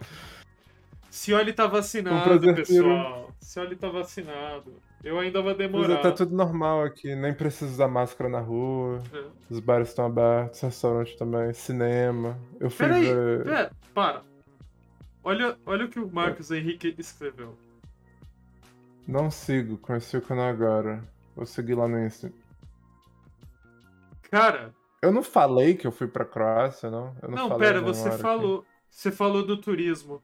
[1.09, 3.30] Cioli tá Um vacinado, prazer, pessoal.
[3.41, 4.73] Cioli tá vacinado.
[5.03, 5.93] Eu ainda vou Mas demorar.
[5.95, 9.01] é, tá tudo normal aqui, nem preciso usar máscara na rua.
[9.13, 9.25] É.
[9.49, 12.39] Os bares estão abertos, restaurante também, cinema.
[12.59, 13.43] Eu fui Peraí, ver.
[13.43, 14.21] pera, para.
[15.23, 17.57] Olha, olha o que o Marcos Henrique escreveu.
[19.07, 21.03] Não sigo, conheci o canal agora.
[21.35, 22.31] Vou seguir lá no Insta.
[24.29, 27.15] Cara, Eu não falei que eu fui pra Croácia, não?
[27.21, 28.21] Eu não, não, pera, você hora aqui.
[28.21, 28.65] falou.
[28.89, 30.21] Você falou do turismo.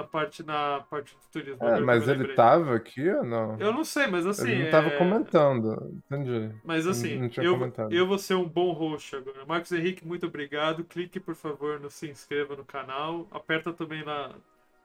[0.00, 1.62] Na parte, na parte do turismo.
[1.62, 3.58] É, mas ele tava aqui ou não?
[3.60, 4.50] Eu não sei, mas assim.
[4.50, 6.54] ele não tava é- comentando, entendi.
[6.64, 7.92] Mas Não- assim, não tinha eu, comentado.
[7.92, 9.44] eu vou ser um bom host agora.
[9.44, 10.84] Marcos Henrique, muito obrigado.
[10.84, 13.28] Clique, por favor, no se inscreva no canal.
[13.30, 14.30] Aperta também na,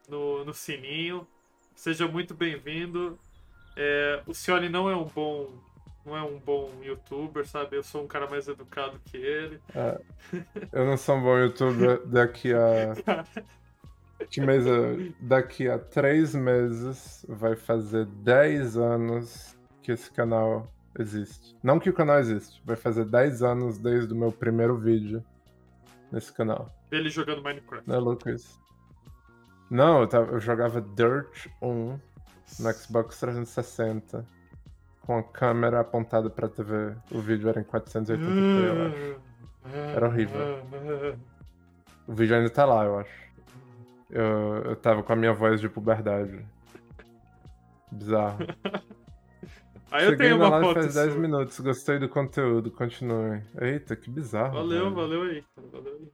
[0.10, 1.26] no, no sininho.
[1.74, 3.18] Seja muito bem-vindo.
[3.78, 5.48] É, o Cioli não é um bom.
[6.06, 7.78] Não é um bom youtuber, sabe?
[7.78, 9.60] Eu sou um cara mais educado que ele.
[10.72, 12.94] Eu não sou um bom youtuber daqui a.
[14.38, 15.12] Mês é?
[15.22, 21.56] Daqui a três meses vai fazer 10 anos que esse canal existe.
[21.64, 25.24] Não que o canal existe, vai fazer 10 anos desde o meu primeiro vídeo
[26.12, 26.74] nesse canal.
[26.92, 27.88] Ele jogando Minecraft.
[27.88, 28.60] Não é louco isso?
[29.70, 32.00] Não, eu, tava- eu jogava Dirt 1
[32.60, 34.26] no Xbox 360
[35.02, 36.96] com a câmera apontada pra TV.
[37.12, 39.22] O vídeo era em 480p, eu acho.
[39.96, 40.40] Era horrível.
[42.08, 43.25] O vídeo ainda tá lá, eu acho.
[44.10, 44.24] Eu,
[44.66, 46.46] eu tava com a minha voz de puberdade.
[47.92, 48.40] Bizarro.
[49.92, 51.22] Aí eu Cheguei tenho uma live foto faz 10 sua.
[51.22, 53.42] minutos, gostei do conteúdo, continue.
[53.62, 54.54] Eita, que bizarro.
[54.54, 54.96] Valeu, velho.
[54.96, 55.44] valeu aí.
[55.56, 56.12] cara, Valeu aí.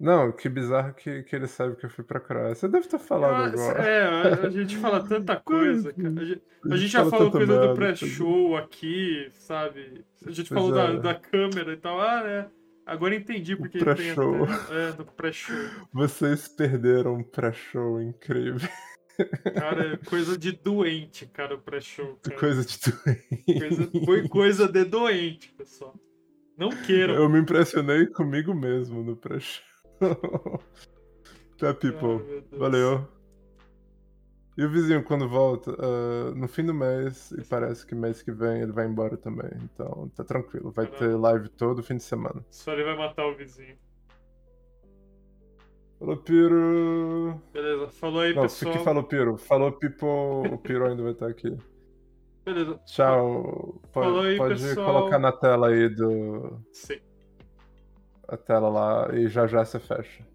[0.00, 2.54] Não, que bizarro que, que ele sabe que eu fui pra Croácia.
[2.56, 3.82] Você deve ter falado Ah, agora.
[3.84, 6.08] É, a, a gente fala tanta coisa, cara.
[6.20, 10.04] A gente, a gente já fala falou tanta coisa do pré-show aqui, sabe?
[10.26, 10.94] A gente Pois falou é.
[10.94, 12.00] da, da câmera e tal.
[12.00, 12.50] Ah, né?
[12.84, 14.44] Agora entendi porque tem pré-show.
[14.44, 15.56] até- É, do pré-show.
[15.92, 18.68] Vocês perderam um pré-show incrível.
[19.54, 22.18] Cara, é coisa de doente, cara, o pré-show.
[22.22, 22.38] cara.
[22.38, 22.78] Coisa de
[23.58, 25.94] Coisa- Foi coisa de doente, pessoal.
[26.58, 27.14] Não queiram.
[27.14, 29.62] Eu me impressionei comigo mesmo no pré-show.
[31.58, 32.18] tá, Ai, people.
[32.26, 32.44] Deus.
[32.58, 33.08] Valeu.
[34.56, 35.74] E o vizinho, quando volta?
[35.78, 39.50] Ah, no fim do mês, e parece que mês que vem ele vai embora também.
[39.62, 40.70] Então, tá tranquilo.
[40.70, 41.18] Vai ter Caramba.
[41.30, 42.44] live todo fim de semana.
[42.50, 43.76] Só ele vai matar o vizinho.
[45.98, 47.40] Falou, Piro.
[47.52, 48.72] Beleza, falou aí, Não, pessoal.
[48.72, 49.36] que falou, Piro.
[49.38, 50.52] Falou, People.
[50.52, 51.56] O Piro ainda vai estar aqui.
[52.44, 52.78] Beleza.
[52.86, 53.80] Tchau.
[53.92, 54.86] Pode, Falou aí, pode pessoal.
[54.94, 56.60] colocar na tela aí do.
[56.72, 56.98] Sim.
[58.26, 60.26] A tela lá e já já você fecha.